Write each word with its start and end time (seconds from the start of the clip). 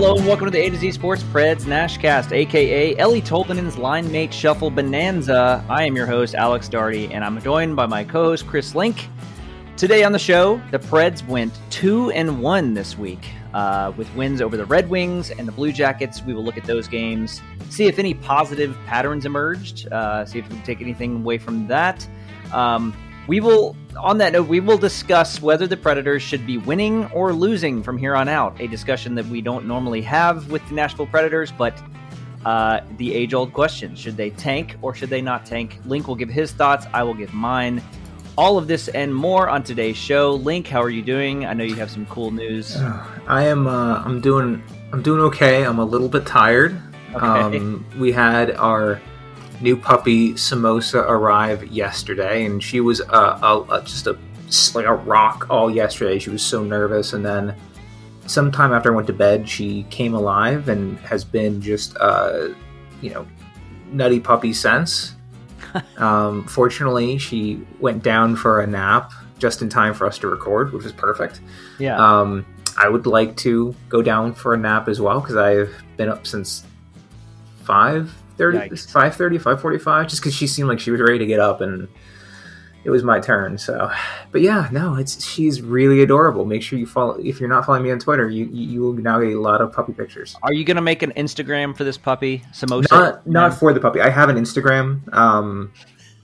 Hello 0.00 0.14
and 0.14 0.24
welcome 0.28 0.44
to 0.44 0.52
the 0.52 0.64
A 0.64 0.70
to 0.70 0.76
Z 0.76 0.92
Sports 0.92 1.24
Preds 1.24 1.64
Nashcast, 1.64 2.30
aka 2.30 2.94
Eeli 2.94 3.20
Tolvanen's 3.20 3.76
line 3.76 4.08
mate 4.12 4.32
shuffle 4.32 4.70
bonanza. 4.70 5.64
I 5.68 5.82
am 5.86 5.96
your 5.96 6.06
host, 6.06 6.36
Alex 6.36 6.68
Darty, 6.68 7.12
and 7.12 7.24
I'm 7.24 7.42
joined 7.42 7.74
by 7.74 7.86
my 7.86 8.04
co-host 8.04 8.46
Chris 8.46 8.76
Link. 8.76 9.08
Today 9.76 10.04
on 10.04 10.12
the 10.12 10.18
show, 10.20 10.62
the 10.70 10.78
Preds 10.78 11.26
went 11.26 11.52
two 11.70 12.12
and 12.12 12.40
one 12.40 12.74
this 12.74 12.96
week 12.96 13.26
uh, 13.52 13.92
with 13.96 14.08
wins 14.14 14.40
over 14.40 14.56
the 14.56 14.66
Red 14.66 14.88
Wings 14.88 15.32
and 15.32 15.48
the 15.48 15.52
Blue 15.52 15.72
Jackets. 15.72 16.22
We 16.22 16.32
will 16.32 16.44
look 16.44 16.56
at 16.56 16.64
those 16.64 16.86
games, 16.86 17.42
see 17.68 17.86
if 17.86 17.98
any 17.98 18.14
positive 18.14 18.78
patterns 18.86 19.26
emerged, 19.26 19.88
uh, 19.90 20.24
see 20.24 20.38
if 20.38 20.48
we 20.48 20.54
can 20.54 20.64
take 20.64 20.80
anything 20.80 21.16
away 21.16 21.38
from 21.38 21.66
that. 21.66 22.06
Um, 22.52 22.94
we 23.28 23.40
will, 23.40 23.76
on 23.96 24.18
that 24.18 24.32
note, 24.32 24.48
we 24.48 24.58
will 24.58 24.78
discuss 24.78 25.40
whether 25.40 25.66
the 25.66 25.76
Predators 25.76 26.22
should 26.22 26.46
be 26.46 26.56
winning 26.56 27.04
or 27.12 27.32
losing 27.32 27.82
from 27.82 27.98
here 27.98 28.16
on 28.16 28.26
out. 28.26 28.58
A 28.58 28.66
discussion 28.66 29.14
that 29.16 29.26
we 29.26 29.42
don't 29.42 29.66
normally 29.66 30.00
have 30.00 30.50
with 30.50 30.66
the 30.68 30.74
Nashville 30.74 31.06
Predators, 31.06 31.52
but 31.52 31.80
uh, 32.46 32.80
the 32.96 33.12
age 33.12 33.34
old 33.34 33.52
question 33.52 33.94
should 33.94 34.16
they 34.16 34.30
tank 34.30 34.76
or 34.80 34.94
should 34.94 35.10
they 35.10 35.20
not 35.20 35.44
tank? 35.44 35.78
Link 35.84 36.08
will 36.08 36.14
give 36.14 36.30
his 36.30 36.52
thoughts, 36.52 36.86
I 36.94 37.02
will 37.02 37.14
give 37.14 37.34
mine. 37.34 37.82
All 38.38 38.56
of 38.56 38.66
this 38.66 38.88
and 38.88 39.14
more 39.14 39.48
on 39.48 39.62
today's 39.62 39.96
show. 39.96 40.32
Link, 40.32 40.66
how 40.66 40.80
are 40.82 40.90
you 40.90 41.02
doing? 41.02 41.44
I 41.44 41.52
know 41.52 41.64
you 41.64 41.74
have 41.74 41.90
some 41.90 42.06
cool 42.06 42.30
news. 42.30 42.76
I 43.26 43.42
am. 43.44 43.66
Uh, 43.66 44.00
I'm 44.04 44.20
doing. 44.20 44.62
I'm 44.92 45.02
doing 45.02 45.20
okay. 45.22 45.66
I'm 45.66 45.80
a 45.80 45.84
little 45.84 46.08
bit 46.08 46.24
tired. 46.24 46.80
Okay. 47.14 47.26
Um, 47.26 47.84
we 47.98 48.12
had 48.12 48.52
our 48.52 49.02
new 49.60 49.76
puppy 49.76 50.32
Samosa 50.34 51.04
arrive 51.08 51.66
yesterday, 51.68 52.44
and 52.44 52.62
she 52.62 52.80
was 52.80 53.00
uh, 53.00 53.38
a, 53.42 53.74
a, 53.74 53.82
just 53.82 54.06
a 54.06 54.18
like 54.74 54.86
a 54.86 54.94
rock 54.94 55.46
all 55.50 55.70
yesterday. 55.70 56.18
She 56.18 56.30
was 56.30 56.42
so 56.42 56.62
nervous, 56.64 57.12
and 57.12 57.24
then 57.24 57.54
sometime 58.26 58.72
after 58.72 58.92
I 58.92 58.94
went 58.94 59.06
to 59.08 59.12
bed, 59.12 59.48
she 59.48 59.84
came 59.84 60.14
alive 60.14 60.68
and 60.68 60.98
has 61.00 61.24
been 61.24 61.60
just 61.60 61.96
uh, 61.98 62.48
you 63.00 63.10
know 63.10 63.26
nutty 63.90 64.20
puppy 64.20 64.52
since. 64.52 65.14
um, 65.98 66.44
fortunately, 66.46 67.18
she 67.18 67.62
went 67.80 68.02
down 68.02 68.36
for 68.36 68.60
a 68.60 68.66
nap 68.66 69.12
just 69.38 69.62
in 69.62 69.68
time 69.68 69.94
for 69.94 70.06
us 70.06 70.18
to 70.18 70.28
record, 70.28 70.72
which 70.72 70.84
was 70.84 70.92
perfect. 70.92 71.40
Yeah. 71.78 71.96
Um, 71.96 72.44
I 72.76 72.88
would 72.88 73.06
like 73.06 73.36
to 73.38 73.74
go 73.88 74.02
down 74.02 74.34
for 74.34 74.54
a 74.54 74.56
nap 74.56 74.88
as 74.88 75.00
well 75.00 75.20
because 75.20 75.36
I've 75.36 75.74
been 75.96 76.08
up 76.08 76.26
since 76.26 76.64
five 77.64 78.14
5.30, 78.38 79.40
5.45, 79.40 80.08
just 80.08 80.22
because 80.22 80.34
she 80.34 80.46
seemed 80.46 80.68
like 80.68 80.80
she 80.80 80.90
was 80.90 81.00
ready 81.00 81.18
to 81.18 81.26
get 81.26 81.40
up 81.40 81.60
and 81.60 81.88
it 82.84 82.90
was 82.90 83.02
my 83.02 83.20
turn. 83.20 83.58
So, 83.58 83.90
but 84.32 84.40
yeah, 84.40 84.68
no, 84.72 84.94
it's 84.94 85.24
she's 85.24 85.60
really 85.60 86.02
adorable. 86.02 86.44
Make 86.44 86.62
sure 86.62 86.78
you 86.78 86.86
follow. 86.86 87.18
If 87.18 87.40
you're 87.40 87.48
not 87.48 87.66
following 87.66 87.84
me 87.84 87.90
on 87.90 87.98
Twitter, 87.98 88.28
you 88.28 88.46
you 88.46 88.80
will 88.80 88.92
now 88.94 89.20
get 89.20 89.34
a 89.34 89.40
lot 89.40 89.60
of 89.60 89.72
puppy 89.72 89.92
pictures. 89.92 90.36
Are 90.42 90.52
you 90.52 90.64
gonna 90.64 90.80
make 90.80 91.02
an 91.02 91.12
Instagram 91.12 91.76
for 91.76 91.84
this 91.84 91.98
puppy, 91.98 92.42
Samosa? 92.52 92.90
Not 92.90 93.26
not 93.26 93.54
for 93.54 93.72
the 93.72 93.80
puppy. 93.80 94.00
I 94.00 94.10
have 94.10 94.28
an 94.28 94.36
Instagram, 94.36 95.12
um, 95.12 95.72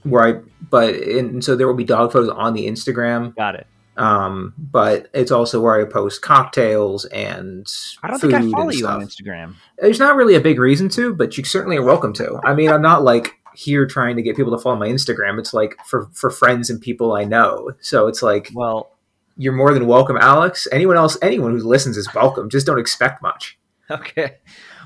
where 0.03 0.23
I 0.23 0.41
but 0.69 0.95
and 0.95 1.43
so 1.43 1.55
there 1.55 1.67
will 1.67 1.75
be 1.75 1.83
dog 1.83 2.11
photos 2.11 2.29
on 2.29 2.53
the 2.53 2.67
Instagram. 2.67 3.35
Got 3.35 3.55
it. 3.55 3.67
Um, 3.97 4.53
but 4.57 5.09
it's 5.13 5.31
also 5.31 5.61
where 5.61 5.79
I 5.79 5.85
post 5.85 6.21
cocktails 6.21 7.05
and 7.05 7.67
I 8.03 8.09
don't 8.09 8.19
food 8.19 8.31
think 8.31 8.43
I 8.45 8.51
follow 8.51 8.71
you 8.71 8.87
on. 8.87 9.01
Instagram. 9.01 9.55
There's 9.77 9.99
not 9.99 10.15
really 10.15 10.35
a 10.35 10.41
big 10.41 10.59
reason 10.59 10.89
to, 10.89 11.13
but 11.13 11.37
you 11.37 11.43
certainly 11.43 11.77
are 11.77 11.83
welcome 11.83 12.13
to. 12.13 12.39
I 12.43 12.53
mean, 12.53 12.69
I'm 12.69 12.81
not 12.81 13.03
like 13.03 13.35
here 13.55 13.85
trying 13.85 14.17
to 14.17 14.21
get 14.21 14.35
people 14.35 14.55
to 14.55 14.61
follow 14.61 14.75
my 14.75 14.87
Instagram. 14.87 15.39
It's 15.39 15.53
like 15.53 15.75
for 15.85 16.09
for 16.13 16.29
friends 16.29 16.69
and 16.69 16.81
people 16.81 17.13
I 17.13 17.23
know. 17.23 17.71
So 17.79 18.07
it's 18.07 18.21
like 18.21 18.51
Well, 18.53 18.91
you're 19.37 19.53
more 19.53 19.73
than 19.73 19.87
welcome, 19.87 20.17
Alex. 20.17 20.67
Anyone 20.71 20.97
else, 20.97 21.17
anyone 21.21 21.57
who 21.57 21.63
listens 21.63 21.97
is 21.97 22.13
welcome. 22.13 22.49
Just 22.49 22.65
don't 22.65 22.79
expect 22.79 23.21
much. 23.21 23.57
Okay. 23.89 24.37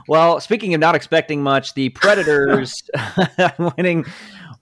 Well, 0.08 0.40
speaking 0.40 0.74
of 0.74 0.80
not 0.80 0.96
expecting 0.96 1.44
much, 1.44 1.76
the 1.76 1.90
Predators 1.90 2.84
winning 3.78 4.06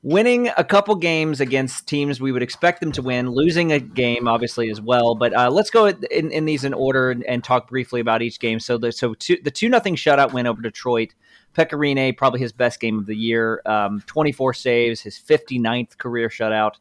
winning 0.07 0.49
a 0.55 0.63
couple 0.63 0.95
games 0.95 1.41
against 1.41 1.85
teams 1.85 2.21
we 2.21 2.31
would 2.31 2.41
expect 2.41 2.79
them 2.79 2.93
to 2.93 3.01
win, 3.01 3.29
losing 3.29 3.73
a 3.73 3.79
game 3.79 4.25
obviously 4.25 4.69
as 4.69 4.79
well. 4.79 5.15
But 5.15 5.35
uh, 5.35 5.49
let's 5.51 5.69
go 5.69 5.87
in, 5.87 6.31
in 6.31 6.45
these 6.45 6.63
in 6.63 6.73
order 6.73 7.11
and, 7.11 7.25
and 7.25 7.43
talk 7.43 7.67
briefly 7.67 7.99
about 7.99 8.21
each 8.21 8.39
game. 8.39 8.61
So 8.61 8.77
the 8.77 8.93
so 8.93 9.15
two, 9.15 9.37
the 9.43 9.51
two 9.51 9.67
nothing 9.67 9.97
shutout 9.97 10.31
win 10.31 10.47
over 10.47 10.61
Detroit. 10.61 11.13
Pekka 11.53 11.73
Rinne, 11.73 12.15
probably 12.15 12.39
his 12.39 12.53
best 12.53 12.79
game 12.79 12.99
of 12.99 13.05
the 13.05 13.17
year, 13.17 13.61
um, 13.65 14.01
24 14.05 14.53
saves, 14.53 15.01
his 15.01 15.17
59th 15.17 15.97
career 15.97 16.29
shutout. 16.29 16.75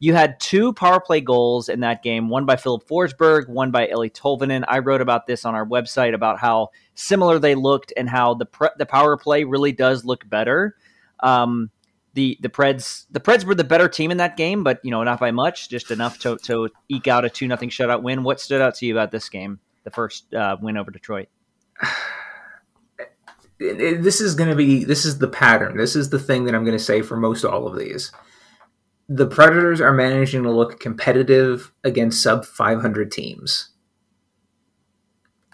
You 0.00 0.14
had 0.14 0.40
two 0.40 0.72
power 0.72 0.98
play 0.98 1.20
goals 1.20 1.68
in 1.68 1.80
that 1.80 2.02
game, 2.02 2.28
one 2.28 2.44
by 2.44 2.56
Filip 2.56 2.88
Forsberg, 2.88 3.48
one 3.48 3.70
by 3.70 3.86
Eeli 3.86 4.12
Tolvanen. 4.12 4.64
I 4.66 4.80
wrote 4.80 5.00
about 5.00 5.28
this 5.28 5.44
on 5.44 5.54
our 5.54 5.64
website 5.64 6.14
about 6.14 6.40
how 6.40 6.70
similar 6.94 7.38
they 7.38 7.54
looked 7.54 7.92
and 7.96 8.08
how 8.08 8.34
the 8.34 8.46
pre- 8.46 8.70
the 8.78 8.86
power 8.86 9.16
play 9.16 9.44
really 9.44 9.72
does 9.72 10.04
look 10.04 10.28
better. 10.28 10.74
Um, 11.20 11.70
the 12.14 12.38
the 12.40 12.48
Preds 12.48 13.04
the 13.10 13.20
Preds 13.20 13.44
were 13.44 13.54
the 13.54 13.64
better 13.64 13.88
team 13.88 14.10
in 14.10 14.16
that 14.18 14.36
game, 14.36 14.64
but 14.64 14.80
you 14.82 14.90
know 14.90 15.02
not 15.02 15.20
by 15.20 15.30
much, 15.30 15.68
just 15.68 15.90
enough 15.90 16.18
to 16.20 16.36
to 16.38 16.70
eke 16.88 17.08
out 17.08 17.24
a 17.24 17.30
two 17.30 17.46
nothing 17.46 17.68
shutout 17.68 18.02
win. 18.02 18.22
What 18.22 18.40
stood 18.40 18.60
out 18.60 18.74
to 18.76 18.86
you 18.86 18.94
about 18.94 19.10
this 19.10 19.28
game, 19.28 19.60
the 19.84 19.90
first 19.90 20.32
uh, 20.34 20.56
win 20.60 20.76
over 20.76 20.90
Detroit? 20.90 21.28
It- 23.00 23.10
it- 23.80 24.02
this 24.02 24.20
is 24.20 24.34
going 24.34 24.50
to 24.50 24.56
be 24.56 24.84
this 24.84 25.04
is 25.04 25.18
the 25.18 25.28
pattern. 25.28 25.76
This 25.76 25.96
is 25.96 26.10
the 26.10 26.18
thing 26.18 26.44
that 26.44 26.54
I'm 26.54 26.64
going 26.64 26.76
to 26.78 26.82
say 26.82 27.02
for 27.02 27.16
most 27.16 27.44
all 27.44 27.66
of 27.66 27.78
these. 27.78 28.12
The 29.08 29.26
Predators 29.26 29.80
are 29.82 29.92
managing 29.92 30.44
to 30.44 30.50
look 30.50 30.80
competitive 30.80 31.72
against 31.84 32.22
sub 32.22 32.46
500 32.46 33.10
teams. 33.12 33.70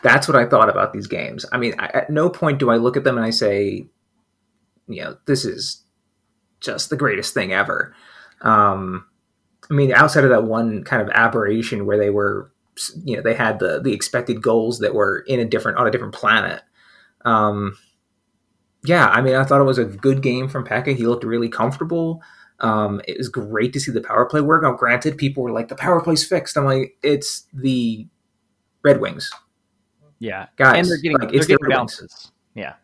That's 0.02 0.28
what 0.28 0.36
I 0.36 0.46
thought 0.46 0.70
about 0.70 0.92
these 0.92 1.06
games. 1.08 1.44
I 1.52 1.58
mean, 1.58 1.74
I, 1.78 1.86
at 1.88 2.10
no 2.10 2.30
point 2.30 2.58
do 2.58 2.70
I 2.70 2.76
look 2.76 2.96
at 2.96 3.04
them 3.04 3.16
and 3.16 3.26
I 3.26 3.30
say, 3.30 3.86
you 4.86 5.02
know, 5.02 5.16
this 5.26 5.44
is 5.44 5.84
just 6.60 6.90
the 6.90 6.96
greatest 6.96 7.34
thing 7.34 7.52
ever. 7.52 7.94
Um, 8.42 9.06
I 9.70 9.74
mean, 9.74 9.92
outside 9.92 10.24
of 10.24 10.30
that 10.30 10.44
one 10.44 10.82
kind 10.84 11.02
of 11.02 11.08
aberration 11.14 11.86
where 11.86 11.98
they 11.98 12.10
were, 12.10 12.52
you 13.04 13.16
know, 13.16 13.22
they 13.22 13.34
had 13.34 13.58
the 13.58 13.80
the 13.80 13.92
expected 13.92 14.42
goals 14.42 14.78
that 14.80 14.94
were 14.94 15.20
in 15.26 15.40
a 15.40 15.44
different 15.44 15.78
on 15.78 15.86
a 15.86 15.90
different 15.90 16.14
planet. 16.14 16.62
Um, 17.24 17.76
yeah, 18.84 19.08
I 19.08 19.20
mean, 19.20 19.34
I 19.34 19.44
thought 19.44 19.60
it 19.60 19.64
was 19.64 19.78
a 19.78 19.84
good 19.84 20.22
game 20.22 20.48
from 20.48 20.64
Pekka. 20.66 20.96
He 20.96 21.06
looked 21.06 21.24
really 21.24 21.48
comfortable. 21.48 22.22
Um, 22.60 23.00
it 23.06 23.16
was 23.18 23.28
great 23.28 23.72
to 23.74 23.80
see 23.80 23.92
the 23.92 24.00
power 24.00 24.24
play 24.26 24.40
work. 24.40 24.62
Now, 24.62 24.72
granted, 24.72 25.16
people 25.18 25.42
were 25.42 25.52
like, 25.52 25.68
"The 25.68 25.74
power 25.76 26.00
play's 26.02 26.26
fixed." 26.26 26.56
I'm 26.56 26.64
like, 26.64 26.96
"It's 27.02 27.46
the 27.52 28.06
Red 28.82 29.00
Wings, 29.00 29.30
Yeah, 30.18 30.46
guys. 30.56 30.78
and 30.78 30.88
they're 30.88 30.96
getting 30.98 31.18
like, 31.18 31.28
they're 31.30 31.38
it's 31.38 31.46
the 31.46 31.52
getting 31.54 31.66
Wings." 31.68 31.76
bounces. 31.78 32.32
Yeah, 32.54 32.74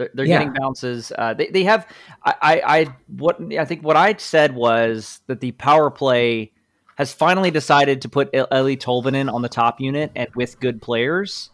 they're, 0.00 0.10
they're 0.14 0.24
Yeah. 0.26 0.38
getting 0.38 0.54
bounces. 0.54 1.12
Uh, 1.16 1.34
they 1.34 1.48
they 1.48 1.64
have. 1.64 1.86
I, 2.24 2.34
I 2.42 2.78
I 2.80 2.94
what 3.06 3.38
I 3.52 3.64
think 3.64 3.82
what 3.84 3.96
I 3.96 4.14
said 4.16 4.54
was 4.54 5.20
that 5.26 5.40
the 5.40 5.52
power 5.52 5.90
play 5.90 6.52
has 6.96 7.12
finally 7.12 7.50
decided 7.50 8.02
to 8.02 8.08
put 8.08 8.30
El- 8.34 8.48
Eeli 8.48 8.76
Tolvanen 8.78 9.32
on 9.32 9.42
the 9.42 9.48
top 9.48 9.80
unit 9.80 10.10
and 10.16 10.28
with 10.34 10.58
good 10.60 10.82
players. 10.82 11.50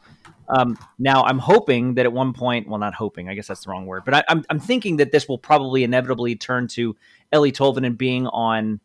Um, 0.49 0.79
now 0.99 1.25
I'm 1.25 1.39
hoping 1.41 1.95
that 1.95 2.07
at 2.07 2.13
one 2.13 2.33
point, 2.33 2.69
well, 2.69 2.79
not 2.79 2.95
hoping, 2.95 3.29
I 3.29 3.35
guess 3.35 3.49
that's 3.49 3.65
the 3.65 3.71
wrong 3.71 3.85
word, 3.85 4.05
but 4.05 4.15
I, 4.15 4.25
I'm 4.29 4.45
I'm 4.49 4.61
thinking 4.61 4.99
that 4.99 5.11
this 5.11 5.29
will 5.29 5.39
probably 5.39 5.83
inevitably 5.83 6.37
turn 6.37 6.69
to 6.69 6.95
Eeli 7.33 7.53
Tolvanen 7.53 7.99
being 7.99 8.29
on 8.29 8.79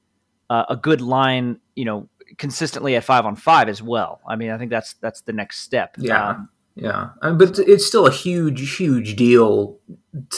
uh, 0.50 0.66
a 0.70 0.76
good 0.76 1.02
line, 1.02 1.60
you 1.76 1.86
know, 1.86 2.10
consistently 2.38 2.96
at 2.96 3.04
five 3.04 3.26
on 3.26 3.36
five 3.36 3.70
as 3.70 3.82
well. 3.82 4.22
I 4.28 4.36
mean, 4.38 4.50
I 4.50 4.58
think 4.58 4.72
that's 4.72 4.94
that's 4.96 5.22
the 5.22 5.34
next 5.34 5.60
step. 5.60 5.96
Yeah. 6.00 6.30
Um, 6.30 6.50
Yeah, 6.76 7.10
I 7.22 7.32
but 7.32 7.60
it's- 7.60 7.86
still 7.86 8.08
a 8.08 8.12
huge, 8.12 8.78
huge 8.78 9.16
deal 9.16 9.78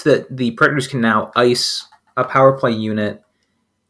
that 0.04 0.28
the 0.36 0.52
Predators 0.52 0.88
can 0.88 1.02
now 1.02 1.32
ice 1.36 1.88
a 2.18 2.24
power 2.24 2.54
play 2.54 2.72
unit 2.72 3.22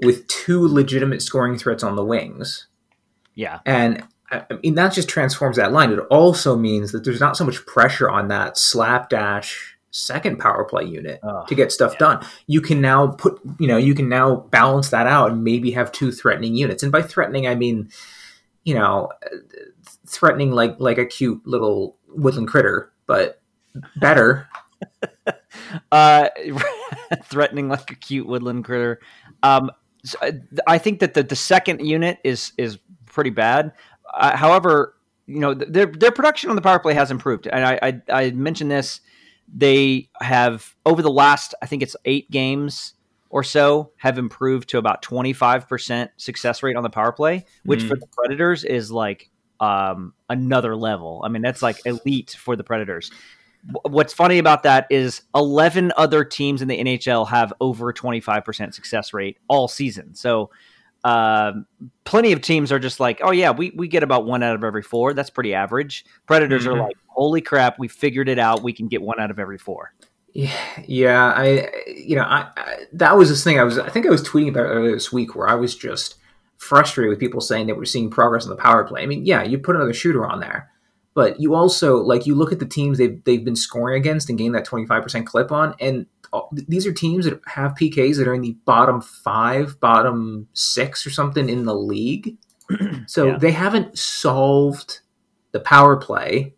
with 0.03 0.27
two 0.27 0.67
legitimate 0.67 1.21
scoring 1.21 1.57
threats 1.57 1.83
on 1.83 1.95
the 1.95 2.03
wings. 2.05 2.67
yeah. 3.35 3.59
And 3.65 4.03
I 4.31 4.43
I 4.49 4.55
mean, 4.63 4.75
that 4.75 4.93
just 4.93 5.07
transforms 5.07 5.57
that 5.57 5.71
line. 5.71 5.91
It 5.91 5.99
also 6.09 6.55
means 6.57 6.91
that 6.91 7.03
there's 7.03 7.19
not 7.19 7.37
so 7.37 7.45
much 7.45 7.65
pressure 7.65 8.09
on 8.09 8.27
that 8.29 8.57
slapdash 8.57 9.77
second 9.91 10.39
power 10.39 10.63
play 10.65 10.83
unit 10.83 11.19
Ugh, 11.21 11.47
to 11.47 11.53
get 11.55 11.71
stuff 11.71 11.93
yeah. 11.93 11.99
done. 11.99 12.25
You 12.47 12.61
can 12.61 12.81
now 12.81 13.07
put, 13.07 13.39
you 13.59 13.67
know, 13.67 13.77
you 13.77 13.93
can 13.93 14.09
now 14.09 14.37
balance 14.49 14.89
that 14.89 15.05
out 15.05 15.31
and 15.31 15.43
maybe 15.43 15.71
have 15.71 15.91
two 15.91 16.11
threatening 16.11 16.55
units. 16.55 16.81
And 16.81 16.91
by 16.91 17.03
threatening, 17.03 17.47
I 17.47 17.53
mean, 17.55 17.89
you 18.63 18.73
know, 18.73 19.09
uh, 19.23 19.37
threatening 20.07 20.51
like 20.51 20.75
like 20.79 20.97
a 20.97 21.05
cute 21.05 21.45
little 21.45 21.95
woodland 22.15 22.47
critter, 22.47 22.91
but 23.05 23.41
better. 23.97 24.47
uh, 25.91 26.29
threatening 27.25 27.69
like 27.69 27.91
a 27.91 27.95
cute 27.95 28.27
woodland 28.27 28.65
critter. 28.65 28.99
Um, 29.41 29.71
so 30.03 30.17
I- 30.21 30.39
I 30.67 30.77
think 30.77 30.99
that 30.99 31.13
the, 31.13 31.23
the 31.23 31.35
second 31.35 31.85
unit 31.85 32.19
is 32.23 32.51
is 32.57 32.77
pretty 33.05 33.29
bad. 33.29 33.71
Uh, 34.13 34.35
however, 34.35 34.95
you 35.25 35.39
know 35.39 35.53
th- 35.53 35.71
their 35.71 35.85
their 35.85 36.11
production 36.11 36.49
on 36.49 36.55
the 36.55 36.61
power 36.61 36.79
play 36.79 36.93
has 36.93 37.11
improved, 37.11 37.47
and 37.47 37.65
I 37.65 37.79
I, 37.81 38.01
I 38.25 38.31
mentioned 38.31 38.69
this. 38.71 39.01
They 39.55 40.09
have 40.21 40.75
over 40.85 41.01
the 41.01 41.11
last 41.11 41.53
I 41.61 41.65
think 41.65 41.83
it's 41.83 41.95
eight 42.05 42.29
games 42.31 42.93
or 43.29 43.43
so 43.43 43.91
have 43.97 44.17
improved 44.17 44.69
to 44.69 44.77
about 44.77 45.01
twenty 45.01 45.33
five 45.33 45.67
percent 45.67 46.11
success 46.17 46.63
rate 46.63 46.75
on 46.75 46.83
the 46.83 46.89
power 46.89 47.11
play, 47.11 47.45
which 47.65 47.81
Mm. 47.81 47.87
for 47.89 47.95
the 47.95 48.07
Predators 48.07 48.63
is 48.63 48.91
like 48.91 49.29
um, 49.63 50.13
another 50.29 50.75
level. 50.75 51.21
I 51.23 51.29
mean, 51.29 51.41
that's 51.41 51.61
like 51.61 51.79
elite 51.85 52.35
for 52.37 52.57
the 52.57 52.65
Predators. 52.65 53.11
What's 53.83 54.13
funny 54.13 54.39
about 54.39 54.63
that 54.63 54.87
is 54.89 55.21
11 55.33 55.93
other 55.95 56.25
teams 56.25 56.61
in 56.61 56.67
the 56.67 56.77
NHL 56.77 57.29
have 57.29 57.53
over 57.61 57.93
25% 57.93 58.73
success 58.73 59.13
rate 59.13 59.37
all 59.47 59.69
season. 59.69 60.15
So, 60.15 60.49
uh, 61.05 61.53
plenty 62.03 62.33
of 62.33 62.41
teams 62.41 62.73
are 62.73 62.79
just 62.79 62.99
like, 62.99 63.21
oh, 63.23 63.31
yeah, 63.31 63.51
we, 63.51 63.71
we 63.71 63.87
get 63.87 64.03
about 64.03 64.25
one 64.25 64.43
out 64.43 64.55
of 64.55 64.65
every 64.65 64.81
four. 64.81 65.13
That's 65.13 65.29
pretty 65.29 65.53
average. 65.53 66.05
Predators 66.27 66.63
mm-hmm. 66.63 66.81
are 66.81 66.83
like, 66.83 66.97
holy 67.07 67.41
crap, 67.41 67.79
we 67.79 67.87
figured 67.87 68.27
it 68.27 68.39
out. 68.39 68.63
We 68.63 68.73
can 68.73 68.89
get 68.89 69.01
one 69.01 69.19
out 69.19 69.31
of 69.31 69.39
every 69.39 69.57
four. 69.57 69.93
Yeah, 70.33 70.51
yeah. 70.85 71.33
I, 71.33 71.69
you 71.87 72.17
know, 72.17 72.23
I, 72.23 72.49
I, 72.57 72.77
that 72.93 73.17
was 73.17 73.29
this 73.29 73.45
thing. 73.45 73.59
I 73.59 73.63
was, 73.63 73.77
I 73.77 73.89
think 73.89 74.05
I 74.05 74.09
was 74.09 74.23
tweeting 74.23 74.49
about 74.49 74.63
earlier 74.63 74.93
this 74.93 75.13
week 75.13 75.35
where 75.35 75.47
I 75.47 75.55
was 75.55 75.73
just 75.75 76.15
frustrated 76.63 77.09
with 77.09 77.19
people 77.19 77.41
saying 77.41 77.67
that 77.67 77.77
we're 77.77 77.85
seeing 77.85 78.09
progress 78.09 78.45
on 78.45 78.49
the 78.49 78.61
power 78.61 78.83
play. 78.83 79.03
I 79.03 79.05
mean, 79.05 79.25
yeah, 79.25 79.43
you 79.43 79.57
put 79.57 79.75
another 79.75 79.93
shooter 79.93 80.25
on 80.25 80.39
there, 80.39 80.71
but 81.13 81.39
you 81.39 81.53
also 81.53 81.97
like 81.97 82.25
you 82.25 82.35
look 82.35 82.51
at 82.51 82.59
the 82.59 82.65
teams 82.65 82.97
they've 82.97 83.23
they've 83.23 83.45
been 83.45 83.55
scoring 83.55 83.97
against 83.97 84.29
and 84.29 84.37
gained 84.37 84.55
that 84.55 84.65
twenty 84.65 84.85
five 84.85 85.03
percent 85.03 85.27
clip 85.27 85.51
on, 85.51 85.75
and 85.79 86.05
these 86.51 86.87
are 86.87 86.93
teams 86.93 87.25
that 87.25 87.39
have 87.47 87.73
PKs 87.73 88.17
that 88.17 88.27
are 88.27 88.33
in 88.33 88.41
the 88.41 88.57
bottom 88.65 89.01
five, 89.01 89.79
bottom 89.79 90.47
six, 90.53 91.05
or 91.05 91.11
something 91.11 91.49
in 91.49 91.65
the 91.65 91.75
league. 91.75 92.37
so 93.07 93.27
yeah. 93.27 93.37
they 93.37 93.51
haven't 93.51 93.97
solved 93.97 95.01
the 95.51 95.59
power 95.59 95.95
play. 95.97 96.53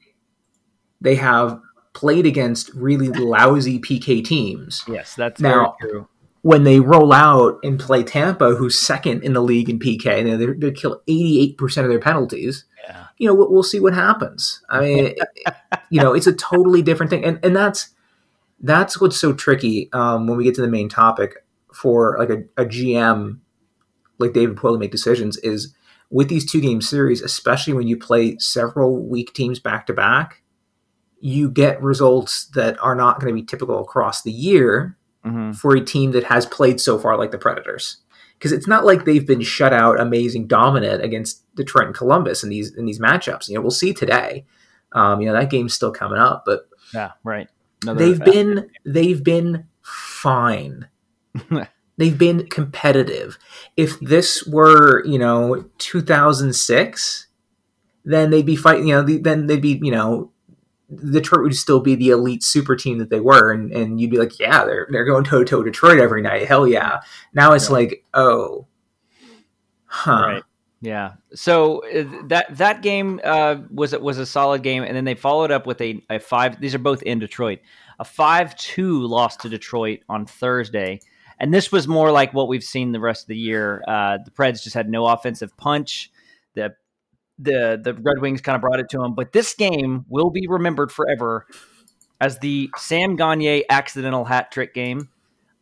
They 1.02 1.16
have 1.16 1.60
played 1.94 2.26
against 2.26 2.70
really 2.74 3.10
lousy 3.10 3.80
PK 3.80 4.24
teams. 4.24 4.84
Yes, 4.88 5.16
that's 5.16 5.42
now, 5.42 5.76
true. 5.82 6.08
When 6.46 6.64
they 6.64 6.80
roll 6.80 7.12
out 7.12 7.58
and 7.64 7.80
play 7.80 8.04
Tampa, 8.04 8.54
who's 8.54 8.78
second 8.78 9.24
in 9.24 9.34
the 9.34 9.42
league 9.42 9.68
in 9.68 9.80
PK, 9.80 10.06
and 10.06 10.40
they 10.40 10.46
they 10.46 10.72
kill 10.72 11.02
eighty 11.08 11.42
eight 11.42 11.58
percent 11.58 11.86
of 11.86 11.90
their 11.90 12.00
penalties. 12.00 12.66
Yeah. 12.88 13.08
You 13.18 13.28
know, 13.28 13.34
we'll, 13.34 13.52
we'll 13.52 13.64
see 13.64 13.80
what 13.80 13.96
happens. 13.96 14.62
I 14.70 14.80
mean, 14.82 15.16
you 15.90 16.00
know, 16.02 16.14
it's 16.14 16.28
a 16.28 16.34
totally 16.34 16.84
different 16.84 17.10
thing, 17.10 17.26
and 17.26 17.40
and 17.44 17.56
that's 17.56 17.96
that's 18.60 19.02
what's 19.02 19.20
so 19.20 19.34
tricky 19.34 19.90
um, 19.92 20.28
when 20.28 20.38
we 20.38 20.44
get 20.44 20.54
to 20.56 20.62
the 20.62 20.68
main 20.68 20.88
topic 20.88 21.44
for 21.74 22.16
like 22.20 22.30
a, 22.30 22.44
a 22.62 22.66
GM 22.66 23.40
like 24.20 24.34
David 24.34 24.56
Poile 24.56 24.74
to 24.74 24.80
make 24.80 24.92
decisions 24.92 25.38
is 25.38 25.74
with 26.12 26.30
these 26.30 26.50
two 26.50 26.62
game 26.62 26.80
series, 26.80 27.24
especially 27.24 27.74
when 27.74 27.88
you 27.88 27.98
play 27.98 28.38
several 28.38 29.04
weak 29.04 29.34
teams 29.34 29.60
back 29.60 29.88
to 29.88 29.94
back 29.94 30.44
you 31.20 31.50
get 31.50 31.82
results 31.82 32.46
that 32.54 32.78
are 32.84 32.94
not 32.94 33.20
going 33.20 33.34
to 33.34 33.42
be 33.42 33.46
typical 33.46 33.82
across 33.82 34.22
the 34.22 34.32
year 34.32 34.96
mm-hmm. 35.26 35.52
for 35.54 35.76
a 35.76 35.84
team 35.84 36.12
that 36.12 36.26
has 36.26 36.46
played 36.46 36.80
so 36.80 37.00
far 37.00 37.18
like 37.18 37.32
the 37.32 37.38
Predators. 37.38 37.98
Because 38.38 38.52
it's 38.52 38.68
not 38.68 38.86
like 38.86 39.06
they've 39.06 39.26
been 39.26 39.42
shut 39.42 39.72
out, 39.72 40.00
amazing, 40.00 40.48
dominant 40.48 41.04
against 41.04 41.44
Detroit 41.56 41.88
and 41.88 41.96
Columbus 41.96 42.44
in 42.44 42.50
these 42.50 42.76
in 42.76 42.86
these 42.86 43.00
matchups. 43.00 43.48
You 43.48 43.56
know, 43.56 43.62
we'll 43.62 43.72
see 43.72 43.94
today. 43.94 44.46
Um, 44.92 45.22
you 45.22 45.28
know 45.28 45.34
that 45.34 45.50
game's 45.50 45.74
still 45.74 45.92
coming 45.92 46.20
up, 46.20 46.44
but 46.46 46.68
yeah, 46.94 47.12
right. 47.24 47.50
Another 47.84 48.06
they've 48.06 48.24
been 48.24 48.70
they've 48.86 49.24
been 49.24 49.68
fine. 49.82 50.88
they've 51.98 52.18
been 52.18 52.48
competitive. 52.48 53.38
If 53.78 54.00
this 54.02 54.46
were 54.46 55.06
you 55.06 55.18
know 55.18 55.70
2006, 55.78 57.28
then 58.04 58.30
they'd 58.32 58.46
be 58.46 58.56
fighting. 58.58 58.90
You 58.90 58.96
know, 58.96 59.18
then 59.18 59.48
they'd 59.48 59.62
be 59.62 59.80
you 59.82 59.92
know 59.92 60.32
Detroit 60.94 61.42
would 61.42 61.56
still 61.56 61.80
be 61.80 61.96
the 61.96 62.10
elite 62.10 62.44
super 62.44 62.76
team 62.76 63.00
that 63.00 63.10
they 63.10 63.20
were, 63.20 63.52
and, 63.52 63.72
and 63.72 64.00
you'd 64.00 64.12
be 64.12 64.18
like, 64.18 64.40
yeah, 64.40 64.66
they're 64.66 64.88
they're 64.92 65.06
going 65.06 65.24
toe 65.24 65.40
to 65.40 65.46
toe 65.46 65.64
Detroit 65.64 66.00
every 66.00 66.22
night. 66.22 66.48
Hell 66.48 66.68
yeah! 66.68 67.02
Now 67.34 67.54
it's 67.54 67.70
yeah. 67.70 67.74
like, 67.74 68.06
oh, 68.14 68.68
huh. 69.86 70.12
Right. 70.12 70.44
Yeah. 70.82 71.14
So 71.34 71.84
uh, 71.86 72.28
that 72.28 72.56
that 72.58 72.84
game 72.84 73.20
uh, 73.24 73.58
was 73.72 73.98
was 73.98 74.20
a 74.20 74.26
solid 74.26 74.62
game, 74.62 74.84
and 74.84 74.96
then 74.96 75.06
they 75.06 75.16
followed 75.16 75.52
up 75.52 75.66
with 75.66 75.82
a, 75.82 76.04
a 76.10 76.20
five. 76.20 76.62
These 76.62 76.76
are 76.76 76.80
both 76.80 77.02
in 77.02 77.18
Detroit. 77.20 77.60
A 77.98 78.06
five 78.06 78.56
two 78.56 79.02
loss 79.08 79.38
to 79.38 79.50
Detroit 79.50 80.02
on 80.08 80.28
Thursday, 80.28 81.00
and 81.40 81.54
this 81.54 81.72
was 81.72 81.88
more 81.88 82.12
like 82.12 82.34
what 82.34 82.48
we've 82.48 82.64
seen 82.64 82.92
the 82.92 83.00
rest 83.00 83.24
of 83.24 83.28
the 83.30 83.38
year. 83.38 83.84
Uh, 83.88 84.20
the 84.24 84.32
Preds 84.32 84.64
just 84.64 84.76
had 84.76 84.90
no 84.90 85.08
offensive 85.08 85.56
punch. 85.58 86.12
The 87.40 87.80
the 87.82 87.94
Red 87.94 88.22
Wings 88.22 88.42
kind 88.42 88.56
of 88.56 88.62
brought 88.62 88.80
it 88.80 88.90
to 88.90 89.04
him. 89.04 89.14
But 89.14 89.34
this 89.34 89.54
game 89.54 90.06
will 90.10 90.30
be 90.30 90.48
remembered 90.48 90.92
forever 90.92 91.48
as 92.22 92.40
the 92.40 92.70
Sam 92.78 93.16
Gagner 93.16 93.62
accidental 93.70 94.26
hat 94.26 94.52
trick 94.52 94.74
game. 94.74 95.10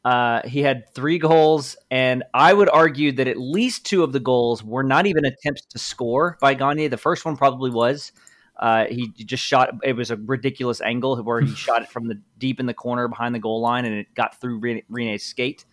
Uh, 0.06 0.42
he 0.46 0.62
had 0.62 0.94
three 0.94 1.18
goals, 1.18 1.78
and 1.90 2.24
I 2.34 2.54
would 2.54 2.70
argue 2.70 3.14
that 3.14 3.28
at 3.28 3.38
least 3.38 3.86
two 3.86 4.04
of 4.04 4.12
the 4.12 4.20
goals 4.20 4.62
were 4.64 4.84
not 4.84 5.06
even 5.06 5.26
attempts 5.26 5.66
to 5.68 5.80
score 5.80 6.38
by 6.42 6.54
Gagner. 6.54 6.90
The 6.90 6.98
first 6.98 7.24
one 7.24 7.38
probably 7.38 7.72
was. 7.72 8.12
Uh, 8.60 8.86
he 8.86 9.08
just 9.08 9.44
shot. 9.44 9.72
It 9.84 9.96
was 9.96 10.12
a 10.12 10.18
ridiculous 10.18 10.82
angle 10.82 11.18
where 11.24 11.40
he 11.42 11.56
shot 11.56 11.82
it 11.82 11.90
from 11.90 12.08
the 12.08 12.22
deep 12.38 12.60
in 12.60 12.66
the 12.66 12.74
corner 12.74 13.08
behind 13.08 13.34
the 13.34 13.40
goal 13.40 13.62
line, 13.62 13.86
and 13.86 13.96
it 13.96 14.14
got 14.14 14.40
through 14.40 14.60
Rinne's 14.60 15.24
skate. 15.24 15.66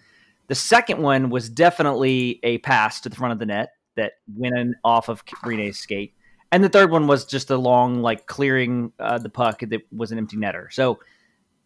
The 0.47 0.55
second 0.55 1.03
one 1.03 1.31
was 1.31 1.49
definitely 1.49 2.41
a 2.43 2.59
pass 2.59 3.01
to 3.03 3.09
the 3.09 3.17
front 3.17 3.33
of 3.33 3.39
the 3.39 3.47
net 3.47 3.71
that 3.97 4.13
went 4.35 4.57
in 4.57 4.75
off 4.85 5.09
of 5.09 5.25
Rinne's 5.45 5.79
skate. 5.79 6.15
And 6.53 6.65
the 6.65 6.69
third 6.69 6.91
one 6.91 7.07
was 7.07 7.25
just 7.25 7.51
a 7.51 7.57
long, 7.57 8.03
like 8.03 8.27
clearing 8.27 8.93
uh, 8.99 9.19
the 9.19 9.29
puck 9.29 9.61
that 9.61 9.81
was 9.93 10.11
an 10.11 10.19
empty 10.19 10.37
netter. 10.37 10.73
So 10.73 10.99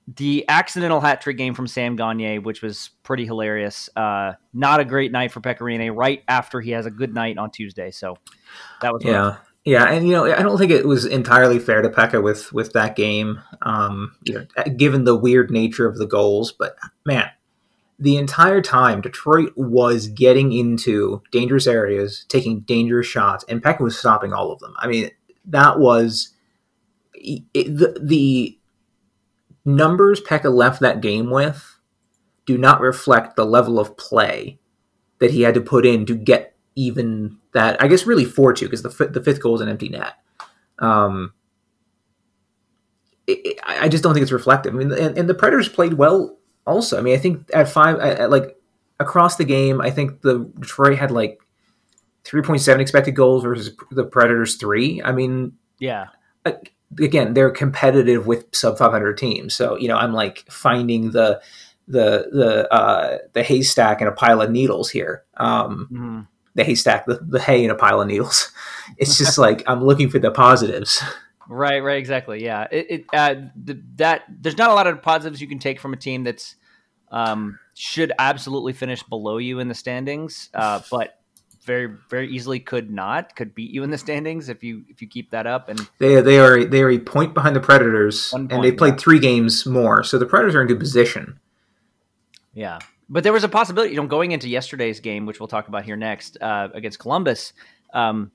the 0.07 0.45
accidental 0.49 1.01
hat 1.01 1.23
trick 1.23 1.39
game 1.39 1.55
from 1.55 1.67
Sam 1.67 1.97
Gagner, 1.97 2.41
which 2.41 2.61
was 2.61 2.91
pretty 3.03 3.25
hilarious. 3.25 3.89
Uh, 3.97 4.33
not 4.53 4.81
a 4.81 4.85
great 4.85 5.13
night 5.13 5.33
for 5.33 5.41
Pekka 5.41 5.61
Rinne 5.61 5.95
right 5.95 6.23
after 6.29 6.61
he 6.61 6.73
has 6.73 6.85
a 6.85 6.91
good 6.91 7.15
night 7.15 7.39
on 7.39 7.51
Tuesday. 7.51 7.91
So 7.91 8.19
that 8.83 8.93
was 8.93 9.03
yeah. 9.05 9.37
Yeah, 9.65 9.91
and 9.91 10.07
you 10.07 10.13
know, 10.13 10.27
I 10.27 10.43
don't 10.43 10.59
think 10.59 10.71
it 10.71 10.87
was 10.87 11.07
entirely 11.07 11.59
fair 11.59 11.81
to 11.81 11.89
Pekka 11.89 12.23
with 12.23 12.53
with 12.53 12.75
that 12.75 12.97
game, 12.97 13.41
um, 13.63 14.15
you 14.25 14.35
know, 14.35 14.65
given 14.77 15.05
the 15.05 15.17
weird 15.17 15.51
nature 15.51 15.87
of 15.87 15.97
the 15.97 16.07
goals. 16.07 16.53
But 16.53 16.77
man, 17.07 17.31
the 17.99 18.17
entire 18.17 18.61
time 18.61 19.01
Detroit 19.01 19.53
was 19.57 20.09
getting 20.09 20.53
into 20.53 21.23
dangerous 21.31 21.67
areas, 21.67 22.25
taking 22.29 22.61
dangerous 22.61 23.07
shots, 23.07 23.45
and 23.49 23.63
Pekka 23.63 23.81
was 23.81 23.99
stopping 23.99 24.33
all 24.33 24.51
of 24.51 24.59
them. 24.59 24.75
I 24.79 24.89
mean, 24.89 25.11
that 25.47 25.79
was 25.79 26.35
it, 27.15 27.45
the, 27.55 27.99
the 28.01 28.59
numbers 29.65 30.21
Pekka 30.21 30.53
left 30.53 30.81
that 30.81 31.01
game 31.01 31.31
with 31.31 31.79
do 32.47 32.59
not 32.59 32.81
reflect 32.81 33.37
the 33.37 33.47
level 33.47 33.79
of 33.79 33.97
play 33.97 34.59
that 35.19 35.31
he 35.31 35.43
had 35.43 35.55
to 35.55 35.61
put 35.61 35.87
in 35.87 36.05
to 36.07 36.15
get 36.15 36.55
even 36.75 37.39
that. 37.53 37.81
I 37.83 37.87
guess 37.87 38.07
really 38.07 38.25
four 38.25 38.53
two 38.53 38.67
because 38.67 38.83
the 38.83 39.07
the 39.07 39.23
fifth 39.23 39.41
goal 39.41 39.55
is 39.55 39.61
an 39.61 39.69
empty 39.69 39.89
net. 39.89 40.15
Um, 40.81 41.33
it, 43.27 43.39
it, 43.45 43.61
I 43.65 43.89
just 43.89 44.03
don't 44.03 44.13
think 44.13 44.23
it's 44.23 44.33
reflective. 44.33 44.75
I 44.75 44.77
mean, 44.77 44.93
and, 44.93 45.17
and 45.17 45.29
the 45.29 45.35
Predators 45.35 45.69
played 45.69 45.95
well 45.95 46.37
also. 46.67 46.99
I 46.99 47.03
mean, 47.03 47.15
I 47.15 47.19
think 47.19 47.51
at 47.53 47.69
five, 47.69 47.99
at, 47.99 48.31
like 48.31 48.57
across 49.01 49.37
the 49.37 49.45
game, 49.45 49.81
I 49.81 49.91
think 49.91 50.23
the 50.23 50.51
Detroit 50.59 50.99
had 50.99 51.11
like 51.11 51.41
3.7 52.25 52.81
expected 52.81 53.13
goals 53.13 53.45
versus 53.45 53.77
the 53.91 54.05
Predators 54.05 54.57
three. 54.57 55.03
I 55.03 55.13
mean, 55.13 55.53
yeah. 55.79 56.09
Again, 56.99 57.35
they're 57.35 57.51
competitive 57.51 58.27
with 58.27 58.47
sub 58.55 58.79
500 58.79 59.19
teams. 59.19 59.55
So, 59.55 59.77
you 59.77 59.89
know, 59.89 59.97
I'm 59.97 60.13
like 60.13 60.45
finding 60.51 61.11
the, 61.11 61.41
the, 61.89 62.29
the, 62.33 62.73
uh, 62.73 63.19
the 63.33 63.43
haystack 63.43 64.01
in 64.01 64.07
a 64.07 64.13
pile 64.13 64.41
of 64.41 64.51
needles 64.51 64.91
here. 64.91 65.25
Um, 65.37 65.89
mm-hmm. 65.91 66.21
the 66.55 66.65
haystack, 66.65 67.07
the, 67.07 67.17
the 67.17 67.41
hay 67.41 67.65
in 67.65 67.71
a 67.71 67.75
pile 67.75 68.01
of 68.01 68.09
needles. 68.09 68.53
It's 68.99 69.17
just 69.17 69.39
like, 69.39 69.63
I'm 69.67 69.83
looking 69.83 70.11
for 70.11 70.19
the 70.19 70.31
positives. 70.31 71.03
Right, 71.49 71.81
right, 71.81 71.99
exactly. 71.99 72.43
Yeah, 72.43 72.67
it, 72.71 72.87
it 72.91 73.05
uh, 73.13 73.35
the, 73.57 73.81
that 73.97 74.23
there's 74.29 74.57
not 74.57 74.71
a 74.71 74.75
lot 74.75 74.87
of 74.87 75.03
positives 75.03 75.41
you 75.41 75.49
can 75.49 75.59
take 75.59 75.81
from 75.81 75.93
a 75.93 75.97
team 75.97 76.25
that's 76.25 76.57
um, 77.11 77.59
should 77.75 78.13
absolutely 78.19 78.73
finish 78.73 79.03
below 79.03 79.39
you 79.39 79.61
in 79.61 79.69
the 79.69 79.75
standings, 79.75 80.51
uh, 80.55 80.81
but 80.91 81.21
very 81.65 81.97
very 82.11 82.31
easily 82.31 82.61
could 82.61 82.91
not 82.91 83.35
could 83.37 83.55
beat 83.55 83.71
you 83.71 83.83
in 83.83 83.91
the 83.91 83.97
standings 83.97 84.49
if 84.49 84.63
you 84.63 84.85
if 84.89 85.01
you 85.01 85.09
keep 85.09 85.31
that 85.31 85.47
up 85.47 85.71
and 85.71 85.89
they 85.99 86.21
they 86.21 86.39
are 86.39 86.63
they 86.65 86.83
are 86.83 86.91
a 86.91 86.99
point 86.99 87.35
behind 87.35 87.57
the 87.57 87.61
Predators 87.61 88.31
point, 88.31 88.53
and 88.53 88.63
they 88.63 88.73
played 88.73 88.95
yeah. 88.95 88.99
three 88.99 89.19
games 89.19 89.65
more, 89.65 90.05
so 90.05 90.19
the 90.19 90.27
Predators 90.27 90.55
are 90.55 90.63
in 90.63 90.69
good 90.69 90.81
position. 90.81 91.41
Yeah, 92.53 92.79
but 93.09 93.25
there 93.25 93.33
was 93.33 93.45
a 93.45 93.49
possibility, 93.49 93.95
you 93.95 94.01
know, 94.01 94.07
going 94.07 94.33
into 94.33 94.49
yesterday's 94.49 95.01
game, 95.01 95.27
which 95.27 95.41
we'll 95.41 95.49
talk 95.49 95.69
about 95.69 95.85
here 95.85 95.97
next 95.97 96.37
uh, 96.41 96.69
against 96.75 96.99
Columbus. 96.99 97.53
Um, 97.93 98.31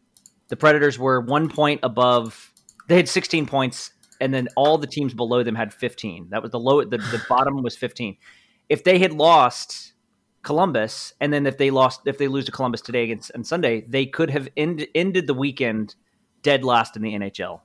the 0.50 0.56
Predators 0.56 0.98
were 0.98 1.22
one 1.22 1.50
point 1.50 1.82
above 1.84 2.49
they 2.90 2.98
had 2.98 3.08
16 3.08 3.46
points, 3.46 3.92
and 4.20 4.34
then 4.34 4.50
all 4.58 4.78
the 4.78 4.88
teams 4.88 5.14
below 5.14 5.44
them 5.44 5.56
had 5.56 5.74
15. 5.74 6.30
That 6.32 6.42
was 6.42 6.52
the 6.52 6.60
low. 6.60 6.84
The, 6.84 6.98
the 6.98 7.24
bottom 7.30 7.62
was 7.64 7.78
15. 7.78 8.18
If 8.68 8.84
they 8.84 9.00
had 9.00 9.14
lost 9.14 9.94
Columbus, 10.42 11.14
and 11.22 11.32
then 11.32 11.46
if 11.46 11.58
they 11.58 11.72
lost, 11.72 12.02
if 12.06 12.18
they 12.18 12.28
lose 12.28 12.46
to 12.46 12.52
Columbus 12.52 12.82
today 12.82 13.04
against 13.04 13.32
on 13.36 13.44
Sunday, 13.44 13.86
they 13.88 14.06
could 14.06 14.30
have 14.32 14.50
end, 14.58 14.86
ended 14.96 15.28
the 15.28 15.34
weekend 15.34 15.96
dead 16.42 16.64
last 16.64 16.96
in 16.96 17.02
the 17.02 17.14
NHL. 17.14 17.62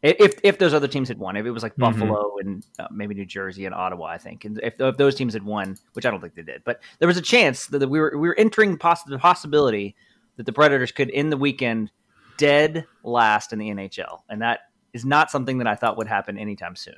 If 0.00 0.38
if 0.44 0.58
those 0.58 0.74
other 0.74 0.86
teams 0.86 1.08
had 1.08 1.18
won, 1.18 1.34
if 1.34 1.44
it 1.44 1.50
was 1.50 1.64
like 1.64 1.72
mm-hmm. 1.72 1.98
Buffalo 1.98 2.36
and 2.38 2.64
uh, 2.78 2.86
maybe 2.92 3.16
New 3.16 3.26
Jersey 3.26 3.64
and 3.64 3.74
Ottawa, 3.74 4.06
I 4.06 4.18
think, 4.18 4.44
and 4.44 4.60
if, 4.62 4.80
if 4.80 4.96
those 4.96 5.16
teams 5.16 5.32
had 5.32 5.42
won, 5.42 5.76
which 5.94 6.06
I 6.06 6.10
don't 6.10 6.20
think 6.20 6.36
they 6.36 6.42
did, 6.42 6.62
but 6.64 6.80
there 7.00 7.08
was 7.08 7.16
a 7.16 7.22
chance 7.22 7.66
that 7.66 7.88
we 7.88 7.98
were 7.98 8.12
we 8.16 8.28
were 8.28 8.38
entering 8.38 8.78
poss- 8.78 9.02
the 9.02 9.18
possibility 9.18 9.96
that 10.36 10.46
the 10.46 10.52
Predators 10.52 10.92
could 10.92 11.10
end 11.10 11.32
the 11.32 11.36
weekend 11.36 11.90
dead 12.38 12.86
last 13.02 13.52
in 13.52 13.58
the 13.58 13.68
NHL, 13.68 14.22
and 14.30 14.40
that 14.40 14.60
is 14.94 15.04
not 15.04 15.30
something 15.30 15.58
that 15.58 15.66
I 15.66 15.74
thought 15.74 15.98
would 15.98 16.06
happen 16.06 16.38
anytime 16.38 16.76
soon. 16.76 16.96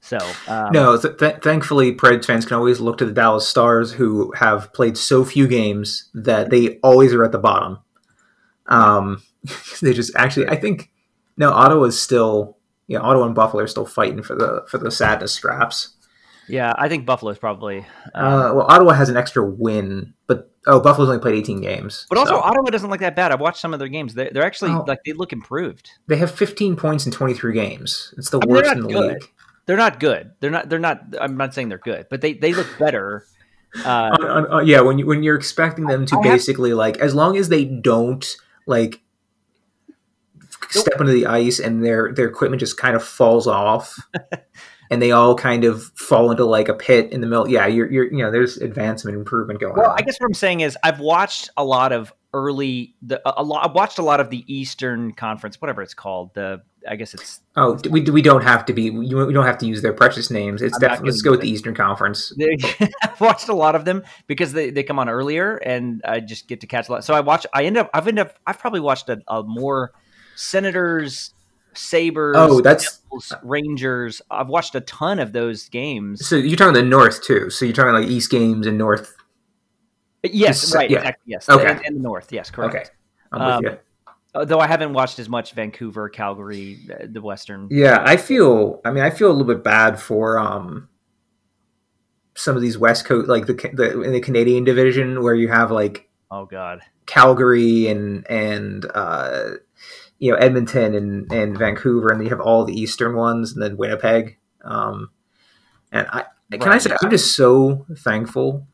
So 0.00 0.18
um, 0.48 0.72
no, 0.72 1.00
th- 1.00 1.16
th- 1.16 1.36
thankfully, 1.36 1.94
Preds 1.94 2.26
fans 2.26 2.44
can 2.44 2.56
always 2.56 2.78
look 2.78 2.98
to 2.98 3.06
the 3.06 3.12
Dallas 3.12 3.48
Stars, 3.48 3.92
who 3.92 4.32
have 4.32 4.70
played 4.74 4.98
so 4.98 5.24
few 5.24 5.48
games 5.48 6.10
that 6.12 6.50
they 6.50 6.78
always 6.82 7.14
are 7.14 7.24
at 7.24 7.32
the 7.32 7.38
bottom. 7.38 7.78
Um, 8.66 9.22
they 9.80 9.94
just 9.94 10.14
actually, 10.14 10.48
I 10.48 10.56
think, 10.56 10.90
no, 11.38 11.52
Ottawa 11.52 11.84
is 11.84 11.98
still, 11.98 12.58
yeah, 12.86 12.98
Ottawa 12.98 13.24
and 13.24 13.34
Buffalo 13.34 13.62
are 13.62 13.66
still 13.66 13.86
fighting 13.86 14.22
for 14.22 14.34
the 14.34 14.66
for 14.68 14.76
the 14.76 14.90
sadness 14.90 15.32
scraps. 15.32 15.93
Yeah, 16.48 16.72
I 16.76 16.88
think 16.88 17.06
Buffalo 17.06 17.30
is 17.30 17.38
probably. 17.38 17.78
Um, 18.14 18.24
uh, 18.24 18.54
well, 18.54 18.66
Ottawa 18.68 18.92
has 18.92 19.08
an 19.08 19.16
extra 19.16 19.44
win, 19.44 20.14
but 20.26 20.50
oh, 20.66 20.80
Buffalo's 20.80 21.08
only 21.08 21.20
played 21.20 21.34
18 21.34 21.60
games. 21.60 22.06
But 22.08 22.18
also, 22.18 22.34
so. 22.34 22.40
Ottawa 22.40 22.70
doesn't 22.70 22.90
look 22.90 23.00
that 23.00 23.16
bad. 23.16 23.32
I've 23.32 23.40
watched 23.40 23.60
some 23.60 23.72
of 23.72 23.78
their 23.78 23.88
games. 23.88 24.14
They're, 24.14 24.30
they're 24.32 24.44
actually 24.44 24.72
oh, 24.72 24.84
like 24.86 25.00
they 25.04 25.12
look 25.12 25.32
improved. 25.32 25.90
They 26.06 26.16
have 26.16 26.30
15 26.30 26.76
points 26.76 27.06
in 27.06 27.12
23 27.12 27.52
games. 27.54 28.14
It's 28.18 28.30
the 28.30 28.38
I 28.40 28.46
mean, 28.46 28.54
worst 28.54 28.72
in 28.72 28.82
the 28.82 28.88
good. 28.88 29.12
league. 29.14 29.30
They're 29.66 29.76
not 29.76 30.00
good. 30.00 30.32
They're 30.40 30.50
not. 30.50 30.68
They're 30.68 30.78
not. 30.78 31.02
I'm 31.20 31.36
not 31.36 31.54
saying 31.54 31.70
they're 31.70 31.78
good, 31.78 32.06
but 32.10 32.20
they 32.20 32.34
they 32.34 32.52
look 32.52 32.68
better. 32.78 33.26
Uh, 33.84 34.16
uh, 34.22 34.46
uh, 34.52 34.60
yeah, 34.60 34.80
when 34.80 34.98
you 34.98 35.04
when 35.04 35.24
you're 35.24 35.34
expecting 35.34 35.86
them 35.86 36.06
to 36.06 36.16
I 36.16 36.22
basically 36.22 36.70
have, 36.70 36.78
like, 36.78 36.96
as 36.98 37.12
long 37.12 37.36
as 37.36 37.48
they 37.48 37.64
don't 37.64 38.24
like 38.68 39.02
step 40.70 41.00
onto 41.00 41.10
the 41.10 41.26
ice 41.26 41.58
and 41.58 41.84
their 41.84 42.12
their 42.12 42.28
equipment 42.28 42.60
just 42.60 42.76
kind 42.76 42.94
of 42.94 43.02
falls 43.02 43.48
off, 43.48 43.98
and 44.94 45.02
they 45.02 45.10
all 45.10 45.34
kind 45.34 45.64
of 45.64 45.82
fall 45.96 46.30
into 46.30 46.44
like 46.44 46.68
a 46.68 46.74
pit 46.74 47.10
in 47.12 47.20
the 47.20 47.26
middle. 47.26 47.48
Yeah, 47.48 47.66
you're 47.66 47.90
you're 47.90 48.12
you 48.12 48.18
know 48.18 48.30
there's 48.30 48.58
advancement 48.58 49.16
improvement 49.16 49.58
going 49.58 49.74
well, 49.76 49.90
on. 49.90 49.98
I 49.98 50.02
guess 50.02 50.18
what 50.20 50.28
I'm 50.28 50.34
saying 50.34 50.60
is 50.60 50.78
I've 50.84 51.00
watched 51.00 51.50
a 51.56 51.64
lot 51.64 51.90
of 51.90 52.12
early 52.32 52.94
the 53.02 53.20
a 53.26 53.42
lot. 53.42 53.68
I've 53.68 53.74
watched 53.74 53.98
a 53.98 54.02
lot 54.02 54.20
of 54.20 54.30
the 54.30 54.44
Eastern 54.46 55.12
Conference, 55.12 55.60
whatever 55.60 55.82
it's 55.82 55.94
called. 55.94 56.32
The 56.34 56.62
I 56.88 56.94
guess 56.94 57.12
it's 57.12 57.40
oh 57.56 57.76
we, 57.90 58.02
we 58.02 58.22
don't 58.22 58.44
have 58.44 58.64
to 58.66 58.72
be 58.72 58.90
we 58.90 59.08
don't 59.08 59.44
have 59.44 59.58
to 59.58 59.66
use 59.66 59.82
their 59.82 59.92
precious 59.92 60.30
names. 60.30 60.62
It's 60.62 60.78
definitely 60.78 61.10
let's 61.10 61.22
go 61.22 61.32
with 61.32 61.40
the 61.40 61.50
Eastern 61.50 61.74
Conference. 61.74 62.32
I've 63.02 63.20
watched 63.20 63.48
a 63.48 63.54
lot 63.54 63.74
of 63.74 63.84
them 63.84 64.04
because 64.28 64.52
they, 64.52 64.70
they 64.70 64.84
come 64.84 65.00
on 65.00 65.08
earlier 65.08 65.56
and 65.56 66.02
I 66.04 66.20
just 66.20 66.46
get 66.46 66.60
to 66.60 66.68
catch 66.68 66.88
a 66.88 66.92
lot. 66.92 67.04
So 67.04 67.14
I 67.14 67.20
watch. 67.20 67.48
I 67.52 67.64
end 67.64 67.78
up 67.78 67.90
I've 67.92 68.06
ended 68.06 68.28
up 68.28 68.38
I've 68.46 68.60
probably 68.60 68.80
watched 68.80 69.08
a, 69.08 69.20
a 69.26 69.42
more 69.42 69.90
Senators 70.36 71.33
Sabres, 71.76 72.36
oh, 72.38 72.60
that's 72.60 72.98
Devils, 72.98 73.32
Rangers. 73.42 74.22
I've 74.30 74.48
watched 74.48 74.74
a 74.74 74.80
ton 74.82 75.18
of 75.18 75.32
those 75.32 75.68
games. 75.68 76.26
So 76.26 76.36
you're 76.36 76.56
talking 76.56 76.74
the 76.74 76.82
North 76.82 77.22
too. 77.22 77.50
So 77.50 77.64
you're 77.64 77.74
talking 77.74 77.92
like 77.92 78.08
East 78.08 78.30
games 78.30 78.66
and 78.66 78.78
North 78.78 79.14
Yes, 80.32 80.74
right. 80.74 80.88
Yeah. 80.88 80.98
Exactly. 80.98 81.22
Yes. 81.26 81.48
Okay. 81.48 81.70
In, 81.70 81.84
in, 81.84 81.94
the 81.94 82.00
north. 82.00 82.32
Yes. 82.32 82.50
Correct. 82.50 82.74
Okay. 82.74 82.84
I'm 83.32 83.64
um, 83.66 84.46
Though 84.46 84.58
I 84.58 84.66
haven't 84.66 84.92
watched 84.94 85.20
as 85.20 85.28
much 85.28 85.52
Vancouver, 85.52 86.08
Calgary, 86.08 86.78
uh, 86.90 87.06
the 87.08 87.20
Western. 87.20 87.68
Yeah, 87.70 88.02
I 88.04 88.16
feel. 88.16 88.80
I 88.84 88.90
mean, 88.90 89.04
I 89.04 89.10
feel 89.10 89.28
a 89.28 89.32
little 89.32 89.46
bit 89.46 89.62
bad 89.62 90.00
for 90.00 90.38
um 90.40 90.88
some 92.34 92.56
of 92.56 92.62
these 92.62 92.76
West 92.76 93.04
Coast, 93.04 93.28
like 93.28 93.46
the, 93.46 93.52
the 93.52 94.00
in 94.00 94.12
the 94.12 94.20
Canadian 94.20 94.64
division, 94.64 95.22
where 95.22 95.34
you 95.34 95.48
have 95.48 95.70
like 95.70 96.08
oh 96.32 96.46
god, 96.46 96.80
Calgary 97.06 97.86
and 97.86 98.28
and 98.28 98.86
uh, 98.92 99.50
you 100.18 100.30
know 100.30 100.36
Edmonton 100.36 100.94
and 100.94 101.32
and 101.32 101.58
Vancouver, 101.58 102.08
and 102.08 102.20
then 102.20 102.26
you 102.26 102.30
have 102.30 102.40
all 102.40 102.64
the 102.64 102.78
Eastern 102.78 103.16
ones, 103.16 103.52
and 103.52 103.62
then 103.62 103.76
Winnipeg. 103.76 104.38
Um, 104.62 105.10
and 105.92 106.06
I 106.10 106.24
can 106.50 106.72
I 106.72 106.78
say. 106.78 106.96
I'm 107.02 107.10
just 107.10 107.36
so 107.36 107.86
thankful 107.98 108.66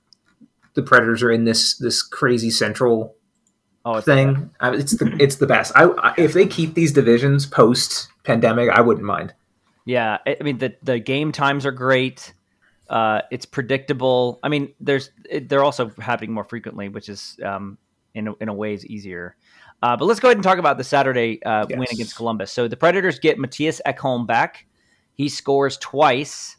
the 0.75 0.83
Predators 0.83 1.23
are 1.23 1.31
in 1.31 1.45
this 1.45 1.77
this 1.77 2.03
crazy 2.03 2.51
central 2.51 3.17
oh, 3.85 4.01
thing. 4.01 4.51
I 4.61 4.75
it's 4.75 4.97
the 4.97 5.17
it's 5.19 5.37
the 5.37 5.47
best. 5.47 5.73
I, 5.75 5.85
I, 5.85 6.15
if 6.17 6.33
they 6.33 6.47
keep 6.47 6.75
these 6.75 6.93
divisions 6.93 7.47
post 7.47 8.09
pandemic, 8.25 8.71
I 8.71 8.81
wouldn't 8.81 9.07
mind. 9.07 9.35
Yeah, 9.85 10.19
I 10.27 10.43
mean 10.43 10.59
the 10.59 10.75
the 10.83 10.99
game 10.99 11.33
times 11.33 11.67
are 11.67 11.73
great. 11.73 12.35
Uh, 12.89 13.23
it's 13.31 13.47
predictable. 13.47 14.41
I 14.43 14.49
mean, 14.49 14.73
there's 14.81 15.11
it, 15.29 15.49
they're 15.49 15.65
also 15.65 15.93
happening 16.01 16.33
more 16.33 16.45
frequently, 16.45 16.89
which 16.89 17.09
is 17.09 17.39
um, 17.45 17.79
in 18.15 18.29
a, 18.29 18.35
in 18.41 18.49
a 18.49 18.55
ways 18.55 18.85
easier. 18.85 19.37
Uh, 19.83 19.97
but 19.97 20.05
let's 20.05 20.21
go 20.21 20.29
ahead 20.29 20.37
and 20.37 20.45
talk 20.45 20.59
about 20.59 20.77
the 20.77 20.85
Saturday 20.85 21.43
uh, 21.43 21.67
yes. 21.69 21.79
win 21.79 21.89
against 21.91 22.17
Columbus. 22.17 22.53
So 22.53 22.69
the 22.69 22.77
Predators 22.77 23.19
get 23.19 23.39
Mattias 23.39 23.81
Ekholm 23.87 24.27
back. 24.27 24.67
He 25.15 25.29
scores 25.29 25.79
twice 25.79 26.57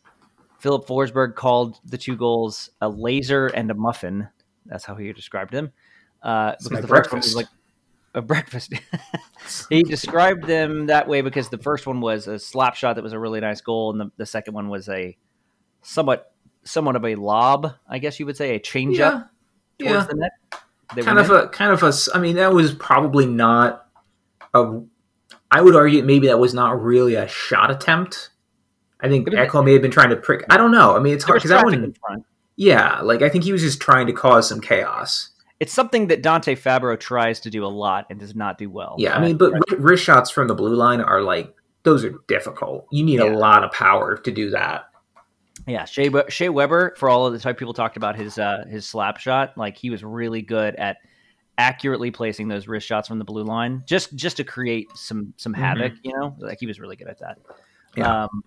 Filip 0.60 0.88
Forsberg 0.88 1.36
called 1.36 1.80
the 1.86 1.98
two 1.98 2.16
goals 2.16 2.70
a 2.82 2.90
laser 2.90 3.48
and 3.48 3.70
a 3.70 3.74
muffin. 3.74 4.28
That's 4.66 4.86
how 4.86 4.96
he 4.96 5.12
described 5.14 5.52
them. 5.52 5.72
Uh, 6.22 6.52
because 6.52 6.82
the 6.82 6.88
breakfast. 6.88 6.90
first 6.90 7.12
one 7.12 7.20
was 7.20 7.36
like 7.36 7.48
a 8.14 8.22
breakfast. 8.22 8.74
he 9.70 9.84
described 9.84 10.46
them 10.46 10.88
that 10.88 11.08
way 11.08 11.22
because 11.22 11.50
the 11.50 11.58
first 11.58 11.88
one 11.88 12.02
was 12.02 12.28
a 12.28 12.38
slap 12.38 12.76
shot 12.76 12.96
that 12.96 13.04
was 13.04 13.14
a 13.14 13.20
really 13.20 13.40
nice 13.40 13.62
goal, 13.62 13.92
and 13.92 14.00
the, 14.00 14.12
the 14.18 14.26
second 14.26 14.54
one 14.54 14.70
was 14.70 14.90
a 14.90 15.18
somewhat 15.82 16.32
somewhat 16.64 16.96
of 16.96 17.06
a 17.06 17.16
lob, 17.16 17.74
I 17.88 18.00
guess 18.00 18.20
you 18.20 18.26
would 18.26 18.38
say, 18.38 18.56
a 18.56 18.60
change 18.60 19.00
up 19.00 19.32
yeah. 19.80 19.88
towards 19.90 20.06
yeah. 20.06 20.08
the 20.12 20.16
net. 20.16 20.32
Kind 20.96 21.20
of 21.20 21.30
a 21.30 21.48
kind 21.50 21.72
of 21.72 21.84
a. 21.84 21.94
I 22.14 22.20
mean, 22.20 22.36
that 22.36 22.54
was 22.54 22.74
probably 22.74 23.26
not 23.26 23.88
a. 24.54 24.82
I 25.50 25.62
would 25.62 25.76
argue 25.76 26.04
maybe 26.04 26.28
that 26.28 26.40
was 26.40 26.54
not 26.54 26.82
really 26.82 27.16
a 27.16 27.28
shot 27.28 27.72
attempt. 27.72 28.30
I 29.00 29.08
think 29.08 29.28
Ekholm 29.30 29.66
may 29.66 29.74
have 29.74 29.82
been 29.82 29.92
trying 29.92 30.10
to 30.10 30.16
prick. 30.16 30.46
I 30.50 30.58
don't 30.58 30.72
know. 30.72 30.96
I 30.96 31.00
mean, 31.00 31.14
it's 31.14 31.24
hard 31.24 31.40
because 31.40 31.52
I 31.52 31.64
wouldn't. 31.64 31.98
Yeah, 32.56 33.02
like 33.02 33.22
I 33.22 33.30
think 33.30 33.44
he 33.44 33.52
was 33.52 33.62
just 33.62 33.82
trying 33.82 34.08
to 34.08 34.14
cause 34.14 34.48
some 34.48 34.62
chaos. 34.62 35.30
It's 35.60 35.74
something 35.74 36.08
that 36.08 36.24
Dante 36.24 36.56
Fabbro 36.56 37.00
tries 37.00 37.40
to 37.42 37.50
do 37.50 37.66
a 37.66 37.68
lot 37.68 38.08
and 38.10 38.20
does 38.20 38.36
not 38.36 38.58
do 38.58 38.70
well. 38.70 38.96
Yeah, 38.98 39.16
I 39.16 39.22
mean, 39.22 39.38
but 39.38 39.54
right. 39.54 39.80
wrist 39.80 40.04
shots 40.04 40.30
from 40.30 40.48
the 40.48 40.56
blue 40.56 40.76
line 40.76 41.02
are 41.02 41.22
like 41.22 41.56
those 41.84 42.04
are 42.04 42.14
difficult. 42.28 42.88
You 42.92 43.04
need 43.04 43.20
yeah. 43.20 43.32
a 43.32 43.34
lot 43.36 43.64
of 43.64 43.72
power 43.72 44.18
to 44.18 44.32
do 44.32 44.52
that. 44.52 44.86
Yeah, 45.68 45.86
Shea, 45.86 46.10
Shea 46.30 46.50
Weber, 46.50 46.96
for 46.98 47.10
all 47.10 47.26
of 47.26 47.34
the 47.34 47.40
time 47.40 47.56
people 47.56 47.74
talked 47.74 47.98
about 47.98 48.16
his 48.16 48.38
uh, 48.38 48.66
his 48.70 48.88
slap 48.88 49.18
shot, 49.18 49.58
like 49.58 49.78
he 49.78 49.90
was 49.90 50.04
really 50.04 50.42
good 50.42 50.76
at 50.76 50.98
accurately 51.58 52.10
placing 52.10 52.48
those 52.48 52.68
wrist 52.68 52.88
shots 52.88 53.08
from 53.08 53.20
the 53.20 53.26
blue 53.26 53.44
line, 53.44 53.84
just 53.86 54.16
just 54.16 54.38
to 54.38 54.44
create 54.44 54.90
some 54.96 55.34
some 55.38 55.54
mm-hmm. 55.54 55.62
havoc. 55.62 55.94
You 56.04 56.14
know, 56.18 56.36
like 56.40 56.60
he 56.60 56.66
was 56.66 56.80
really 56.80 56.96
good 56.96 57.08
at 57.08 57.20
that. 57.20 57.38
Yeah. 57.96 58.24
Um, 58.24 58.44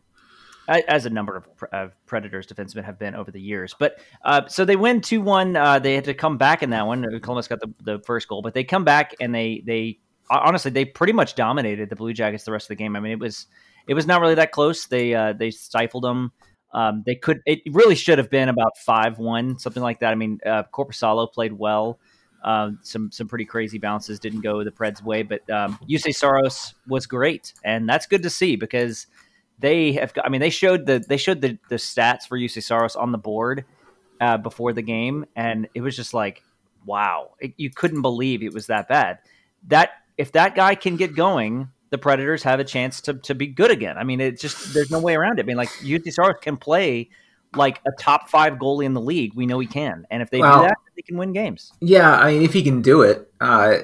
as 0.67 1.05
a 1.05 1.11
number 1.11 1.37
of, 1.37 1.47
of, 1.73 1.93
Predators 2.07 2.47
defensemen 2.47 2.85
have 2.85 2.99
been 2.99 3.15
over 3.15 3.31
the 3.31 3.41
years. 3.41 3.75
But 3.79 4.01
uh, 4.25 4.47
so 4.49 4.65
they 4.65 4.77
win 4.77 5.01
two 5.01 5.21
one. 5.21 5.57
Uh, 5.57 5.79
they 5.79 5.95
had 5.95 6.05
to 6.05 6.15
come 6.15 6.39
back 6.39 6.63
in 6.63 6.71
that 6.71 6.87
one. 6.87 7.21
Columbus 7.21 7.49
got 7.49 7.61
the, 7.61 7.73
the 7.83 7.99
first 8.07 8.29
goal, 8.29 8.41
but 8.41 8.55
they 8.55 8.65
come 8.65 8.85
back 8.85 9.15
and 9.21 9.35
they 9.35 9.63
they 9.67 9.99
honestly 10.31 10.71
they 10.71 10.85
pretty 10.85 11.13
much 11.13 11.35
dominated 11.35 11.91
the 11.91 11.97
Blue 11.97 12.13
Jackets 12.13 12.45
the 12.45 12.53
rest 12.53 12.65
of 12.65 12.69
the 12.69 12.77
game. 12.77 12.97
I 12.97 13.01
mean 13.01 13.13
it 13.13 13.21
was 13.21 13.47
it 13.87 13.95
was 13.95 14.07
not 14.07 14.21
really 14.21 14.37
that 14.37 14.53
close. 14.53 14.87
They 14.87 15.15
uh, 15.15 15.35
they 15.35 15.51
stifled 15.51 16.05
them. 16.05 16.33
Um, 16.75 17.05
they 17.07 17.15
could 17.15 17.41
it 17.47 17.61
really 17.71 17.95
should 17.95 18.19
have 18.19 18.29
been 18.29 18.49
about 18.49 18.77
five 18.79 19.19
one 19.19 19.59
something 19.59 19.83
like 19.83 20.01
that. 20.01 20.11
I 20.11 20.17
mean 20.17 20.41
uh, 20.45 20.65
Korpisalo 20.73 21.33
played 21.33 21.53
well. 21.53 21.99
Uh, 22.43 22.73
some 22.83 23.11
some 23.11 23.27
pretty 23.27 23.47
crazy 23.47 23.79
bounces 23.79 24.19
didn't 24.19 24.43
go 24.43 24.63
the 24.63 24.71
Preds' 24.71 25.03
way, 25.03 25.23
but 25.23 25.49
um, 25.49 25.79
Juuse 25.89 26.15
Saros 26.15 26.75
was 26.87 27.07
great, 27.07 27.55
and 27.65 27.89
that's 27.89 28.07
good 28.07 28.23
to 28.23 28.29
see 28.29 28.57
because 28.57 29.07
they 29.59 29.93
have. 29.93 30.13
I 30.23 30.29
mean, 30.29 30.43
they 30.43 30.51
showed 30.51 30.85
the 30.85 31.03
they 31.09 31.17
showed 31.17 31.41
the 31.41 31.59
the 31.71 31.77
stats 31.77 32.29
for 32.29 32.39
Juuse 32.39 32.63
Saros 32.63 32.97
on 32.97 33.13
the 33.13 33.19
board 33.19 33.65
uh, 34.21 34.37
before 34.37 34.75
the 34.75 34.83
game, 34.83 35.25
and 35.35 35.69
it 35.75 35.81
was 35.81 35.97
just 35.97 36.13
like, 36.13 36.43
wow, 36.85 37.31
it, 37.41 37.55
you 37.57 37.71
couldn't 37.71 38.03
believe 38.03 38.43
it 38.43 38.53
was 38.53 38.67
that 38.67 38.89
bad. 38.89 39.21
That 39.69 39.91
if 40.19 40.33
that 40.33 40.55
guy 40.55 40.75
can 40.75 40.97
get 40.97 41.17
going, 41.17 41.71
the 41.95 41.99
Predators 41.99 42.43
have 42.43 42.59
a 42.59 42.65
chance 42.65 43.01
to 43.03 43.15
to 43.15 43.35
be 43.35 43.47
good 43.47 43.71
again. 43.71 43.97
I 43.97 44.03
mean, 44.03 44.21
it's 44.21 44.43
just 44.43 44.75
there's 44.75 44.91
no 44.91 44.99
way 44.99 45.15
around 45.15 45.39
it. 45.39 45.45
I 45.45 45.47
mean, 45.47 45.57
like 45.57 45.69
Saros 45.69 46.37
can 46.43 46.57
play 46.57 47.09
like 47.55 47.81
a 47.87 47.93
top 48.01 48.29
five 48.29 48.55
goalie 48.55 48.85
in 48.85 48.95
the 48.95 49.01
league. 49.01 49.35
We 49.35 49.47
know 49.47 49.61
he 49.61 49.67
can, 49.69 50.07
and 50.11 50.21
if 50.21 50.31
they 50.31 50.41
well, 50.41 50.63
do 50.63 50.69
that, 50.69 50.77
they 50.97 51.03
can 51.03 51.17
win 51.17 51.33
games. 51.33 51.73
Yeah, 51.81 52.17
I 52.17 52.33
mean, 52.33 52.43
if 52.43 52.53
he 52.53 52.65
can 52.65 52.83
do 52.83 53.03
it, 53.03 53.33
uh, 53.41 53.77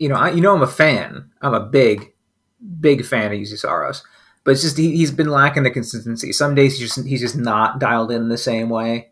you 0.00 0.08
know, 0.08 0.16
I, 0.16 0.30
you 0.30 0.40
know, 0.40 0.54
I'm 0.54 0.62
a 0.62 0.66
fan. 0.66 1.30
I'm 1.40 1.54
a 1.54 1.60
big, 1.60 2.12
big 2.80 3.04
fan 3.04 3.32
of 3.32 3.38
Juuse 3.38 3.56
Saros 3.58 4.02
but 4.44 4.52
it's 4.52 4.62
just 4.62 4.76
he, 4.76 5.00
has 5.00 5.10
been 5.10 5.28
lacking 5.28 5.62
the 5.62 5.70
consistency. 5.70 6.32
Some 6.32 6.54
days 6.54 6.78
he's 6.78 6.94
just 6.94 7.06
he's 7.06 7.20
just 7.20 7.36
not 7.36 7.78
dialed 7.78 8.10
in 8.10 8.28
the 8.28 8.38
same 8.38 8.68
way. 8.68 9.11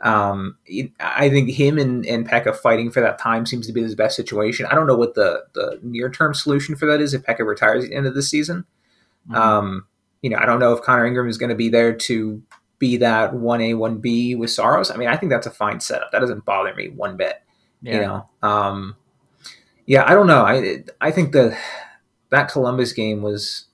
Um, 0.00 0.58
I 1.00 1.30
think 1.30 1.50
him 1.50 1.78
and, 1.78 2.04
and 2.04 2.28
Pekka 2.28 2.54
fighting 2.56 2.90
for 2.90 3.00
that 3.00 3.18
time 3.18 3.46
seems 3.46 3.66
to 3.66 3.72
be 3.72 3.82
his 3.82 3.94
best 3.94 4.16
situation. 4.16 4.66
I 4.66 4.74
don't 4.74 4.86
know 4.86 4.96
what 4.96 5.14
the, 5.14 5.44
the 5.54 5.78
near 5.82 6.10
term 6.10 6.34
solution 6.34 6.76
for 6.76 6.86
that 6.86 7.00
is 7.00 7.14
if 7.14 7.22
Pekka 7.22 7.46
retires 7.46 7.84
at 7.84 7.90
the 7.90 7.96
end 7.96 8.06
of 8.06 8.14
the 8.14 8.22
season. 8.22 8.66
Mm-hmm. 9.28 9.34
Um, 9.34 9.86
you 10.20 10.30
know, 10.30 10.38
I 10.38 10.46
don't 10.46 10.58
know 10.58 10.72
if 10.72 10.82
Connor 10.82 11.06
Ingram 11.06 11.28
is 11.28 11.38
going 11.38 11.50
to 11.50 11.54
be 11.54 11.68
there 11.68 11.94
to 11.94 12.42
be 12.78 12.96
that 12.98 13.32
1A, 13.32 13.74
1B 13.74 14.36
with 14.36 14.50
Saros. 14.50 14.90
I 14.90 14.96
mean, 14.96 15.08
I 15.08 15.16
think 15.16 15.30
that's 15.30 15.46
a 15.46 15.50
fine 15.50 15.80
setup. 15.80 16.10
That 16.12 16.20
doesn't 16.20 16.44
bother 16.44 16.74
me 16.74 16.88
one 16.88 17.16
bit. 17.16 17.42
Yeah. 17.82 17.94
You 17.94 18.00
know, 18.00 18.28
um, 18.42 18.96
yeah, 19.86 20.04
I 20.06 20.14
don't 20.14 20.26
know. 20.26 20.42
I 20.42 20.84
I 21.00 21.10
think 21.10 21.32
the 21.32 21.56
that 22.30 22.50
Columbus 22.50 22.92
game 22.92 23.22
was 23.22 23.66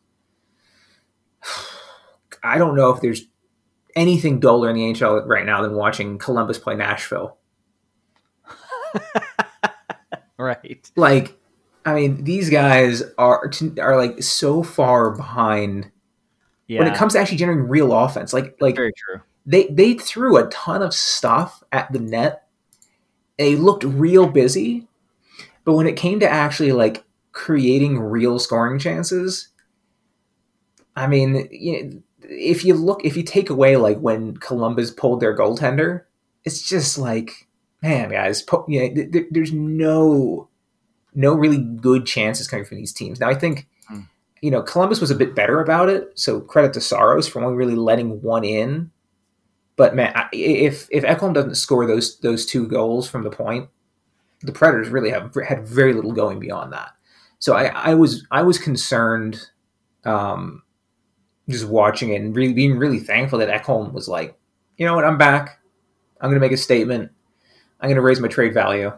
I 2.42 2.58
don't 2.58 2.74
know 2.74 2.90
if 2.90 3.00
there's 3.00 3.26
anything 3.97 4.40
duller 4.40 4.70
in 4.70 4.76
the 4.76 4.82
NHL 4.82 5.26
right 5.26 5.44
now 5.47 5.62
than 5.62 5.75
watching 5.75 6.18
Columbus 6.18 6.59
play 6.59 6.75
Nashville. 6.76 7.37
right. 10.38 10.90
Like 10.97 11.37
I 11.85 11.94
mean, 11.94 12.25
these 12.25 12.50
guys 12.50 13.02
are 13.18 13.50
are 13.80 13.97
like 13.97 14.23
so 14.23 14.62
far 14.62 15.11
behind 15.11 15.90
Yeah, 16.66 16.80
when 16.80 16.88
it 16.88 16.94
comes 16.94 17.14
to 17.14 17.18
actually 17.20 17.38
generating 17.38 17.68
real 17.68 17.92
offense. 17.92 18.32
Like 18.32 18.56
like 18.61 18.76
very 18.76 18.92
true. 18.97 19.20
they 19.47 19.66
they 19.68 19.94
threw 19.94 20.37
a 20.37 20.49
ton 20.50 20.82
of 20.82 20.94
stuff 20.94 21.62
at 21.73 21.92
the 21.92 21.99
net. 22.00 22.47
They 23.38 23.56
looked 23.56 23.85
real 23.85 24.26
busy, 24.26 24.87
but 25.64 25.75
when 25.75 25.87
it 25.87 25.97
came 25.97 26.20
to 26.20 26.28
actually 26.28 26.73
like 26.73 27.04
creating 27.32 27.99
real 27.99 28.38
scoring 28.38 28.78
chances, 28.78 29.49
I 30.97 31.06
mean, 31.06 31.49
you 31.50 31.85
know, 31.85 32.02
if 32.30 32.64
you 32.64 32.75
look, 32.75 33.04
if 33.04 33.16
you 33.16 33.22
take 33.22 33.50
away 33.50 33.76
like 33.76 33.99
when 33.99 34.37
Columbus 34.38 34.90
pulled 34.90 35.20
their 35.20 35.37
goaltender, 35.37 36.02
it's 36.44 36.62
just 36.62 36.96
like, 36.96 37.49
man, 37.82 38.10
guys, 38.10 38.40
po- 38.42 38.64
you 38.68 38.80
know, 38.80 38.94
th- 38.94 39.12
th- 39.12 39.26
there's 39.30 39.52
no 39.52 40.49
no 41.14 41.34
really 41.34 41.58
good 41.58 42.06
chances 42.06 42.46
coming 42.49 42.64
from 42.64 42.78
these 42.78 42.92
teams. 42.92 43.20
Now, 43.20 43.28
I 43.28 43.34
think. 43.34 43.66
Hmm. 43.88 44.00
You 44.42 44.50
know, 44.50 44.62
Columbus 44.62 45.02
was 45.02 45.10
a 45.10 45.14
bit 45.16 45.34
better 45.34 45.60
about 45.60 45.90
it, 45.90 46.12
so 46.14 46.40
credit 46.40 46.72
to 46.72 46.80
Saros 46.80 47.28
for 47.28 47.42
only 47.42 47.56
really 47.56 47.75
letting 47.75 48.22
one 48.22 48.42
in 48.42 48.90
but 49.80 49.94
man, 49.94 50.12
I- 50.14 50.28
if 50.34 50.88
if 50.90 51.04
Ekholm 51.04 51.32
doesn't 51.32 51.54
score 51.54 51.87
those 51.87 52.18
those 52.18 52.44
two 52.44 52.68
goals 52.68 53.08
from 53.08 53.22
the 53.25 53.30
point, 53.30 53.70
the 54.42 54.52
Predators 54.52 54.90
really 54.90 55.08
have 55.08 55.34
had 55.49 55.66
very 55.66 55.94
little 55.94 56.12
going 56.12 56.38
beyond 56.38 56.75
that. 56.75 56.90
So 57.38 57.54
I, 57.54 57.68
I 57.68 57.94
was 57.94 58.26
I 58.30 58.42
was 58.42 58.58
concerned, 58.58 59.40
um, 60.04 60.62
just 61.50 61.66
watching 61.66 62.11
it 62.11 62.21
and 62.21 62.35
really 62.35 62.52
being 62.52 62.78
really 62.78 62.99
thankful 63.00 63.38
that 63.40 63.49
Ekholm 63.49 63.92
was 63.92 64.09
like, 64.09 64.37
you 64.76 64.87
know 64.87 64.95
what, 64.95 65.04
I'm 65.04 65.19
back. 65.19 65.61
I'm 66.21 66.30
going 66.30 66.40
to 66.40 66.47
make 66.47 66.52
a 66.52 66.57
statement. 66.57 67.11
I'm 67.80 67.88
going 67.88 67.97
to 67.97 68.02
raise 68.02 68.21
my 68.21 68.28
trade 68.28 68.54
value. 68.54 68.92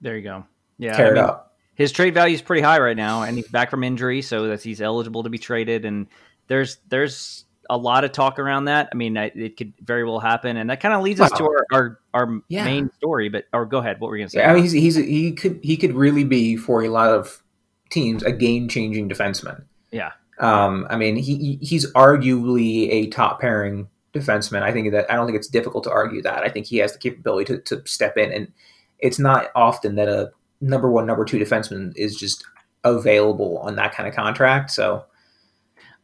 There 0.00 0.16
you 0.16 0.22
go. 0.22 0.44
Yeah, 0.78 0.96
tear 0.96 1.06
I 1.06 1.10
it 1.10 1.14
mean, 1.14 1.24
up. 1.24 1.56
his 1.74 1.90
trade 1.90 2.14
value 2.14 2.34
is 2.34 2.42
pretty 2.42 2.62
high 2.62 2.78
right 2.78 2.96
now, 2.96 3.22
and 3.22 3.36
he's 3.36 3.48
back 3.48 3.70
from 3.70 3.82
injury, 3.82 4.22
so 4.22 4.46
that 4.48 4.62
he's 4.62 4.80
eligible 4.80 5.24
to 5.24 5.28
be 5.30 5.38
traded. 5.38 5.84
And 5.84 6.06
there's 6.46 6.78
there's 6.88 7.44
a 7.68 7.76
lot 7.76 8.04
of 8.04 8.12
talk 8.12 8.38
around 8.38 8.66
that. 8.66 8.88
I 8.92 8.94
mean, 8.94 9.18
I- 9.18 9.32
it 9.34 9.56
could 9.56 9.72
very 9.82 10.04
well 10.04 10.20
happen, 10.20 10.56
and 10.56 10.70
that 10.70 10.80
kind 10.80 10.94
of 10.94 11.02
leads 11.02 11.20
us 11.20 11.32
to 11.32 11.44
our 11.44 11.66
our, 11.72 11.98
our 12.14 12.40
Yeah. 12.48 12.64
main 12.64 12.90
story. 12.92 13.28
But 13.28 13.46
or 13.52 13.66
go 13.66 13.78
ahead, 13.78 13.98
what 14.00 14.08
were 14.08 14.16
you 14.16 14.22
gonna 14.22 14.30
say? 14.30 14.38
Yeah, 14.38 14.52
I 14.52 14.54
mean, 14.54 14.62
he's, 14.62 14.72
he's 14.72 14.94
he 14.94 15.32
could 15.32 15.58
he 15.64 15.76
could 15.76 15.94
really 15.94 16.24
be 16.24 16.56
for 16.56 16.84
a 16.84 16.88
lot 16.88 17.08
of 17.10 17.42
teams 17.90 18.22
a 18.22 18.30
game 18.30 18.68
changing 18.68 19.08
defenseman. 19.08 19.64
Yeah. 19.90 20.12
Um, 20.40 20.86
I 20.90 20.96
mean, 20.96 21.16
he 21.16 21.36
he- 21.36 21.58
he's 21.64 21.90
arguably 21.92 22.88
a 22.90 23.06
top 23.08 23.40
pairing 23.40 23.88
defenseman. 24.12 24.62
I 24.62 24.72
think 24.72 24.92
that 24.92 25.10
I 25.10 25.16
don't 25.16 25.26
think 25.26 25.36
it's 25.36 25.48
difficult 25.48 25.84
to 25.84 25.90
argue 25.90 26.22
that. 26.22 26.42
I 26.42 26.48
think 26.48 26.66
he 26.66 26.78
has 26.78 26.92
the 26.92 26.98
capability 26.98 27.44
to, 27.54 27.58
to 27.76 27.82
step 27.86 28.16
in, 28.16 28.32
and 28.32 28.52
it's 28.98 29.18
not 29.18 29.48
often 29.54 29.96
that 29.96 30.08
a 30.08 30.30
number 30.60 30.90
one, 30.90 31.06
number 31.06 31.24
two 31.24 31.38
defenseman 31.38 31.92
is 31.96 32.16
just 32.16 32.44
available 32.84 33.58
on 33.58 33.76
that 33.76 33.92
kind 33.94 34.08
of 34.08 34.14
contract. 34.14 34.70
So 34.70 35.04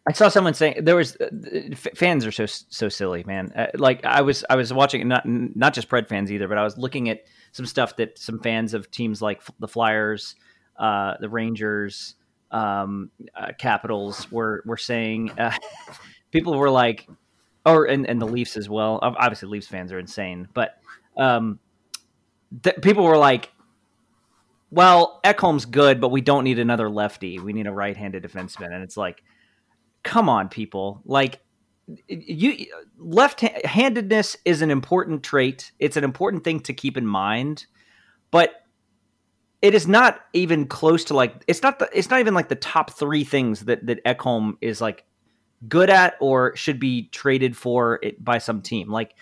I 0.06 0.12
saw 0.12 0.28
someone 0.28 0.52
saying 0.54 0.84
there 0.84 0.96
was 0.96 1.16
uh, 1.16 1.28
fans 1.94 2.26
are 2.26 2.32
so 2.32 2.44
so 2.46 2.88
silly, 2.88 3.24
man. 3.24 3.52
Uh, 3.56 3.66
like 3.74 4.04
I 4.04 4.20
was 4.20 4.44
I 4.50 4.56
was 4.56 4.72
watching 4.72 5.06
not 5.08 5.22
not 5.26 5.72
just 5.74 5.88
Pred 5.88 6.08
fans 6.08 6.30
either, 6.30 6.46
but 6.48 6.58
I 6.58 6.62
was 6.64 6.76
looking 6.76 7.08
at 7.08 7.24
some 7.52 7.66
stuff 7.66 7.96
that 7.96 8.18
some 8.18 8.38
fans 8.40 8.74
of 8.74 8.90
teams 8.90 9.22
like 9.22 9.40
the 9.60 9.68
Flyers, 9.68 10.34
uh, 10.76 11.14
the 11.20 11.28
Rangers, 11.28 12.16
um, 12.54 13.10
uh, 13.34 13.52
Capitals 13.58 14.30
were 14.30 14.62
were 14.64 14.76
saying. 14.76 15.30
Uh, 15.38 15.52
people 16.30 16.56
were 16.56 16.70
like, 16.70 17.06
or 17.66 17.86
and, 17.86 18.08
and 18.08 18.20
the 18.20 18.26
Leafs 18.26 18.56
as 18.56 18.68
well. 18.68 18.98
Obviously, 19.02 19.48
Leafs 19.48 19.66
fans 19.66 19.92
are 19.92 19.98
insane, 19.98 20.48
but 20.54 20.76
um, 21.16 21.58
th- 22.62 22.76
people 22.82 23.04
were 23.04 23.18
like. 23.18 23.50
Well, 24.70 25.20
Ekholm's 25.22 25.66
good, 25.66 26.00
but 26.00 26.08
we 26.08 26.20
don't 26.20 26.42
need 26.42 26.58
another 26.58 26.90
lefty. 26.90 27.38
We 27.38 27.52
need 27.52 27.68
a 27.68 27.72
right-handed 27.72 28.24
defenseman, 28.24 28.72
and 28.72 28.82
it's 28.82 28.96
like, 28.96 29.22
come 30.04 30.28
on 30.28 30.48
people 30.48 31.00
like 31.04 31.40
you 32.06 32.66
left-handedness 32.98 34.36
is 34.44 34.62
an 34.62 34.70
important 34.70 35.22
trait 35.22 35.72
it's 35.78 35.96
an 35.96 36.04
important 36.04 36.44
thing 36.44 36.60
to 36.60 36.72
keep 36.72 36.96
in 36.96 37.06
mind 37.06 37.66
but 38.30 38.63
it 39.64 39.74
is 39.74 39.88
not 39.88 40.20
even 40.34 40.66
close 40.66 41.04
to 41.04 41.14
like 41.14 41.42
it's 41.46 41.62
not 41.62 41.78
the, 41.78 41.88
it's 41.94 42.10
not 42.10 42.20
even 42.20 42.34
like 42.34 42.50
the 42.50 42.54
top 42.54 42.90
three 42.92 43.24
things 43.24 43.60
that 43.60 43.86
that 43.86 44.04
Ekholm 44.04 44.58
is 44.60 44.82
like 44.82 45.06
good 45.66 45.88
at 45.88 46.16
or 46.20 46.54
should 46.54 46.78
be 46.78 47.08
traded 47.08 47.56
for 47.56 47.98
it 48.02 48.22
by 48.22 48.36
some 48.36 48.60
team. 48.60 48.90
Like 48.90 49.14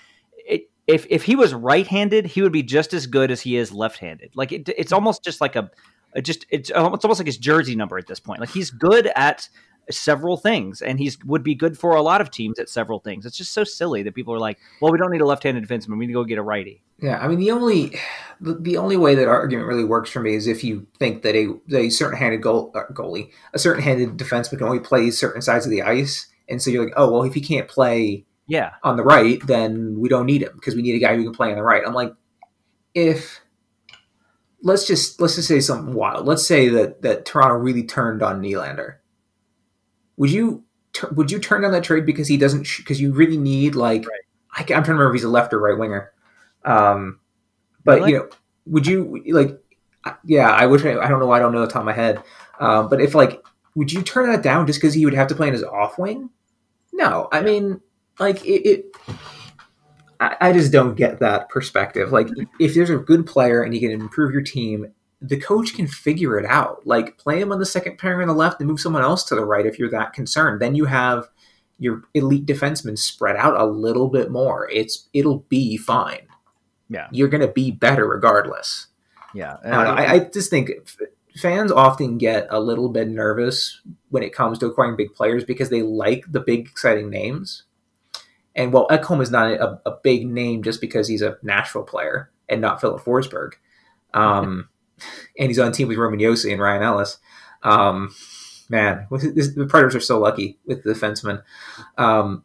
it 0.45 0.69
if 0.89 1.07
if 1.09 1.23
he 1.23 1.37
was 1.37 1.55
right-handed 1.55 2.27
he 2.27 2.43
would 2.43 2.51
be 2.51 2.65
just 2.65 2.93
as 2.93 3.07
good 3.07 3.31
as 3.31 3.41
he 3.41 3.57
is 3.57 3.71
left-handed. 3.71 4.33
Like 4.35 4.51
it, 4.51 4.69
it's 4.77 4.91
almost 4.91 5.23
just 5.23 5.41
like 5.41 5.55
a, 5.55 5.71
a 6.13 6.21
just 6.21 6.45
it's, 6.51 6.71
it's 6.71 7.05
almost 7.05 7.21
like 7.21 7.27
his 7.27 7.39
jersey 7.39 7.77
number 7.77 7.97
at 7.97 8.09
this 8.09 8.19
point. 8.19 8.41
Like 8.41 8.51
he's 8.51 8.73
good 8.73 9.13
at 9.15 9.49
several 9.91 10.37
things 10.37 10.81
and 10.81 10.99
he's 10.99 11.23
would 11.25 11.43
be 11.43 11.55
good 11.55 11.79
for 11.79 11.95
a 11.95 12.03
lot 12.03 12.21
of 12.21 12.31
teams 12.31 12.59
at 12.59 12.69
several 12.69 13.01
things 13.01 13.27
it's 13.27 13.37
just 13.37 13.53
so 13.53 13.65
silly 13.65 14.03
that 14.03 14.15
people 14.15 14.33
are 14.33 14.39
like 14.39 14.59
well 14.81 14.93
we 14.93 14.99
don't 14.99 15.11
need 15.11 15.21
a 15.21 15.27
left-handed 15.27 15.67
defenseman 15.67 15.99
we 15.99 16.07
need 16.07 16.13
to 16.13 16.13
go 16.13 16.25
get 16.25 16.39
a 16.39 16.43
righty 16.43 16.83
Yeah, 17.03 17.19
I 17.19 17.27
mean 17.27 17.41
the 17.41 17.51
only 17.51 17.99
the, 18.41 18.77
only 18.77 18.97
way 18.97 19.17
that 19.17 19.27
argument 19.27 19.67
really 19.67 19.85
works 19.85 20.09
for 20.09 20.21
me 20.21 20.37
is 20.37 20.47
if 20.47 20.63
you 20.63 20.87
think 21.01 21.23
that 21.23 21.35
a 21.35 21.49
a 21.77 21.91
certain 21.91 22.17
handed 22.17 22.43
goal 22.43 22.71
uh, 22.77 22.85
goalie, 22.93 23.31
a 23.53 23.59
certain 23.59 23.83
handed 23.83 24.17
defenseman 24.17 24.59
can 24.59 24.69
only 24.69 24.79
play 24.79 25.11
certain 25.11 25.43
sides 25.43 25.67
of 25.67 25.71
the 25.71 25.83
ice, 25.83 26.29
and 26.49 26.63
so 26.63 26.71
you're 26.71 26.85
like, 26.85 26.95
oh 26.97 27.11
well, 27.11 27.25
if 27.25 27.35
he 27.35 27.41
can't 27.41 27.67
play 27.67 28.25
yeah 28.47 28.75
on 28.85 28.97
the 28.97 29.03
right, 29.03 29.45
then 29.47 29.99
we 29.99 30.09
don't 30.09 30.27
need 30.27 30.43
him 30.43 30.53
because 30.55 30.77
we 30.77 30.83
need 30.83 30.95
a 30.95 31.01
guy 31.01 31.17
who 31.17 31.25
can 31.25 31.35
play 31.35 31.51
on 31.51 31.57
the 31.57 31.63
right. 31.63 31.83
I'm 31.85 31.93
like, 31.93 32.15
if 32.95 33.41
let's 34.63 34.87
just 34.87 35.21
let's 35.21 35.35
just 35.35 35.49
say 35.49 35.59
something 35.59 35.95
wild. 35.95 36.25
Let's 36.25 36.47
say 36.47 36.69
that 36.69 37.03
that 37.03 37.25
Toronto 37.25 37.57
really 37.57 37.83
turned 37.83 38.23
on 38.23 38.41
Nylander. 38.41 38.99
Would 40.23 40.31
you 40.31 40.63
would 41.17 41.33
you 41.33 41.41
turn 41.41 41.63
down 41.63 41.73
that 41.73 41.83
trade 41.83 42.07
because 42.07 42.29
he 42.29 42.37
doesn't 42.37 42.65
because 42.77 43.01
you 43.01 43.13
really 43.13 43.37
need 43.37 43.75
like 43.75 44.07
Right. 44.07 44.21
I, 44.55 44.61
am 44.61 44.67
trying 44.67 44.85
to 44.85 44.93
remember 44.93 45.09
if 45.09 45.15
he's 45.15 45.25
a 45.25 45.29
left 45.29 45.53
or 45.53 45.59
right 45.59 45.77
winger. 45.77 46.13
Um, 46.65 47.19
but 47.83 47.99
Really? 47.99 48.13
you 48.13 48.19
know, 48.19 48.29
would 48.67 48.87
you 48.87 49.21
like? 49.35 49.59
Yeah, 50.25 50.49
I 50.49 50.67
wish 50.67 50.85
I, 50.85 50.97
I 50.97 51.09
don't 51.09 51.19
know. 51.19 51.27
why 51.27 51.39
I 51.39 51.41
don't 51.41 51.53
know 51.53 51.63
the 51.63 51.67
top 51.67 51.81
of 51.81 51.87
my 51.87 51.93
head. 51.93 52.23
Um, 52.61 52.89
but 52.89 53.01
if 53.01 53.17
like, 53.17 53.45
would 53.75 53.93
you 53.93 54.01
turn 54.01 54.31
that 54.31 54.45
down 54.45 54.69
just 54.69 54.81
because 54.81 54.95
he 54.95 55.05
would 55.07 55.15
have 55.15 55.27
to 55.27 55.35
play 55.35 55.49
in 55.49 55.55
his 55.55 55.65
off 55.65 55.99
wing? 55.99 56.31
No, 56.93 57.29
I 57.33 57.41
mean, 57.41 57.81
like 58.21 58.47
it. 58.47 58.65
it 58.65 58.97
I, 60.21 60.37
I 60.41 60.53
just 60.53 60.71
don't 60.71 60.95
get 60.95 61.19
that 61.19 61.49
perspective. 61.49 62.13
Like, 62.13 62.29
if 62.61 62.77
there's 62.77 62.91
a 62.91 62.97
good 62.97 63.27
player 63.27 63.65
and 63.65 63.75
you 63.75 63.81
can 63.81 63.91
improve 63.91 64.33
your 64.33 64.43
team, 64.43 64.93
the 65.23 65.39
coach 65.39 65.75
can 65.75 65.87
figure 65.87 66.39
it 66.39 66.45
out. 66.45 66.87
Like, 66.87 67.17
play 67.17 67.41
him 67.41 67.53
on 67.53 67.61
the 67.61 67.67
second 67.67 67.99
pairing 67.99 68.23
on 68.23 68.29
the 68.29 68.35
left 68.35 68.61
and 68.61 68.69
move 68.69 68.81
someone 68.81 69.03
else 69.03 69.25
to 69.25 69.35
the 69.35 69.45
right 69.45 69.65
if 69.65 69.79
you're 69.79 69.91
that 69.91 70.13
concerned. 70.13 70.61
Then 70.61 70.75
you 70.75 70.87
have 70.87 71.29
your 71.79 72.03
elite 72.15 72.47
defensemen 72.47 72.99
spread 72.99 73.37
out 73.37 73.61
a 73.61 73.65
little 73.65 74.09
bit 74.09 74.31
more. 74.31 74.69
It's 74.71 75.09
it'll 75.13 75.41
be 75.49 75.77
fine. 75.77 76.29
Yeah. 76.89 77.09
you're 77.11 77.29
going 77.29 77.41
to 77.41 77.49
be 77.49 77.71
better 77.71 78.07
regardless. 78.07 78.89
yeah 79.33 79.57
I, 79.65 79.71
know. 79.71 79.77
I, 79.77 80.13
I 80.13 80.19
just 80.19 80.51
think 80.51 80.71
fans 81.35 81.73
often 81.73 82.19
get 82.19 82.47
a 82.51 82.61
little 82.61 82.91
bit 82.91 83.09
nervous 83.09 83.81
when 84.11 84.23
it 84.23 84.35
comes 84.35 84.59
to 84.59 84.67
acquiring 84.67 84.97
big 84.97 85.15
players 85.15 85.45
because 85.45 85.71
they 85.71 85.83
like 85.83 86.25
the 86.31 86.41
big 86.41 86.67
exciting 86.67 87.09
names. 87.09 87.65
And 88.55 88.73
while 88.73 88.87
Ekholm 88.89 89.23
is 89.23 89.31
not 89.31 89.53
a, 89.53 89.81
a 89.87 89.97
big 90.03 90.27
name 90.27 90.63
just 90.63 90.81
because 90.81 91.09
he's 91.09 91.23
a 91.23 91.39
Nashville 91.43 91.85
player 91.85 92.31
and 92.49 92.61
not 92.61 92.81
Filip 92.81 93.03
Forsberg, 93.03 93.53
um, 94.13 94.69
and 95.39 95.49
he's 95.49 95.59
on 95.59 95.73
team 95.73 95.89
with 95.89 95.99
Roman 95.99 96.21
Josi 96.21 96.53
and 96.53 96.61
Ryan 96.61 96.83
Ellis, 96.83 97.19
um, 97.63 98.15
man, 98.69 99.07
this, 99.11 99.55
the 99.55 99.67
Predators 99.67 99.95
are 99.97 100.01
so 100.01 100.19
lucky 100.19 100.59
with 100.67 100.83
the 100.83 100.93
defensemen. 100.93 101.43
Um, 101.99 102.45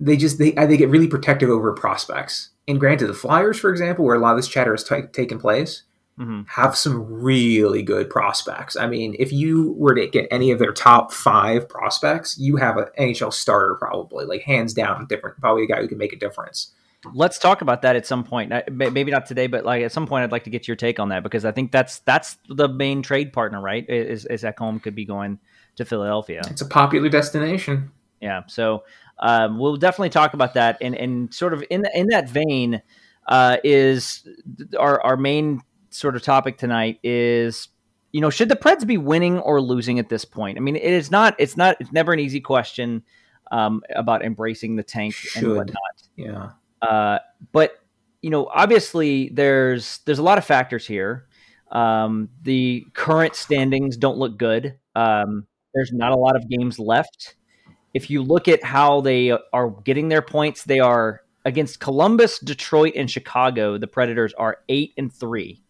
they 0.00 0.16
just 0.16 0.38
they 0.38 0.50
they 0.52 0.76
get 0.76 0.88
really 0.88 1.08
protective 1.08 1.48
over 1.50 1.72
prospects. 1.72 2.50
And 2.66 2.80
granted, 2.80 3.06
the 3.06 3.14
Flyers, 3.14 3.58
for 3.58 3.70
example, 3.70 4.04
where 4.04 4.16
a 4.16 4.18
lot 4.18 4.32
of 4.32 4.38
this 4.38 4.48
chatter 4.48 4.72
has 4.72 4.84
ta 4.84 5.02
taken 5.12 5.38
place, 5.38 5.82
Mhm. 6.18 6.46
have 6.48 6.76
some 6.76 7.04
really 7.12 7.82
good 7.82 8.08
prospects. 8.08 8.76
I 8.76 8.86
mean, 8.86 9.16
if 9.18 9.32
you 9.32 9.74
were 9.76 9.94
to 9.96 10.06
get 10.06 10.28
any 10.30 10.50
of 10.52 10.58
their 10.60 10.72
top 10.72 11.12
five 11.12 11.68
prospects, 11.68 12.38
you 12.38 12.56
have 12.56 12.76
an 12.76 12.86
NHL 12.96 13.32
starter 13.32 13.74
probably, 13.74 14.24
like 14.24 14.42
hands 14.42 14.72
down, 14.72 15.06
different, 15.08 15.40
probably 15.40 15.64
a 15.64 15.66
guy 15.66 15.80
who 15.80 15.88
can 15.88 15.98
make 15.98 16.12
a 16.12 16.18
difference. 16.18 16.70
Let's 17.12 17.38
talk 17.38 17.60
about 17.60 17.82
that 17.82 17.96
at 17.96 18.06
some 18.06 18.24
point 18.24 18.52
maybe 18.70 19.10
not 19.10 19.26
today 19.26 19.46
but 19.46 19.64
like 19.64 19.82
at 19.82 19.92
some 19.92 20.06
point 20.06 20.24
i'd 20.24 20.32
like 20.32 20.44
to 20.44 20.50
get 20.50 20.66
your 20.66 20.76
take 20.76 20.98
on 20.98 21.08
that 21.10 21.22
because 21.22 21.44
i 21.44 21.52
think 21.52 21.70
that's 21.70 21.98
that's 22.00 22.38
the 22.48 22.68
main 22.68 23.02
trade 23.02 23.32
partner 23.32 23.60
right 23.60 23.88
is, 23.88 24.24
is 24.26 24.42
Ekholm 24.42 24.82
could 24.82 24.94
be 24.94 25.04
going 25.04 25.38
to 25.76 25.84
philadelphia 25.84 26.40
It's 26.50 26.60
a 26.62 26.66
popular 26.66 27.08
destination. 27.08 27.90
Yeah. 28.24 28.42
So 28.46 28.84
um, 29.18 29.58
we'll 29.58 29.76
definitely 29.76 30.08
talk 30.08 30.32
about 30.32 30.54
that. 30.54 30.78
And, 30.80 30.94
and 30.94 31.32
sort 31.32 31.52
of 31.52 31.62
in, 31.68 31.84
in 31.94 32.08
that 32.08 32.28
vein 32.28 32.80
uh, 33.28 33.58
is 33.62 34.26
our, 34.78 35.00
our 35.02 35.16
main 35.18 35.60
sort 35.90 36.16
of 36.16 36.22
topic 36.22 36.56
tonight 36.56 36.98
is, 37.02 37.68
you 38.12 38.22
know, 38.22 38.30
should 38.30 38.48
the 38.48 38.56
Preds 38.56 38.86
be 38.86 38.96
winning 38.96 39.38
or 39.38 39.60
losing 39.60 39.98
at 39.98 40.08
this 40.08 40.24
point? 40.24 40.56
I 40.56 40.62
mean, 40.62 40.76
it 40.76 40.82
is 40.82 41.10
not, 41.10 41.36
it's 41.38 41.56
not, 41.56 41.76
it's 41.80 41.92
never 41.92 42.14
an 42.14 42.18
easy 42.18 42.40
question 42.40 43.02
um, 43.52 43.82
about 43.94 44.24
embracing 44.24 44.76
the 44.76 44.82
tank 44.82 45.14
and 45.36 45.56
whatnot. 45.56 45.76
Yeah. 46.16 46.50
Uh, 46.88 47.18
but 47.52 47.78
you 48.22 48.30
know, 48.30 48.46
obviously, 48.54 49.28
there's 49.32 49.98
there's 50.06 50.18
a 50.18 50.22
lot 50.22 50.38
of 50.38 50.44
factors 50.44 50.86
here. 50.86 51.26
Um, 51.70 52.28
the 52.42 52.84
current 52.94 53.34
standings 53.34 53.96
don't 53.96 54.18
look 54.18 54.38
good. 54.38 54.78
Um, 54.94 55.46
there's 55.74 55.92
not 55.92 56.12
a 56.12 56.16
lot 56.16 56.36
of 56.36 56.48
games 56.48 56.78
left. 56.78 57.36
If 57.92 58.10
you 58.10 58.22
look 58.22 58.48
at 58.48 58.62
how 58.62 59.00
they 59.00 59.30
are 59.30 59.70
getting 59.84 60.08
their 60.08 60.22
points, 60.22 60.64
they 60.64 60.78
are 60.78 61.22
against 61.44 61.80
Columbus, 61.80 62.38
Detroit, 62.38 62.94
and 62.96 63.10
Chicago. 63.10 63.78
The 63.78 63.86
Predators 63.86 64.32
are 64.34 64.58
eight 64.68 64.94
and 64.96 65.12
three. 65.12 65.62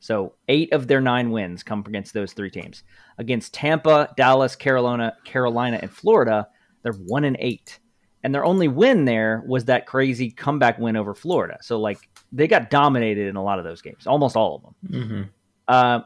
So 0.00 0.34
eight 0.48 0.72
of 0.72 0.86
their 0.86 1.00
nine 1.00 1.30
wins 1.30 1.62
come 1.62 1.82
against 1.86 2.12
those 2.12 2.34
three 2.34 2.50
teams. 2.50 2.82
Against 3.16 3.54
Tampa, 3.54 4.12
Dallas, 4.16 4.54
Carolina, 4.54 5.14
Carolina, 5.24 5.78
and 5.80 5.90
Florida, 5.90 6.48
they're 6.82 6.92
one 6.92 7.24
and 7.24 7.36
eight. 7.40 7.78
And 8.24 8.34
their 8.34 8.44
only 8.44 8.68
win 8.68 9.04
there 9.04 9.44
was 9.46 9.66
that 9.66 9.86
crazy 9.86 10.30
comeback 10.30 10.78
win 10.78 10.96
over 10.96 11.14
Florida. 11.14 11.58
So 11.60 11.78
like 11.78 12.08
they 12.32 12.48
got 12.48 12.70
dominated 12.70 13.28
in 13.28 13.36
a 13.36 13.42
lot 13.42 13.58
of 13.58 13.64
those 13.64 13.82
games, 13.82 14.06
almost 14.06 14.34
all 14.34 14.56
of 14.56 14.62
them. 14.62 15.02
Mm-hmm. 15.02 15.22
Uh, 15.68 16.00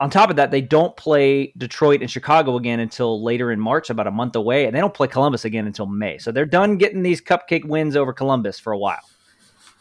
on 0.00 0.10
top 0.10 0.30
of 0.30 0.36
that, 0.36 0.50
they 0.50 0.60
don't 0.60 0.96
play 0.96 1.52
Detroit 1.56 2.02
and 2.02 2.10
Chicago 2.10 2.56
again 2.56 2.78
until 2.78 3.24
later 3.24 3.50
in 3.50 3.58
March, 3.58 3.90
about 3.90 4.06
a 4.06 4.12
month 4.12 4.36
away, 4.36 4.66
and 4.66 4.76
they 4.76 4.78
don't 4.78 4.94
play 4.94 5.08
Columbus 5.08 5.44
again 5.44 5.66
until 5.66 5.86
May. 5.86 6.18
So 6.18 6.30
they're 6.30 6.46
done 6.46 6.76
getting 6.76 7.02
these 7.02 7.20
cupcake 7.20 7.64
wins 7.64 7.96
over 7.96 8.12
Columbus 8.12 8.60
for 8.60 8.72
a 8.72 8.78
while. 8.78 9.00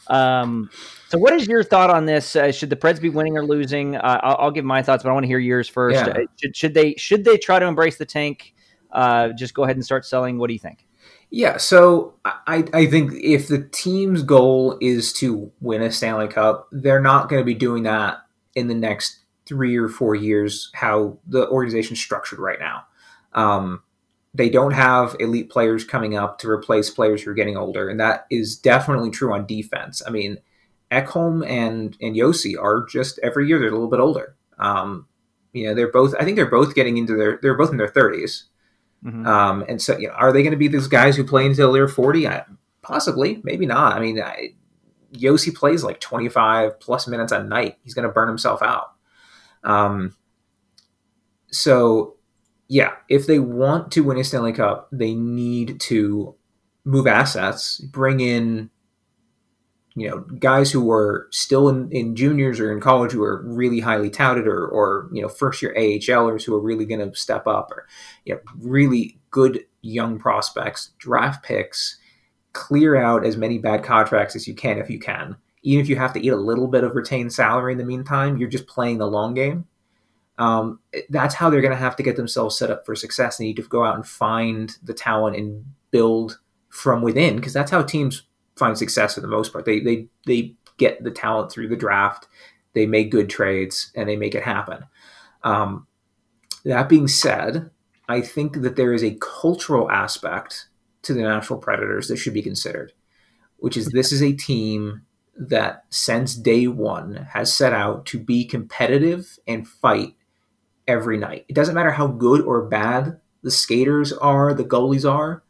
Um, 0.08 0.70
so 1.10 1.18
what 1.18 1.34
is 1.34 1.48
your 1.48 1.64
thought 1.64 1.90
on 1.90 2.06
this? 2.06 2.36
Uh, 2.36 2.52
should 2.52 2.70
the 2.70 2.76
Preds 2.76 3.00
be 3.00 3.10
winning 3.10 3.38
or 3.38 3.46
losing? 3.46 3.98
Uh, 3.98 4.20
I'll, 4.24 4.38
I'll, 4.40 4.52
give 4.52 4.66
my 4.66 4.82
thoughts, 4.82 5.04
but 5.04 5.10
I 5.10 5.14
want 5.14 5.26
to 5.26 5.28
hear 5.28 5.38
yours 5.38 5.68
first. 5.68 5.96
Yeah. 5.96 6.08
Uh, 6.08 6.20
should, 6.42 6.56
should, 6.56 6.74
they 6.74 6.96
should 6.96 7.26
they 7.26 7.38
try 7.38 7.60
to 7.60 7.66
embrace 7.66 7.98
the 7.98 8.06
tank? 8.06 8.54
Uh, 8.92 9.30
just 9.38 9.54
go 9.54 9.66
ahead 9.66 9.76
and 9.76 9.84
start 9.84 10.06
selling. 10.06 10.40
What 10.40 10.48
do 10.48 10.54
you 10.54 10.60
think? 10.60 10.87
Yeah, 11.30 11.58
so 11.58 12.14
I, 12.24 12.64
I 12.74 12.86
think 12.86 13.14
if 13.14 13.50
the 13.50 13.62
team's 13.62 14.24
goal 14.24 14.78
is 14.80 15.12
to 15.14 15.52
win 15.60 15.82
a 15.82 15.92
Stanley 15.92 16.30
Cup, 16.30 16.70
they're 16.72 17.02
not 17.02 17.28
going 17.28 17.42
to 17.42 17.46
be 17.46 17.54
doing 17.54 17.84
that 17.84 18.20
in 18.56 18.68
the 18.68 18.76
next 18.76 19.20
three 19.46 19.76
or 19.76 19.90
four 19.90 20.16
years. 20.16 20.72
How 20.74 21.18
the 21.28 21.50
organization's 21.50 22.00
structured 22.00 22.40
right 22.40 22.60
now, 22.60 22.86
um, 23.34 23.84
they 24.34 24.50
don't 24.50 24.72
have 24.72 25.18
elite 25.20 25.50
players 25.50 25.84
coming 25.84 26.16
up 26.16 26.40
to 26.40 26.50
replace 26.50 26.90
players 26.90 27.24
who 27.24 27.32
are 27.32 27.36
getting 27.36 27.58
older, 27.58 27.90
and 27.90 28.00
that 28.00 28.26
is 28.32 28.58
definitely 28.58 29.12
true 29.12 29.34
on 29.34 29.46
defense. 29.46 30.02
I 30.08 30.12
mean, 30.12 30.38
Ekholm 30.92 31.46
and 31.46 31.98
and 32.00 32.16
Josi 32.16 32.56
are 32.58 32.86
just 32.86 33.20
every 33.22 33.50
year 33.50 33.60
they're 33.60 33.68
a 33.68 33.74
little 33.74 33.90
bit 33.90 34.00
older. 34.00 34.38
Um, 34.60 35.08
you 35.52 35.68
know, 35.68 35.74
they're 35.74 35.92
both. 35.92 36.16
I 36.18 36.24
think 36.24 36.38
they're 36.38 36.46
both 36.46 36.74
getting 36.74 36.98
into 36.98 37.18
their. 37.18 37.38
They're 37.42 37.58
both 37.58 37.72
in 37.72 37.78
their 37.78 37.90
30s 37.90 38.44
mm-hmm. 39.08 39.26
um, 39.26 39.66
and 39.70 39.82
so, 39.82 39.98
you 39.98 40.08
know, 40.08 40.14
are 40.14 40.34
they 40.34 40.44
going 40.44 40.52
to 40.52 40.58
be 40.58 40.68
those 40.68 40.88
guys 40.88 41.16
who 41.16 41.24
play 41.24 41.46
until 41.46 41.72
they're 41.72 41.88
forty? 41.88 42.28
possibly, 42.82 43.42
maybe 43.44 43.66
not. 43.66 43.94
I 43.94 44.00
mean, 44.00 44.22
I, 44.22 44.54
Josi 45.14 45.54
plays 45.54 45.84
like 45.84 46.00
twenty 46.00 46.30
five 46.30 46.80
plus 46.80 47.08
minutes 47.08 47.32
a 47.32 47.44
night. 47.44 47.78
He's 47.84 47.94
going 47.94 48.08
to 48.08 48.14
burn 48.14 48.28
himself 48.28 48.62
out. 48.62 48.94
Um, 49.64 50.16
so 51.52 52.16
yeah, 52.68 52.94
if 53.10 53.28
they 53.28 53.40
want 53.40 53.92
to 53.94 54.02
win 54.02 54.18
a 54.18 54.24
Stanley 54.24 54.54
Cup, 54.54 54.90
they 54.92 55.16
need 55.16 55.80
to 55.82 56.36
move 56.84 57.08
assets, 57.08 57.80
bring 57.80 58.20
in 58.20 58.70
you 59.98 60.08
know 60.08 60.20
guys 60.38 60.72
who 60.72 60.86
were 60.86 61.28
still 61.32 61.68
in, 61.68 61.92
in 61.92 62.16
juniors 62.16 62.60
or 62.60 62.72
in 62.72 62.80
college 62.80 63.12
who 63.12 63.24
are 63.24 63.42
really 63.42 63.80
highly 63.80 64.12
touted 64.12 64.46
or 64.46 64.68
or 64.68 65.10
you 65.12 65.24
know 65.24 65.28
first 65.28 65.60
year 65.60 65.74
AHLers 65.76 66.44
who 66.44 66.54
are 66.54 66.62
really 66.62 66.86
going 66.86 67.00
to 67.00 67.18
step 67.18 67.48
up 67.48 67.72
or 67.72 67.88
you 68.24 68.36
know 68.36 68.40
really 68.60 69.18
good 69.32 69.66
young 69.82 70.20
prospects 70.20 70.92
draft 71.00 71.44
picks 71.44 71.98
clear 72.54 72.96
out 72.96 73.26
as 73.26 73.38
many 73.38 73.58
bad 73.58 73.84
contracts 73.84 74.36
as 74.36 74.48
you 74.48 74.54
can 74.54 74.78
if 74.78 74.90
you 74.90 75.00
can. 75.00 75.36
Even 75.64 75.84
if 75.84 75.90
you 75.90 75.96
have 75.96 76.14
to 76.14 76.24
eat 76.24 76.30
a 76.30 76.38
little 76.38 76.68
bit 76.68 76.84
of 76.84 76.96
retained 76.96 77.34
salary 77.34 77.72
in 77.72 77.80
the 77.80 77.84
meantime 77.84 78.38
you're 78.38 78.50
just 78.50 78.68
playing 78.68 79.00
the 79.00 79.08
long 79.08 79.34
game. 79.34 79.66
Um, 80.38 80.80
that's 81.10 81.34
how 81.34 81.50
they're 81.50 81.62
going 81.62 81.72
to 81.72 81.78
have 81.78 81.96
to 81.96 82.04
get 82.04 82.16
themselves 82.16 82.56
set 82.56 82.70
up 82.70 82.86
for 82.86 82.96
success. 82.96 83.38
They 83.38 83.46
need 83.46 83.56
to 83.56 83.64
go 83.64 83.84
out 83.84 83.96
and 83.96 84.06
find 84.06 84.78
the 84.84 84.94
talent 84.94 85.36
and 85.36 85.66
build 85.90 86.40
from 86.70 87.02
within 87.02 87.38
because 87.38 87.54
that's 87.54 87.72
how 87.72 87.82
teams 87.82 88.28
find 88.58 88.78
success 88.78 89.16
for 89.16 89.22
the 89.22 89.28
most 89.28 89.54
part. 89.54 89.66
They 89.66 89.80
they 89.80 90.08
they 90.26 90.56
get 90.78 91.04
the 91.04 91.12
talent 91.12 91.52
through 91.52 91.70
the 91.70 91.76
draft. 91.76 92.28
They 92.74 92.86
make 92.86 93.12
good 93.12 93.30
trades 93.30 93.92
and 93.96 94.08
they 94.08 94.16
make 94.16 94.36
it 94.36 94.44
happen. 94.44 94.86
Um, 95.44 95.88
that 96.64 96.90
being 96.90 97.08
said, 97.08 97.72
I 98.08 98.22
think 98.22 98.62
that 98.62 98.76
there 98.76 98.94
is 98.94 99.04
a 99.04 99.18
cultural 99.20 99.90
aspect 99.90 100.68
to 101.04 101.14
the 101.14 101.22
Nashville 101.22 101.58
Predators 101.58 102.08
that 102.08 102.18
should 102.18 102.34
be 102.34 102.42
considered, 102.42 102.94
which 103.58 103.78
is 103.78 103.88
this 103.88 104.12
is 104.12 104.22
a 104.22 104.34
team 104.34 105.02
that 105.38 105.86
since 105.90 106.36
day 106.36 106.68
one 106.68 107.28
has 107.34 107.54
set 107.54 107.74
out 107.74 108.06
to 108.08 108.20
be 108.20 108.46
competitive 108.46 109.38
and 109.48 109.68
fight 109.68 110.16
every 110.88 111.18
night. 111.18 111.46
It 111.48 111.54
doesn't 111.54 111.76
matter 111.76 111.92
how 111.92 112.08
good 112.08 112.42
or 112.42 112.66
bad 112.66 113.20
the 113.44 113.52
skaters 113.52 114.12
are, 114.14 114.54
the 114.54 114.66
goalies 114.66 115.10
are 115.10 115.44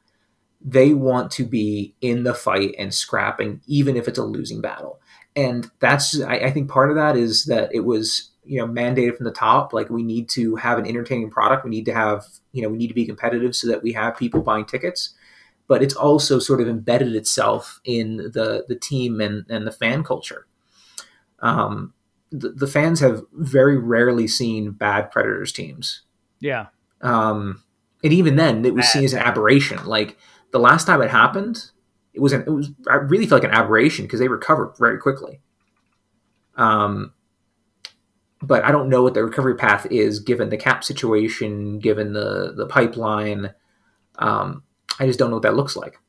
they 0.62 0.94
want 0.94 1.32
to 1.32 1.46
be 1.46 1.96
in 2.02 2.24
the 2.24 2.34
fight 2.34 2.76
and 2.78 2.94
scrapping, 2.94 3.62
even 3.68 3.96
if 3.96 4.08
it's 4.08 4.18
a 4.18 4.24
losing 4.24 4.62
battle. 4.62 5.00
And 5.36 5.70
that's, 5.80 6.20
I, 6.22 6.38
I, 6.38 6.52
think 6.52 6.70
part 6.70 6.90
of 6.90 6.96
that 6.96 7.16
is 7.16 7.46
that 7.46 7.74
it 7.74 7.82
was, 7.82 8.32
you 8.44 8.60
know, 8.60 8.68
mandated 8.68 9.16
from 9.18 9.26
the 9.26 9.32
top. 9.32 9.72
Like 9.72 9.90
we 9.90 10.02
need 10.02 10.30
to 10.30 10.56
have 10.56 10.80
an 10.80 10.88
entertaining 10.88 11.30
product. 11.30 11.64
We 11.64 11.70
need 11.70 11.86
to 11.86 11.94
have, 11.94 12.26
you 12.54 12.64
know, 12.64 12.70
we 12.70 12.78
need 12.78 12.88
to 12.88 12.96
be 12.96 13.06
competitive 13.06 13.56
so 13.56 13.68
that 13.68 13.84
we 13.84 13.94
have 13.94 14.18
people 14.18 14.42
buying 14.42 14.66
tickets. 14.66 15.14
But 15.68 15.84
it's 15.84 15.94
also 15.94 16.40
sort 16.40 16.62
of 16.62 16.68
embedded 16.68 17.14
itself 17.16 17.80
in 17.84 18.18
the 18.18 18.66
the 18.68 18.76
team 18.76 19.20
and, 19.20 19.46
and 19.50 19.68
the 19.68 19.72
fan 19.72 20.04
culture. 20.04 20.48
Um, 21.40 21.94
the, 22.32 22.50
the 22.50 22.68
fans 22.68 23.00
have 23.02 23.22
very 23.34 23.78
rarely 23.78 24.28
seen 24.28 24.72
bad 24.72 25.12
Predators 25.12 25.52
teams. 25.52 26.02
Yeah. 26.40 26.68
Um, 27.02 27.64
and 28.04 28.14
even 28.14 28.38
then, 28.38 28.66
it 28.66 28.74
was 28.74 28.88
seen 28.88 29.04
as 29.04 29.14
an 29.14 29.20
aberration. 29.20 29.86
Like 29.86 30.18
the 30.52 30.60
last 30.60 30.86
time 30.86 31.02
it 31.02 31.10
happened, 31.10 31.72
it 32.14 32.22
was 32.22 32.34
an, 32.34 32.42
it 32.42 32.50
was 32.50 32.70
I 32.90 32.96
really 32.96 33.26
felt 33.26 33.44
like 33.44 33.52
an 33.52 33.58
aberration 33.58 34.06
because 34.06 34.20
they 34.20 34.28
recovered 34.28 34.74
very 34.78 34.98
quickly. 34.98 35.42
Um, 36.56 37.14
but 38.42 38.64
I 38.64 38.72
don't 38.72 38.90
know 38.90 39.04
what 39.04 39.14
the 39.14 39.24
recovery 39.24 39.56
path 39.56 39.88
is 39.92 40.20
given 40.20 40.50
the 40.50 40.58
cap 40.58 40.84
situation, 40.84 41.80
given 41.80 42.14
the 42.14 42.54
the 42.56 42.66
pipeline. 42.66 43.54
Um, 44.18 44.64
I 45.00 45.06
just 45.06 45.20
don't 45.20 45.30
know 45.30 45.36
what 45.38 45.44
that 45.44 45.56
looks 45.56 45.76
like. 45.76 46.00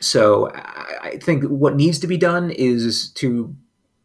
So 0.00 0.50
I, 0.50 0.98
I 1.02 1.18
think 1.18 1.44
what 1.44 1.76
needs 1.76 1.98
to 2.00 2.06
be 2.06 2.16
done 2.16 2.50
is 2.50 3.10
to 3.12 3.54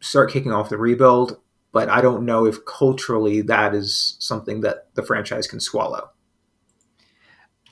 start 0.00 0.30
kicking 0.30 0.52
off 0.52 0.68
the 0.68 0.78
rebuild. 0.78 1.38
But 1.72 1.88
I 1.88 2.00
don't 2.00 2.24
know 2.24 2.44
if 2.44 2.64
culturally 2.64 3.40
that 3.42 3.74
is 3.74 4.16
something 4.20 4.60
that 4.60 4.94
the 4.94 5.02
franchise 5.02 5.48
can 5.48 5.58
swallow. 5.58 6.10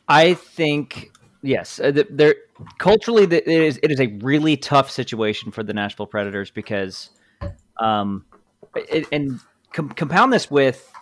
I 0.09 0.35
think 0.35 1.13
Yes, 1.43 1.81
uh, 1.81 2.05
there 2.09 2.37
culturally 2.79 3.25
it 3.25 3.49
is 3.49 3.79
it 3.83 3.91
is 3.91 4.01
a 4.01 4.07
really 4.23 4.57
tough 4.57 4.91
situation 4.91 5.51
for 5.51 5.65
the 5.65 5.75
Nashville 5.75 6.07
Predators 6.07 6.53
because, 6.53 7.11
um, 7.81 8.25
it, 8.77 9.09
and 9.11 9.41
com- 9.73 9.89
compound 9.89 10.33
this 10.33 10.49
with 10.49 10.93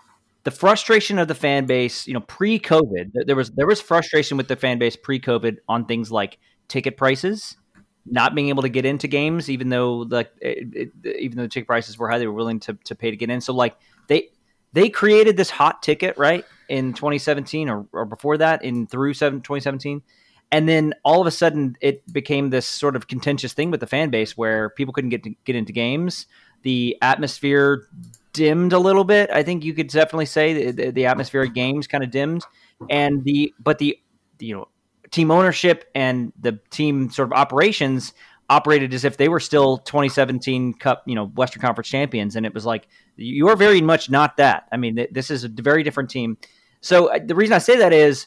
the 0.45 0.51
frustration 0.51 1.19
of 1.19 1.29
the 1.29 1.35
fan 1.35 1.67
base. 1.67 2.07
You 2.07 2.15
know, 2.15 2.21
pre-COVID, 2.21 3.13
there 3.27 3.37
was 3.37 3.51
there 3.51 3.67
was 3.67 3.83
frustration 3.83 4.39
with 4.39 4.49
the 4.49 4.57
fan 4.57 4.79
base 4.79 4.97
pre-COVID 4.97 5.59
on 5.69 5.85
things 5.85 6.11
like 6.11 6.39
ticket 6.69 6.97
prices, 6.97 7.59
not 8.07 8.35
being 8.35 8.49
able 8.49 8.63
to 8.63 8.71
get 8.71 8.87
into 8.87 9.09
games, 9.09 9.51
even 9.51 9.69
though 9.69 9.99
like 9.99 10.33
even 10.43 11.37
though 11.37 11.43
the 11.43 11.49
ticket 11.49 11.67
prices 11.67 11.99
were 11.99 12.09
high, 12.09 12.19
they 12.19 12.27
were 12.27 12.33
willing 12.33 12.61
to 12.61 12.79
to 12.85 12.95
pay 12.95 13.11
to 13.11 13.17
get 13.17 13.29
in. 13.29 13.43
So 13.43 13.53
like 13.53 13.77
they 14.07 14.31
they 14.73 14.89
created 14.89 15.37
this 15.37 15.51
hot 15.51 15.83
ticket 15.83 16.17
right 16.17 16.47
in 16.71 16.95
2017 16.95 17.69
or, 17.69 17.87
or 17.93 18.07
before 18.07 18.39
that 18.39 18.65
in 18.65 18.87
through 18.87 19.13
2017 19.13 20.03
and 20.53 20.69
then 20.69 20.95
all 21.05 21.21
of 21.21 21.27
a 21.27 21.31
sudden 21.31 21.77
it 21.81 22.11
became 22.13 22.51
this 22.51 22.67
sort 22.67 22.97
of 22.97 23.07
contentious 23.07 23.53
thing 23.53 23.71
with 23.71 23.81
the 23.81 23.87
fan 23.87 24.11
base 24.11 24.37
where 24.37 24.71
people 24.71 24.93
couldn't 24.93 25.11
get 25.11 25.23
to 25.25 25.31
get 25.45 25.57
into 25.57 25.73
games. 25.73 26.27
The 26.63 26.97
atmosphere 27.01 27.87
dimmed 28.33 28.73
a 28.73 28.79
little 28.79 29.03
bit 29.03 29.29
i 29.33 29.43
think 29.43 29.65
you 29.65 29.75
could 29.75 29.89
definitely 29.89 30.27
say. 30.27 30.71
The, 30.71 30.91
the 30.91 31.07
atmosphere 31.07 31.43
of 31.43 31.53
games 31.55 31.87
kind 31.87 32.05
of 32.05 32.11
dimmed. 32.11 32.45
And 32.89 33.25
the 33.25 33.55
but 33.59 33.79
the 33.79 33.99
you 34.39 34.55
know 34.55 34.69
team 35.11 35.31
ownership 35.31 35.91
and 35.95 36.33
the 36.41 36.59
team 36.71 37.11
sort 37.11 37.29
of 37.29 37.33
operations 37.33 38.13
operated 38.49 38.93
as 38.95 39.05
if 39.05 39.17
they 39.17 39.29
were 39.29 39.41
still 39.41 39.79
2017 39.79 40.75
cup 40.75 41.03
you 41.07 41.15
know 41.15 41.27
western 41.27 41.61
conference 41.61 41.89
champions. 41.89 42.37
And 42.37 42.45
it 42.45 42.55
was 42.55 42.67
like 42.67 42.89
you 43.17 43.49
are 43.49 43.57
very 43.57 43.81
much 43.81 44.11
not 44.11 44.37
that. 44.39 44.67
I 44.73 44.77
mean 44.77 45.07
this 45.13 45.31
is 45.31 45.45
a 45.45 45.49
very 45.49 45.83
different 45.83 46.11
team. 46.11 46.39
So 46.81 47.07
uh, 47.07 47.21
the 47.25 47.35
reason 47.35 47.55
i 47.55 47.59
say 47.59 47.77
that 47.77 47.93
is 47.93 48.27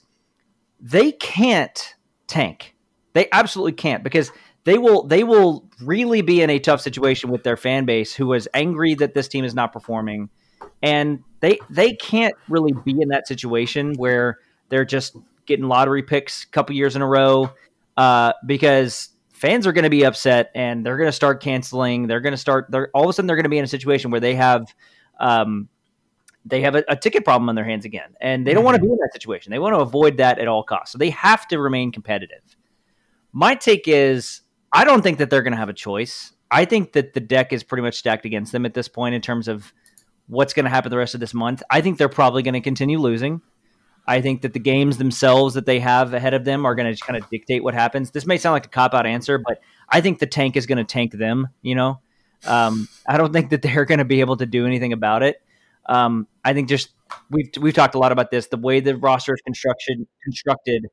they 0.80 1.12
can't 1.14 1.96
tank. 2.34 2.76
They 3.14 3.28
absolutely 3.32 3.74
can't 3.74 4.04
because 4.04 4.32
they 4.64 4.78
will 4.80 5.04
they 5.04 5.24
will 5.24 5.70
really 5.82 6.22
be 6.22 6.42
in 6.42 6.50
a 6.50 6.58
tough 6.58 6.82
situation 6.82 7.30
with 7.30 7.44
their 7.44 7.56
fan 7.56 7.86
base 7.86 8.14
who 8.14 8.34
is 8.34 8.50
angry 8.54 8.96
that 8.96 9.14
this 9.14 9.28
team 9.28 9.46
is 9.46 9.54
not 9.54 9.72
performing 9.72 10.30
and 10.82 11.24
they 11.42 11.60
they 11.70 11.94
can't 11.94 12.34
really 12.50 12.74
be 12.84 13.00
in 13.00 13.10
that 13.10 13.28
situation 13.28 13.94
where 13.98 14.40
they're 14.70 14.86
just 14.86 15.16
getting 15.46 15.68
lottery 15.68 16.02
picks 16.02 16.46
a 16.46 16.48
couple 16.48 16.76
years 16.76 16.96
in 16.96 17.04
a 17.04 17.08
row 17.08 17.52
uh, 17.98 18.34
because 18.48 19.10
fans 19.32 19.68
are 19.68 19.74
going 19.74 19.84
to 19.84 19.90
be 19.92 20.04
upset 20.04 20.50
and 20.56 20.84
they're 20.84 20.98
going 20.98 21.08
to 21.08 21.12
start 21.12 21.44
canceling 21.44 22.08
they're 22.08 22.22
going 22.22 22.32
to 22.34 22.38
start 22.38 22.66
they're 22.70 22.90
all 22.96 23.04
of 23.04 23.10
a 23.10 23.14
sudden 23.14 23.28
they're 23.28 23.36
going 23.36 23.44
to 23.44 23.50
be 23.50 23.60
in 23.60 23.66
a 23.66 23.68
situation 23.68 24.10
where 24.10 24.22
they 24.22 24.34
have 24.34 24.74
um, 25.20 25.70
they 26.46 26.62
have 26.62 26.76
a, 26.76 26.84
a, 26.90 26.96
ticket 26.96 27.24
problem 27.24 27.48
on 27.50 27.56
their 27.56 27.64
hands 27.64 27.86
again, 27.86 28.16
and 28.20 28.46
they 28.46 28.54
don't 28.54 28.64
want 28.64 28.76
to 28.76 28.82
be 28.82 28.88
in 28.88 28.98
that 28.98 29.14
situation. 29.14 29.52
They 29.52 29.60
want 29.60 29.76
to 29.76 29.80
avoid 29.80 30.18
that 30.18 30.40
at 30.40 30.48
all 30.48 30.64
costs. 30.64 30.92
So 30.92 30.98
they 30.98 31.10
have 31.12 31.48
to 31.50 31.60
remain 31.60 31.92
competitive. 31.92 32.58
My 33.32 33.56
take 33.56 33.88
is 33.88 34.42
I 34.72 34.84
don't 34.84 35.02
think 35.02 35.20
that 35.20 35.30
they're 35.30 35.42
going 35.42 35.54
to 35.54 35.58
have 35.58 35.70
a 35.70 35.74
choice. 35.74 36.34
I 36.52 36.66
think 36.66 36.94
that 36.94 37.14
the 37.14 37.20
deck 37.20 37.54
is 37.54 37.64
pretty 37.64 37.82
much 37.82 37.96
stacked 37.96 38.26
against 38.26 38.52
them 38.52 38.66
at 38.66 38.74
this 38.74 38.88
point 38.88 39.16
in 39.16 39.22
terms 39.22 39.48
of 39.48 39.74
what's 40.28 40.54
going 40.54 40.66
to 40.66 40.70
happen 40.70 40.92
the 40.92 40.98
rest 40.98 41.14
of 41.14 41.20
this 41.20 41.34
month. 41.34 41.64
I 41.70 41.82
think 41.82 41.98
they're 41.98 42.10
probably 42.10 42.44
going 42.44 42.54
to 42.54 42.62
continue 42.62 43.00
losing. 43.00 43.42
I 44.06 44.22
think 44.22 44.42
that 44.42 44.54
the 44.54 44.60
games 44.60 44.98
themselves 44.98 45.54
that 45.54 45.66
they 45.66 45.80
have 45.80 46.14
ahead 46.14 46.34
of 46.34 46.44
them 46.44 46.66
are 46.66 46.76
going 46.76 46.94
to 46.94 47.02
kind 47.02 47.18
of 47.18 47.30
dictate 47.30 47.64
what 47.64 47.74
happens. 47.74 48.12
This 48.12 48.26
may 48.26 48.38
sound 48.38 48.54
like 48.54 48.66
a 48.66 48.70
cop 48.70 48.94
out 48.94 49.06
answer, 49.06 49.38
but 49.38 49.60
I 49.88 50.02
think 50.02 50.20
the 50.20 50.28
tank 50.28 50.58
is 50.58 50.66
going 50.66 50.78
to 50.78 50.84
tank 50.84 51.14
them. 51.14 51.48
You 51.62 51.76
know, 51.76 52.02
um, 52.46 52.90
I 53.08 53.18
don't 53.18 53.32
think 53.32 53.50
that 53.52 53.62
they're 53.62 53.86
going 53.86 54.00
to 54.00 54.06
be 54.06 54.20
able 54.20 54.38
to 54.38 54.46
do 54.46 54.66
anything 54.66 54.92
about 54.94 55.24
it. 55.24 55.42
Um, 55.88 56.28
I 56.44 56.54
think 56.54 56.70
just 56.70 56.90
we've 57.30 57.50
we've 57.60 57.74
talked 57.74 57.96
a 57.96 58.00
lot 58.00 58.12
about 58.12 58.32
this. 58.32 58.48
The 58.48 58.58
way 58.58 58.80
the 58.80 58.96
roster 58.96 59.34
is 59.34 59.42
construction 59.42 60.08
constructed 60.24 60.88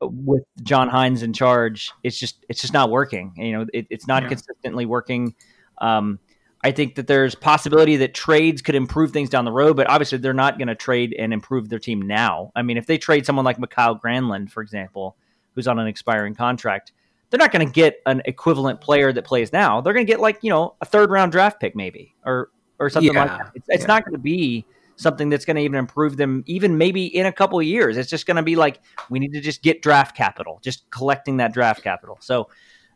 with 0.00 0.42
John 0.62 0.90
Hynes 0.90 1.22
in 1.22 1.32
charge, 1.32 1.90
it's 2.02 2.18
just 2.18 2.44
it's 2.48 2.60
just 2.60 2.72
not 2.72 2.90
working. 2.90 3.32
You 3.36 3.52
know, 3.52 3.66
it, 3.72 3.86
it's 3.90 4.06
not 4.06 4.22
yeah. 4.24 4.30
consistently 4.30 4.86
working. 4.86 5.34
Um, 5.78 6.18
I 6.62 6.72
think 6.72 6.94
that 6.94 7.06
there's 7.06 7.34
possibility 7.34 7.96
that 7.96 8.14
trades 8.14 8.62
could 8.62 8.74
improve 8.74 9.12
things 9.12 9.28
down 9.28 9.44
the 9.44 9.52
road, 9.52 9.76
but 9.76 9.86
obviously 9.88 10.16
they're 10.18 10.32
not 10.32 10.56
going 10.56 10.68
to 10.68 10.74
trade 10.74 11.14
and 11.18 11.32
improve 11.32 11.68
their 11.68 11.78
team 11.78 12.00
now. 12.00 12.52
I 12.56 12.62
mean, 12.62 12.78
if 12.78 12.86
they 12.86 12.96
trade 12.96 13.26
someone 13.26 13.44
like 13.44 13.58
Mikael 13.58 13.98
Granlund, 13.98 14.50
for 14.50 14.62
example, 14.62 15.14
who's 15.54 15.68
on 15.68 15.78
an 15.78 15.86
expiring 15.86 16.34
contract, 16.34 16.92
they're 17.28 17.38
not 17.38 17.52
going 17.52 17.66
to 17.66 17.72
get 17.72 18.00
an 18.06 18.22
equivalent 18.24 18.80
player 18.80 19.12
that 19.12 19.24
plays 19.26 19.52
now. 19.52 19.82
They're 19.82 19.92
going 19.92 20.06
to 20.06 20.10
get 20.10 20.20
like 20.20 20.38
you 20.42 20.50
know 20.50 20.74
a 20.80 20.86
third 20.86 21.10
round 21.10 21.32
draft 21.32 21.60
pick 21.60 21.76
maybe, 21.76 22.14
or 22.24 22.50
or 22.78 22.90
something 22.90 23.12
yeah. 23.12 23.24
like 23.24 23.38
that. 23.38 23.52
It's, 23.54 23.66
it's 23.68 23.80
yeah. 23.82 23.86
not 23.86 24.04
going 24.04 24.14
to 24.14 24.20
be 24.20 24.64
something 24.96 25.28
that's 25.28 25.44
going 25.44 25.56
to 25.56 25.62
even 25.62 25.78
improve 25.78 26.16
them, 26.16 26.44
even 26.46 26.78
maybe 26.78 27.06
in 27.06 27.26
a 27.26 27.32
couple 27.32 27.58
of 27.58 27.64
years. 27.64 27.96
It's 27.96 28.10
just 28.10 28.26
going 28.26 28.36
to 28.36 28.42
be 28.42 28.56
like 28.56 28.80
we 29.10 29.18
need 29.18 29.32
to 29.32 29.40
just 29.40 29.62
get 29.62 29.82
draft 29.82 30.16
capital, 30.16 30.60
just 30.62 30.88
collecting 30.90 31.38
that 31.38 31.52
draft 31.52 31.82
capital. 31.82 32.18
So, 32.20 32.48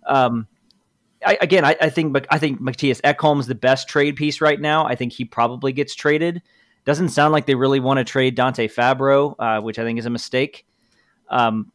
um, 0.06 0.46
I, 1.26 1.36
again, 1.40 1.64
I, 1.64 1.76
I, 1.80 1.90
think 1.90 2.16
I 2.30 2.38
think 2.38 2.60
Mattias 2.60 3.00
Ekholm's 3.02 3.46
the 3.46 3.54
best 3.54 3.88
trade 3.88 4.16
piece 4.16 4.40
right 4.40 4.60
now. 4.60 4.86
I 4.86 4.94
think 4.94 5.12
he 5.12 5.24
probably 5.24 5.72
gets 5.72 5.94
traded. 5.94 6.42
Doesn't 6.84 7.08
sound 7.08 7.32
like 7.32 7.46
they 7.46 7.56
really 7.56 7.80
want 7.80 7.98
to 7.98 8.04
trade 8.04 8.34
Dante 8.34 8.68
Fabbro, 8.68 9.34
uh, 9.38 9.60
which 9.60 9.78
I 9.78 9.84
think 9.84 9.98
is 9.98 10.06
a 10.06 10.10
mistake. 10.10 10.64
Um, 11.28 11.72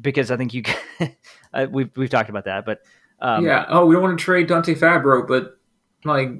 because 0.00 0.30
I 0.30 0.36
think 0.36 0.54
you 0.54 0.62
uh, 1.52 1.66
we've 1.70 1.90
we've 1.96 2.10
talked 2.10 2.30
about 2.30 2.46
that, 2.46 2.64
but 2.64 2.80
um, 3.20 3.44
yeah. 3.44 3.66
Oh, 3.68 3.86
we 3.86 3.94
don't 3.94 4.02
want 4.02 4.18
to 4.18 4.24
trade 4.24 4.46
Dante 4.46 4.74
Fabbro, 4.74 5.26
but 5.28 5.58
like 6.04 6.30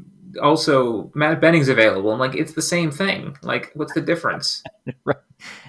also 0.42 1.10
Matt 1.14 1.40
Benning's 1.40 1.68
available. 1.68 2.12
I'm 2.12 2.18
like, 2.18 2.34
it's 2.34 2.52
the 2.52 2.62
same 2.62 2.90
thing. 2.90 3.36
Like, 3.42 3.70
what's 3.74 3.94
the 3.94 4.00
difference? 4.00 4.62
right. 5.04 5.16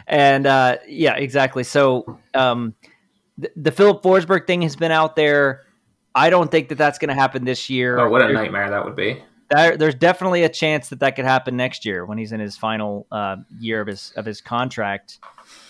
And 0.08 0.46
uh, 0.46 0.78
yeah, 0.88 1.16
exactly. 1.16 1.64
So 1.64 2.20
um, 2.34 2.76
the, 3.38 3.52
the 3.56 3.72
Filip 3.72 4.04
Forsberg 4.04 4.48
thing 4.48 4.62
has 4.64 4.76
been 4.76 4.92
out 4.92 5.16
there. 5.16 5.64
I 6.14 6.30
don't 6.30 6.52
think 6.52 6.70
that 6.70 6.78
that's 6.78 7.00
going 7.00 7.10
to 7.10 7.16
happen 7.16 7.46
this 7.46 7.70
year. 7.70 7.98
Oh, 7.98 8.10
what 8.10 8.22
a 8.22 8.26
there's, 8.26 8.36
nightmare 8.36 8.70
that 8.70 8.84
would 8.84 8.96
be. 8.96 9.24
There, 9.50 9.78
there's 9.78 9.96
definitely 9.96 10.44
a 10.44 10.50
chance 10.50 10.90
that 10.90 11.00
that 11.00 11.16
could 11.16 11.26
happen 11.26 11.56
next 11.56 11.86
year 11.86 12.06
when 12.06 12.18
he's 12.18 12.32
in 12.32 12.40
his 12.40 12.58
final 12.58 13.08
uh, 13.12 13.38
year 13.60 13.82
of 13.82 13.88
his 13.88 14.12
of 14.16 14.26
his 14.26 14.42
contract, 14.42 15.20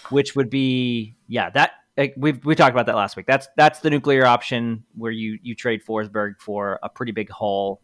which 0.10 0.36
would 0.36 0.50
be 0.50 1.16
yeah 1.28 1.50
that 1.52 1.72
we've 2.18 2.44
we 2.46 2.56
talked 2.56 2.74
about 2.74 2.86
that 2.88 2.96
last 2.96 3.16
week. 3.16 3.26
That's 3.26 3.48
that's 3.58 3.80
the 3.80 3.90
nuclear 3.90 4.26
option 4.26 4.84
where 4.96 5.12
you 5.12 5.38
you 5.42 5.56
trade 5.56 5.82
Forsberg 5.86 6.40
for 6.40 6.80
a 6.84 6.90
pretty 6.90 7.12
big 7.12 7.30
haul 7.30 7.82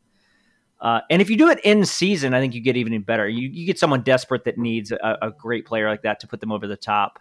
uh, 0.80 1.02
and 1.10 1.22
if 1.22 1.30
you 1.30 1.38
do 1.38 1.50
it 1.50 1.60
in 1.64 1.86
season, 1.86 2.34
I 2.34 2.40
think 2.40 2.54
you 2.54 2.62
get 2.62 2.78
even 2.78 3.02
better. 3.02 3.28
You, 3.28 3.50
you 3.50 3.66
get 3.66 3.80
someone 3.80 4.02
desperate 4.02 4.44
that 4.46 4.58
needs 4.58 4.92
a, 4.92 5.18
a, 5.22 5.32
great 5.32 5.66
player 5.66 5.90
like 5.90 6.04
that 6.04 6.20
to 6.20 6.28
put 6.28 6.40
them 6.40 6.52
over 6.52 6.68
the 6.68 6.78
top. 6.78 7.20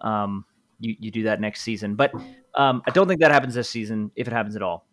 Um, 0.00 0.44
you, 0.78 0.94
you 1.00 1.10
do 1.10 1.24
that 1.24 1.40
next 1.40 1.62
season, 1.62 1.96
but 1.96 2.12
um, 2.54 2.82
I 2.86 2.90
don't 2.90 3.08
think 3.08 3.20
that 3.20 3.32
happens 3.32 3.54
this 3.54 3.68
season 3.68 4.12
if 4.14 4.28
it 4.28 4.32
happens 4.32 4.54
at 4.54 4.62
all. 4.62 4.86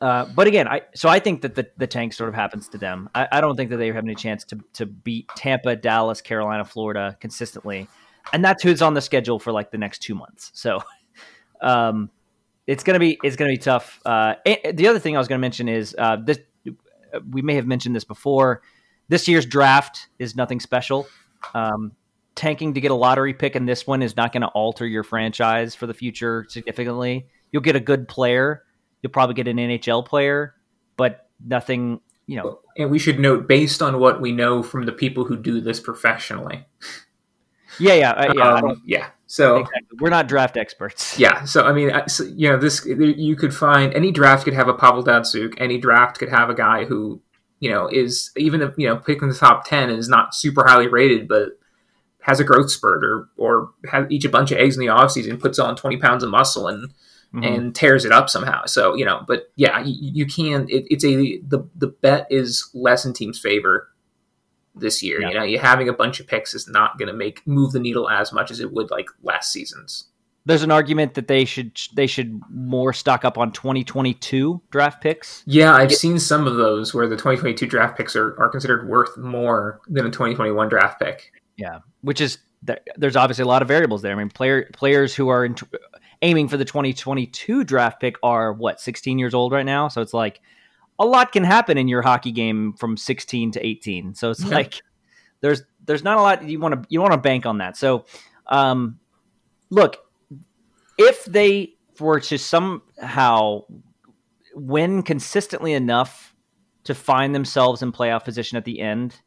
Uh, 0.00 0.26
but 0.34 0.46
again, 0.46 0.66
I 0.66 0.82
so 0.94 1.08
I 1.08 1.20
think 1.20 1.42
that 1.42 1.54
the, 1.54 1.68
the 1.76 1.86
tank 1.86 2.12
sort 2.12 2.28
of 2.28 2.34
happens 2.34 2.68
to 2.70 2.78
them. 2.78 3.08
I, 3.14 3.28
I, 3.30 3.40
don't 3.40 3.56
think 3.56 3.70
that 3.70 3.76
they 3.76 3.86
have 3.86 4.04
any 4.04 4.16
chance 4.16 4.44
to 4.46 4.58
to 4.72 4.84
beat 4.84 5.28
Tampa, 5.36 5.76
Dallas, 5.76 6.20
Carolina, 6.20 6.64
Florida 6.64 7.16
consistently, 7.20 7.88
and 8.32 8.44
that's 8.44 8.64
who's 8.64 8.82
on 8.82 8.94
the 8.94 9.00
schedule 9.00 9.38
for 9.38 9.52
like 9.52 9.70
the 9.70 9.78
next 9.78 10.00
two 10.00 10.16
months. 10.16 10.50
So, 10.54 10.82
um, 11.62 12.10
it's 12.66 12.82
gonna 12.82 12.98
be 12.98 13.16
it's 13.22 13.36
gonna 13.36 13.52
be 13.52 13.58
tough. 13.58 14.00
Uh, 14.04 14.34
the 14.44 14.88
other 14.88 14.98
thing 14.98 15.14
I 15.14 15.20
was 15.20 15.28
gonna 15.28 15.38
mention 15.38 15.68
is 15.68 15.94
uh, 15.96 16.16
this 16.16 16.40
we 17.30 17.42
may 17.42 17.54
have 17.54 17.66
mentioned 17.66 17.94
this 17.94 18.04
before. 18.04 18.62
This 19.08 19.28
year's 19.28 19.46
draft 19.46 20.08
is 20.18 20.36
nothing 20.36 20.60
special. 20.60 21.06
Um, 21.54 21.92
tanking 22.34 22.74
to 22.74 22.80
get 22.80 22.90
a 22.90 22.94
lottery 22.94 23.34
pick 23.34 23.56
in 23.56 23.66
this 23.66 23.86
one 23.86 24.02
is 24.02 24.16
not 24.16 24.32
going 24.32 24.42
to 24.42 24.48
alter 24.48 24.86
your 24.86 25.02
franchise 25.02 25.74
for 25.74 25.86
the 25.86 25.94
future 25.94 26.46
significantly. 26.48 27.26
You'll 27.50 27.62
get 27.62 27.76
a 27.76 27.80
good 27.80 28.08
player. 28.08 28.64
You'll 29.02 29.12
probably 29.12 29.34
get 29.34 29.48
an 29.48 29.56
NHL 29.56 30.06
player, 30.06 30.54
but 30.96 31.28
nothing, 31.44 32.00
you 32.26 32.36
know. 32.36 32.60
And 32.78 32.90
we 32.90 32.98
should 32.98 33.18
note, 33.18 33.48
based 33.48 33.82
on 33.82 33.98
what 33.98 34.20
we 34.20 34.32
know 34.32 34.62
from 34.62 34.86
the 34.86 34.92
people 34.92 35.24
who 35.24 35.36
do 35.36 35.60
this 35.60 35.80
professionally. 35.80 36.64
Yeah, 37.78 37.94
yeah, 37.94 38.10
uh, 38.12 38.32
yeah. 38.34 38.52
Um, 38.54 38.82
yeah. 38.86 39.06
So 39.32 39.60
exactly. 39.60 39.96
we're 39.98 40.10
not 40.10 40.28
draft 40.28 40.58
experts. 40.58 41.18
Yeah. 41.22 41.44
So 41.44 41.64
I 41.64 41.72
mean, 41.72 41.90
so, 42.06 42.24
you 42.24 42.50
know, 42.50 42.58
this 42.58 42.84
you 42.84 43.34
could 43.34 43.54
find 43.54 43.94
any 43.94 44.12
draft 44.12 44.44
could 44.44 44.52
have 44.52 44.68
a 44.68 44.74
Pavel 44.74 45.02
Datsyuk. 45.02 45.54
Any 45.56 45.78
draft 45.78 46.18
could 46.18 46.28
have 46.28 46.50
a 46.50 46.54
guy 46.54 46.84
who 46.84 47.22
you 47.58 47.70
know 47.70 47.88
is 47.88 48.30
even 48.36 48.60
if 48.60 48.74
you 48.76 48.86
know 48.86 48.98
picking 48.98 49.28
the 49.28 49.34
top 49.34 49.64
ten 49.64 49.88
and 49.88 49.98
is 49.98 50.08
not 50.08 50.34
super 50.34 50.64
highly 50.64 50.86
rated, 50.86 51.28
but 51.28 51.58
has 52.20 52.40
a 52.40 52.44
growth 52.44 52.70
spurt 52.70 53.02
or 53.02 53.30
or 53.38 53.70
has 53.90 54.04
each 54.10 54.26
a 54.26 54.28
bunch 54.28 54.52
of 54.52 54.58
eggs 54.58 54.76
in 54.76 54.80
the 54.80 54.92
offseason, 54.92 55.40
puts 55.40 55.58
on 55.58 55.76
twenty 55.76 55.96
pounds 55.96 56.22
of 56.22 56.28
muscle 56.28 56.68
and 56.68 56.90
mm-hmm. 57.32 57.42
and 57.42 57.74
tears 57.74 58.04
it 58.04 58.12
up 58.12 58.28
somehow. 58.28 58.66
So 58.66 58.94
you 58.94 59.06
know, 59.06 59.24
but 59.26 59.50
yeah, 59.56 59.82
you, 59.82 59.94
you 59.98 60.26
can. 60.26 60.66
It, 60.68 60.84
it's 60.90 61.06
a 61.06 61.38
the 61.38 61.66
the 61.74 61.86
bet 61.86 62.26
is 62.28 62.68
less 62.74 63.06
in 63.06 63.14
team's 63.14 63.38
favor 63.38 63.88
this 64.74 65.02
year. 65.02 65.20
Yeah. 65.20 65.28
You 65.28 65.34
know, 65.34 65.42
you 65.44 65.58
having 65.58 65.88
a 65.88 65.92
bunch 65.92 66.20
of 66.20 66.26
picks 66.26 66.54
is 66.54 66.68
not 66.68 66.98
going 66.98 67.08
to 67.08 67.14
make 67.14 67.46
move 67.46 67.72
the 67.72 67.80
needle 67.80 68.08
as 68.08 68.32
much 68.32 68.50
as 68.50 68.60
it 68.60 68.72
would 68.72 68.90
like 68.90 69.06
last 69.22 69.52
season's. 69.52 70.08
There's 70.44 70.64
an 70.64 70.72
argument 70.72 71.14
that 71.14 71.28
they 71.28 71.44
should 71.44 71.78
they 71.94 72.08
should 72.08 72.40
more 72.50 72.92
stock 72.92 73.24
up 73.24 73.38
on 73.38 73.52
2022 73.52 74.60
draft 74.70 75.00
picks. 75.00 75.44
Yeah, 75.46 75.72
I've 75.72 75.92
seen 75.92 76.18
some 76.18 76.48
of 76.48 76.56
those 76.56 76.92
where 76.92 77.06
the 77.06 77.16
2022 77.16 77.66
draft 77.66 77.96
picks 77.96 78.16
are, 78.16 78.34
are 78.40 78.48
considered 78.48 78.88
worth 78.88 79.16
more 79.16 79.80
than 79.86 80.04
a 80.04 80.10
2021 80.10 80.68
draft 80.68 81.00
pick. 81.00 81.30
Yeah, 81.56 81.78
which 82.00 82.20
is 82.20 82.38
there's 82.96 83.16
obviously 83.16 83.42
a 83.42 83.48
lot 83.48 83.62
of 83.62 83.68
variables 83.68 84.02
there. 84.02 84.12
I 84.12 84.16
mean, 84.16 84.30
player 84.30 84.68
players 84.72 85.14
who 85.14 85.28
are 85.28 85.44
in, 85.44 85.54
aiming 86.22 86.48
for 86.48 86.56
the 86.56 86.64
2022 86.64 87.62
draft 87.62 88.00
pick 88.00 88.16
are 88.22 88.52
what 88.52 88.80
16 88.80 89.18
years 89.18 89.34
old 89.34 89.52
right 89.52 89.66
now, 89.66 89.86
so 89.88 90.00
it's 90.00 90.14
like 90.14 90.40
a 90.98 91.06
lot 91.06 91.32
can 91.32 91.44
happen 91.44 91.78
in 91.78 91.88
your 91.88 92.02
hockey 92.02 92.32
game 92.32 92.74
from 92.74 92.96
16 92.96 93.52
to 93.52 93.66
18. 93.66 94.14
So 94.14 94.30
it's 94.30 94.44
yeah. 94.44 94.54
like 94.54 94.82
there's 95.40 95.62
there's 95.84 96.04
not 96.04 96.18
a 96.18 96.20
lot 96.20 96.48
you 96.48 96.60
want 96.60 96.82
to 96.82 96.86
you 96.88 97.00
want 97.00 97.12
to 97.12 97.18
bank 97.18 97.46
on 97.46 97.58
that. 97.58 97.76
So 97.76 98.04
um, 98.46 98.98
look, 99.70 99.98
if 100.98 101.24
they 101.24 101.74
were 101.98 102.20
to 102.20 102.38
somehow 102.38 103.64
win 104.54 105.02
consistently 105.02 105.72
enough 105.72 106.34
to 106.84 106.94
find 106.94 107.34
themselves 107.34 107.82
in 107.82 107.92
playoff 107.92 108.24
position 108.24 108.56
at 108.58 108.64
the 108.64 108.80
end, 108.80 109.20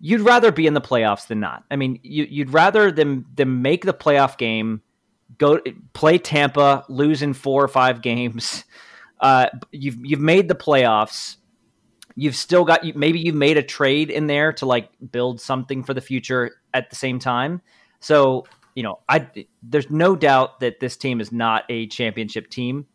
you'd 0.00 0.20
rather 0.20 0.52
be 0.52 0.66
in 0.66 0.74
the 0.74 0.80
playoffs 0.80 1.26
than 1.28 1.40
not. 1.40 1.64
I 1.70 1.76
mean, 1.76 2.00
you, 2.02 2.44
would 2.44 2.52
rather 2.52 2.90
them 2.90 3.26
them 3.34 3.62
make 3.62 3.84
the 3.84 3.94
playoff 3.94 4.36
game, 4.36 4.82
go 5.38 5.60
play 5.92 6.18
Tampa, 6.18 6.84
lose 6.88 7.22
in 7.22 7.32
four 7.32 7.64
or 7.64 7.68
five 7.68 8.02
games, 8.02 8.64
uh, 9.22 9.46
you've 9.70 9.96
you've 10.04 10.20
made 10.20 10.48
the 10.48 10.54
playoffs. 10.54 11.36
You've 12.14 12.36
still 12.36 12.64
got 12.64 12.84
maybe 12.94 13.20
you've 13.20 13.34
made 13.34 13.56
a 13.56 13.62
trade 13.62 14.10
in 14.10 14.26
there 14.26 14.52
to 14.54 14.66
like 14.66 14.90
build 15.10 15.40
something 15.40 15.82
for 15.82 15.94
the 15.94 16.02
future 16.02 16.50
at 16.74 16.90
the 16.90 16.96
same 16.96 17.18
time. 17.18 17.62
So 18.00 18.44
you 18.74 18.82
know, 18.82 18.98
I 19.08 19.28
there's 19.62 19.90
no 19.90 20.16
doubt 20.16 20.60
that 20.60 20.80
this 20.80 20.96
team 20.96 21.20
is 21.20 21.32
not 21.32 21.64
a 21.68 21.86
championship 21.86 22.50
team 22.50 22.86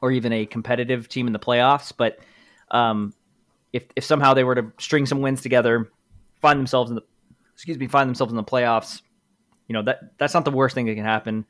or 0.00 0.12
even 0.12 0.32
a 0.32 0.46
competitive 0.46 1.08
team 1.08 1.26
in 1.26 1.32
the 1.32 1.38
playoffs. 1.38 1.92
But 1.94 2.18
um, 2.70 3.12
if 3.72 3.84
if 3.96 4.04
somehow 4.04 4.34
they 4.34 4.44
were 4.44 4.54
to 4.54 4.72
string 4.78 5.04
some 5.04 5.20
wins 5.20 5.42
together, 5.42 5.90
find 6.40 6.58
themselves 6.58 6.90
in 6.90 6.94
the 6.94 7.02
excuse 7.54 7.76
me, 7.76 7.88
find 7.88 8.08
themselves 8.08 8.32
in 8.32 8.36
the 8.36 8.44
playoffs, 8.44 9.02
you 9.68 9.74
know 9.74 9.82
that 9.82 10.16
that's 10.18 10.34
not 10.34 10.44
the 10.44 10.50
worst 10.50 10.74
thing 10.74 10.86
that 10.86 10.94
can 10.94 11.04
happen. 11.04 11.44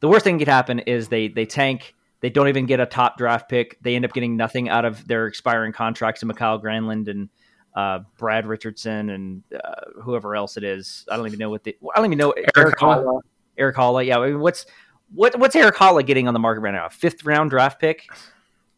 The 0.00 0.08
worst 0.08 0.24
thing 0.24 0.38
that 0.38 0.44
can 0.44 0.52
happen 0.52 0.78
is 0.80 1.08
they 1.08 1.28
they 1.28 1.46
tank 1.46 1.94
they 2.24 2.30
don't 2.30 2.48
even 2.48 2.64
get 2.64 2.80
a 2.80 2.86
top 2.86 3.18
draft 3.18 3.50
pick. 3.50 3.76
They 3.82 3.96
end 3.96 4.06
up 4.06 4.14
getting 4.14 4.34
nothing 4.34 4.70
out 4.70 4.86
of 4.86 5.06
their 5.06 5.26
expiring 5.26 5.74
contracts 5.74 6.20
to 6.20 6.26
Mikael 6.26 6.58
Granlund 6.58 7.06
and 7.06 7.28
uh, 7.76 7.98
Brad 8.16 8.46
Richardson 8.46 9.10
and 9.10 9.42
uh, 9.52 10.00
whoever 10.02 10.34
else 10.34 10.56
it 10.56 10.64
is. 10.64 11.04
I 11.10 11.18
don't 11.18 11.26
even 11.26 11.38
know 11.38 11.50
what 11.50 11.64
the 11.64 11.76
I 11.94 11.98
don't 11.98 12.06
even 12.06 12.16
know 12.16 12.32
Erik 12.56 12.78
Haula. 12.78 13.20
Erik 13.58 13.76
Haula. 13.76 14.06
Yeah, 14.06 14.20
I 14.20 14.28
mean, 14.30 14.40
what's 14.40 14.64
what 15.12 15.38
what's 15.38 15.54
Erik 15.54 15.74
Haula 15.74 16.02
getting 16.02 16.26
on 16.26 16.32
the 16.32 16.40
market 16.40 16.60
right 16.60 16.72
now? 16.72 16.86
A 16.86 16.90
fifth 16.90 17.26
round 17.26 17.50
draft 17.50 17.78
pick? 17.78 18.06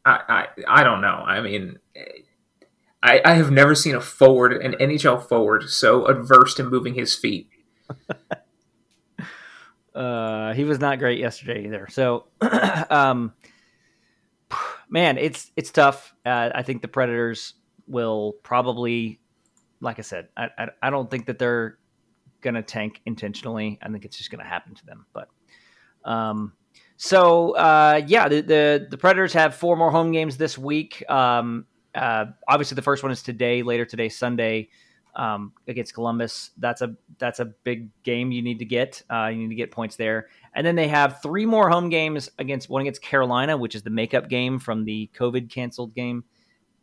I, 0.05 0.23
I 0.29 0.81
I 0.81 0.83
don't 0.83 1.01
know. 1.01 1.23
I 1.25 1.41
mean, 1.41 1.79
I, 3.01 3.21
I 3.25 3.35
have 3.35 3.53
never 3.53 3.77
seen 3.77 3.95
a 3.95 4.01
forward, 4.01 4.55
an 4.55 4.73
NHL 4.73 5.23
forward, 5.29 5.69
so 5.69 6.07
adverse 6.07 6.55
to 6.55 6.65
moving 6.65 6.95
his 6.95 7.15
feet. 7.15 7.49
uh, 9.97 10.53
he 10.53 10.65
was 10.65 10.79
not 10.79 10.99
great 10.99 11.19
yesterday 11.19 11.65
either. 11.65 11.89
So, 11.91 12.27
um, 12.91 13.33
man, 14.89 15.17
it's 15.19 15.51
it's 15.57 15.71
tough. 15.71 16.15
Uh, 16.25 16.51
I 16.55 16.63
think 16.63 16.83
the 16.83 16.89
Predators 16.89 17.55
will 17.87 18.35
probably, 18.43 19.21
like 19.81 19.99
I 19.99 20.03
said, 20.03 20.29
I, 20.37 20.49
I, 20.59 20.69
I 20.83 20.91
don't 20.91 21.11
think 21.11 21.27
that 21.27 21.39
they're 21.39 21.79
gonna 22.43 22.63
tank 22.63 23.01
intentionally. 23.07 23.79
I 23.83 23.89
think 23.89 24.05
it's 24.05 24.19
just 24.19 24.31
gonna 24.31 24.45
happen 24.45 24.75
to 24.75 24.87
them. 24.87 25.07
But, 25.13 25.29
um, 26.05 26.53
so 26.99 27.57
uh, 27.57 28.03
yeah, 28.07 28.29
the, 28.29 28.41
the, 28.43 28.87
the 28.91 28.99
Predators 28.99 29.33
have 29.33 29.55
four 29.55 29.77
more 29.77 29.91
home 29.91 30.13
games 30.13 30.37
this 30.37 30.59
week. 30.59 31.09
Um, 31.11 31.67
uh, 31.95 32.27
obviously, 32.47 32.75
the 32.75 32.83
first 32.83 33.03
one 33.03 33.13
is 33.13 33.23
today. 33.23 33.63
Later 33.63 33.87
today, 33.87 34.11
Sunday, 34.11 34.69
um, 35.17 35.53
against 35.67 35.95
Columbus. 35.95 36.51
That's 36.59 36.83
a 36.83 36.95
that's 37.19 37.41
a 37.41 37.47
big 37.47 37.91
game 38.03 38.31
you 38.31 38.43
need 38.43 38.59
to 38.61 38.65
get. 38.65 39.03
Uh, 39.11 39.27
you 39.27 39.39
need 39.39 39.49
to 39.49 39.55
get 39.55 39.71
points 39.71 39.97
there. 39.97 40.29
And 40.55 40.67
then 40.67 40.77
they 40.77 40.89
have 40.89 41.21
three 41.23 41.47
more 41.47 41.69
home 41.69 41.89
games 41.89 42.31
against 42.39 42.69
one 42.69 42.83
against 42.83 43.03
Carolina, 43.03 43.57
which 43.57 43.75
is 43.75 43.83
the 43.83 43.91
makeup 43.91 44.29
game 44.29 44.59
from 44.59 44.85
the 44.85 45.11
COVID 45.19 45.51
canceled 45.51 45.95
game, 45.95 46.25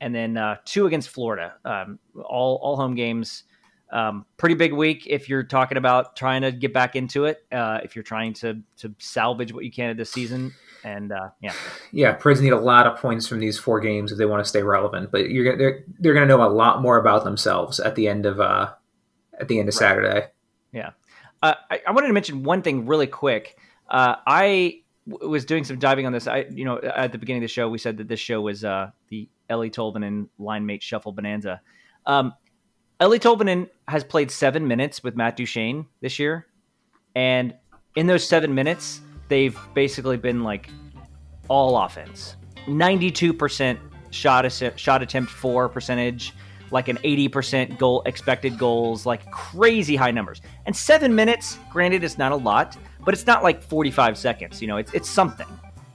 and 0.02 0.14
then 0.14 0.36
uh, 0.36 0.58
two 0.66 0.88
against 0.88 1.10
Florida. 1.10 1.54
Um, 1.64 2.00
all 2.16 2.60
all 2.62 2.76
home 2.76 2.96
games. 2.96 3.44
Um, 3.92 4.26
pretty 4.38 4.56
big 4.56 4.74
week 4.74 5.06
if 5.06 5.30
you're 5.30 5.44
talking 5.44 5.78
about 5.78 6.16
trying 6.16 6.42
to 6.42 6.52
get 6.52 6.74
back 6.74 6.96
into 6.96 7.26
it. 7.26 7.46
Uh, 7.52 7.80
if 7.84 7.96
you're 7.96 8.04
trying 8.04 8.34
to 8.36 8.62
to 8.78 8.94
salvage 8.98 9.54
what 9.54 9.64
you 9.64 9.72
can 9.72 9.92
of 9.92 9.98
this 9.98 10.10
season, 10.10 10.52
and 10.84 11.12
uh, 11.12 11.30
yeah, 11.42 11.54
yeah, 11.92 12.18
Preds 12.18 12.42
need 12.42 12.54
a 12.54 12.60
lot 12.60 12.88
of 12.88 12.98
points 13.00 13.28
from 13.28 13.40
these 13.40 13.58
four 13.58 13.80
games 13.80 14.12
if 14.12 14.18
they 14.18 14.26
want 14.26 14.44
to 14.44 14.50
stay 14.50 14.64
relevant. 14.64 15.12
But 15.12 15.30
you're 15.30 15.58
they're 15.58 15.84
they're 16.00 16.14
going 16.14 16.28
to 16.28 16.38
know 16.38 16.44
a 16.44 16.50
lot 16.52 16.82
more 16.82 16.98
about 16.98 17.24
themselves 17.24 17.80
at 17.80 17.96
the 17.96 18.08
end 18.08 18.26
of 18.26 18.40
uh, 18.40 18.72
at 19.40 19.48
the 19.48 19.60
end 19.60 19.70
of 19.70 19.76
right. 19.76 19.80
Saturday. 19.80 20.28
Yeah, 20.72 20.92
uh, 21.42 21.56
I, 21.70 21.82
I, 21.88 21.92
wanted 21.92 22.08
to 22.08 22.14
mention 22.14 22.44
one 22.44 22.62
thing 22.62 22.86
really 22.86 23.08
quick. 23.08 23.58
Uh, 23.90 24.16
I 24.26 24.82
w- 25.08 25.30
was 25.30 25.46
doing 25.46 25.64
some 25.64 25.80
diving 25.80 26.06
on 26.06 26.12
this. 26.12 26.28
I 26.28 26.46
you 26.52 26.66
know 26.66 26.80
at 26.80 27.12
the 27.12 27.18
beginning 27.18 27.44
of 27.44 27.48
the 27.48 27.54
show 27.54 27.70
we 27.70 27.78
said 27.78 27.98
that 27.98 28.08
this 28.08 28.20
show 28.20 28.42
was 28.42 28.64
uh, 28.64 28.92
the 29.10 29.30
Eeli 29.50 29.72
Tolvanen 29.72 30.28
line 30.38 30.66
mate 30.66 30.84
shuffle 30.84 31.12
bonanza. 31.12 31.62
Um, 32.06 32.34
Eeli 33.00 33.20
Tolvanen 33.20 33.70
has 33.88 34.04
played 34.04 34.32
seven 34.32 34.68
minutes 34.68 35.04
with 35.04 35.16
Matt 35.16 35.38
Duchene 35.38 35.86
this 36.02 36.20
year, 36.20 36.48
and 37.16 37.54
in 37.96 38.08
those 38.08 38.28
seven 38.28 38.56
minutes, 38.56 39.02
they've 39.28 39.58
basically 39.74 40.18
been 40.18 40.44
like 40.44 40.70
all 41.48 41.78
offense. 41.78 42.36
Ninety-two 42.68 43.34
percent 43.34 43.80
shot 44.12 44.50
shot 44.78 45.02
attempt 45.02 45.32
for 45.32 45.68
percentage, 45.68 46.34
like 46.72 46.88
an 46.88 46.98
eighty 47.04 47.28
percent 47.28 47.78
goal 47.78 48.02
expected 48.06 48.58
goals, 48.58 49.06
like 49.06 49.30
crazy 49.32 49.96
high 49.96 50.12
numbers. 50.12 50.42
And 50.66 50.76
seven 50.76 51.14
minutes, 51.14 51.58
granted, 51.72 52.04
it's 52.04 52.18
not 52.18 52.32
a 52.32 52.36
lot, 52.36 52.78
but 53.04 53.14
it's 53.14 53.28
not 53.28 53.44
like 53.44 53.62
forty-five 53.62 54.18
seconds. 54.18 54.62
You 54.62 54.68
know, 54.68 54.78
it's 54.78 54.94
it's 54.94 55.10
something. 55.10 55.48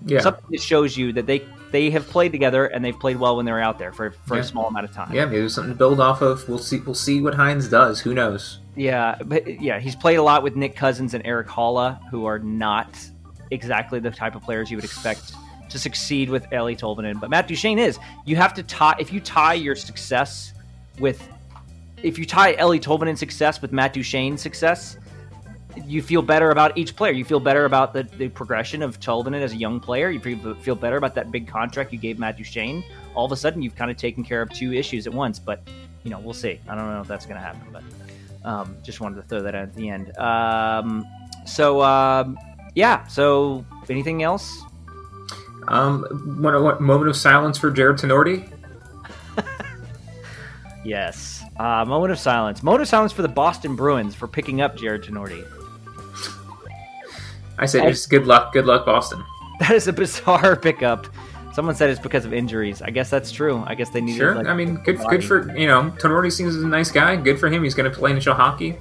Yeah. 0.04 0.20
Something 0.20 0.44
that 0.50 0.62
shows 0.62 0.96
you 0.96 1.12
that 1.14 1.26
they 1.26 1.42
they 1.72 1.90
have 1.90 2.06
played 2.06 2.32
together 2.32 2.66
and 2.66 2.84
they've 2.84 2.98
played 2.98 3.16
well 3.16 3.36
when 3.36 3.44
they 3.44 3.52
were 3.52 3.60
out 3.60 3.78
there 3.78 3.92
for, 3.92 4.12
for 4.12 4.36
yeah. 4.36 4.42
a 4.42 4.44
small 4.44 4.68
amount 4.68 4.84
of 4.84 4.92
time. 4.94 5.12
Yeah, 5.12 5.26
maybe 5.26 5.48
something 5.48 5.72
to 5.72 5.76
build 5.76 6.00
off 6.00 6.22
of. 6.22 6.48
We'll 6.48 6.58
see. 6.58 6.78
We'll 6.78 6.94
see 6.94 7.20
what 7.20 7.34
Hynes 7.34 7.68
does. 7.68 8.00
Who 8.00 8.14
knows? 8.14 8.60
Yeah, 8.76 9.16
but 9.24 9.60
yeah, 9.60 9.80
he's 9.80 9.96
played 9.96 10.16
a 10.16 10.22
lot 10.22 10.42
with 10.44 10.54
Nick 10.54 10.76
Cousins 10.76 11.14
and 11.14 11.26
Erik 11.26 11.48
Haula, 11.48 12.00
who 12.10 12.26
are 12.26 12.38
not 12.38 12.96
exactly 13.50 14.00
the 14.00 14.10
type 14.10 14.34
of 14.34 14.42
players 14.42 14.70
you 14.70 14.76
would 14.76 14.84
expect 14.84 15.32
to 15.70 15.78
succeed 15.78 16.30
with 16.30 16.44
Eeli 16.50 16.78
Tolvanen. 16.78 17.20
But 17.20 17.30
Matt 17.30 17.48
Duchene 17.48 17.78
is. 17.78 17.98
You 18.24 18.36
have 18.36 18.54
to 18.54 18.62
tie 18.62 18.96
if 18.98 19.12
you 19.12 19.20
tie 19.20 19.54
your 19.54 19.76
success 19.76 20.52
with 20.98 21.28
if 22.02 22.18
you 22.18 22.24
tie 22.24 22.54
Eeli 22.54 22.80
Tolvanen's 22.80 23.18
success 23.18 23.60
with 23.60 23.72
Matt 23.72 23.92
Duchene's 23.92 24.40
success, 24.40 24.96
you 25.86 26.02
feel 26.02 26.22
better 26.22 26.50
about 26.50 26.76
each 26.78 26.96
player. 26.96 27.12
You 27.12 27.24
feel 27.24 27.40
better 27.40 27.64
about 27.64 27.92
the, 27.92 28.04
the 28.04 28.28
progression 28.28 28.82
of 28.82 28.98
Tolvanen 29.00 29.42
as 29.42 29.52
a 29.52 29.56
young 29.56 29.80
player. 29.80 30.10
You 30.10 30.20
feel, 30.20 30.54
feel 30.56 30.74
better 30.74 30.96
about 30.96 31.14
that 31.16 31.30
big 31.30 31.46
contract 31.46 31.92
you 31.92 31.98
gave 31.98 32.18
Matt 32.18 32.36
Duchene. 32.36 32.84
All 33.14 33.26
of 33.26 33.32
a 33.32 33.36
sudden, 33.36 33.62
you've 33.62 33.76
kind 33.76 33.90
of 33.90 33.96
taken 33.96 34.24
care 34.24 34.42
of 34.42 34.50
two 34.50 34.72
issues 34.72 35.06
at 35.06 35.12
once. 35.12 35.38
But 35.38 35.60
you 36.04 36.10
know, 36.10 36.20
we'll 36.20 36.34
see. 36.34 36.60
I 36.68 36.74
don't 36.74 36.86
know 36.86 37.00
if 37.00 37.08
that's 37.08 37.26
going 37.26 37.40
to 37.40 37.44
happen, 37.44 37.62
but 37.72 37.82
um, 38.48 38.76
just 38.82 39.00
wanted 39.00 39.16
to 39.16 39.22
throw 39.22 39.42
that 39.42 39.54
out 39.54 39.62
at 39.62 39.74
the 39.74 39.88
end. 39.88 40.16
Um, 40.18 41.06
so 41.46 41.82
um, 41.82 42.38
yeah. 42.78 43.04
So 43.08 43.64
anything 43.90 44.22
else? 44.22 44.62
Um, 45.66 46.04
one, 46.40 46.62
one 46.62 46.80
moment 46.80 47.10
of 47.10 47.16
silence 47.16 47.58
for 47.58 47.72
Jarred 47.72 47.98
Tinordi. 47.98 48.48
yes. 50.84 51.42
Uh, 51.58 51.84
moment 51.84 52.12
of 52.12 52.20
silence. 52.20 52.62
Moment 52.62 52.82
of 52.82 52.88
silence 52.88 53.12
for 53.12 53.22
the 53.22 53.28
Boston 53.28 53.74
Bruins 53.74 54.14
for 54.14 54.28
picking 54.28 54.60
up 54.60 54.76
Jarred 54.76 55.02
Tinordi. 55.02 55.44
I 57.58 57.66
say 57.66 57.80
just 57.80 58.08
good 58.10 58.28
luck. 58.28 58.52
Good 58.52 58.64
luck, 58.64 58.86
Boston. 58.86 59.22
That 59.58 59.72
is 59.72 59.88
a 59.88 59.92
bizarre 59.92 60.54
pickup. 60.54 61.08
Someone 61.52 61.74
said 61.74 61.90
it's 61.90 61.98
because 61.98 62.24
of 62.24 62.32
injuries. 62.32 62.80
I 62.80 62.90
guess 62.90 63.10
that's 63.10 63.32
true. 63.32 63.64
I 63.66 63.74
guess 63.74 63.90
they 63.90 64.00
need. 64.00 64.16
Sure. 64.16 64.36
Like, 64.36 64.46
I 64.46 64.54
mean, 64.54 64.76
good. 64.84 65.00
Good 65.10 65.24
for 65.24 65.52
you 65.58 65.66
know. 65.66 65.92
Tinordi 65.98 66.30
seems 66.30 66.54
a 66.54 66.64
nice 66.64 66.92
guy. 66.92 67.16
Good 67.16 67.40
for 67.40 67.48
him. 67.48 67.64
He's 67.64 67.74
going 67.74 67.90
to 67.90 67.98
play 67.98 68.12
NHL 68.12 68.36
hockey. 68.36 68.78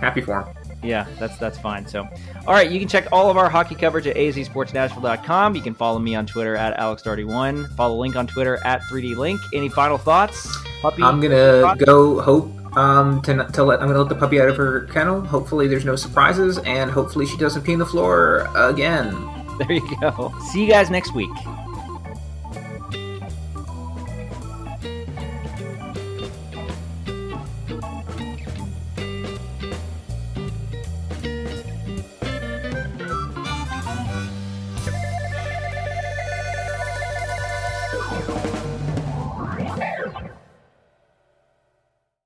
Happy 0.00 0.20
for 0.20 0.42
him. 0.42 0.65
Yeah, 0.86 1.06
that's 1.18 1.36
that's 1.38 1.58
fine. 1.58 1.86
So, 1.86 2.08
all 2.46 2.54
right, 2.54 2.70
you 2.70 2.78
can 2.78 2.88
check 2.88 3.08
all 3.12 3.28
of 3.28 3.36
our 3.36 3.48
hockey 3.48 3.74
coverage 3.74 4.06
at 4.06 4.16
azsportsnashville.com. 4.16 5.54
You 5.56 5.62
can 5.62 5.74
follow 5.74 5.98
me 5.98 6.14
on 6.14 6.26
Twitter 6.26 6.56
at 6.56 6.76
AlexDarty1. 6.78 7.74
Follow 7.76 7.96
Link 7.96 8.16
on 8.16 8.26
Twitter 8.26 8.58
at 8.64 8.82
3D 8.82 9.38
Any 9.52 9.68
final 9.68 9.98
thoughts? 9.98 10.56
Puppy? 10.80 11.02
I'm 11.02 11.20
gonna 11.20 11.62
thoughts? 11.62 11.84
go 11.84 12.20
hope 12.20 12.50
um, 12.76 13.22
to, 13.22 13.46
to 13.52 13.64
let 13.64 13.80
I'm 13.80 13.88
gonna 13.88 14.00
let 14.00 14.08
the 14.08 14.14
puppy 14.14 14.40
out 14.40 14.48
of 14.48 14.56
her 14.56 14.82
kennel. 14.86 15.20
Hopefully, 15.22 15.66
there's 15.66 15.84
no 15.84 15.96
surprises, 15.96 16.58
and 16.58 16.90
hopefully, 16.90 17.26
she 17.26 17.36
doesn't 17.36 17.62
pee 17.62 17.72
on 17.72 17.78
the 17.78 17.86
floor 17.86 18.48
again. 18.54 19.14
There 19.56 19.72
you 19.72 19.96
go. 20.02 20.34
See 20.50 20.62
you 20.62 20.70
guys 20.70 20.90
next 20.90 21.14
week. 21.14 21.30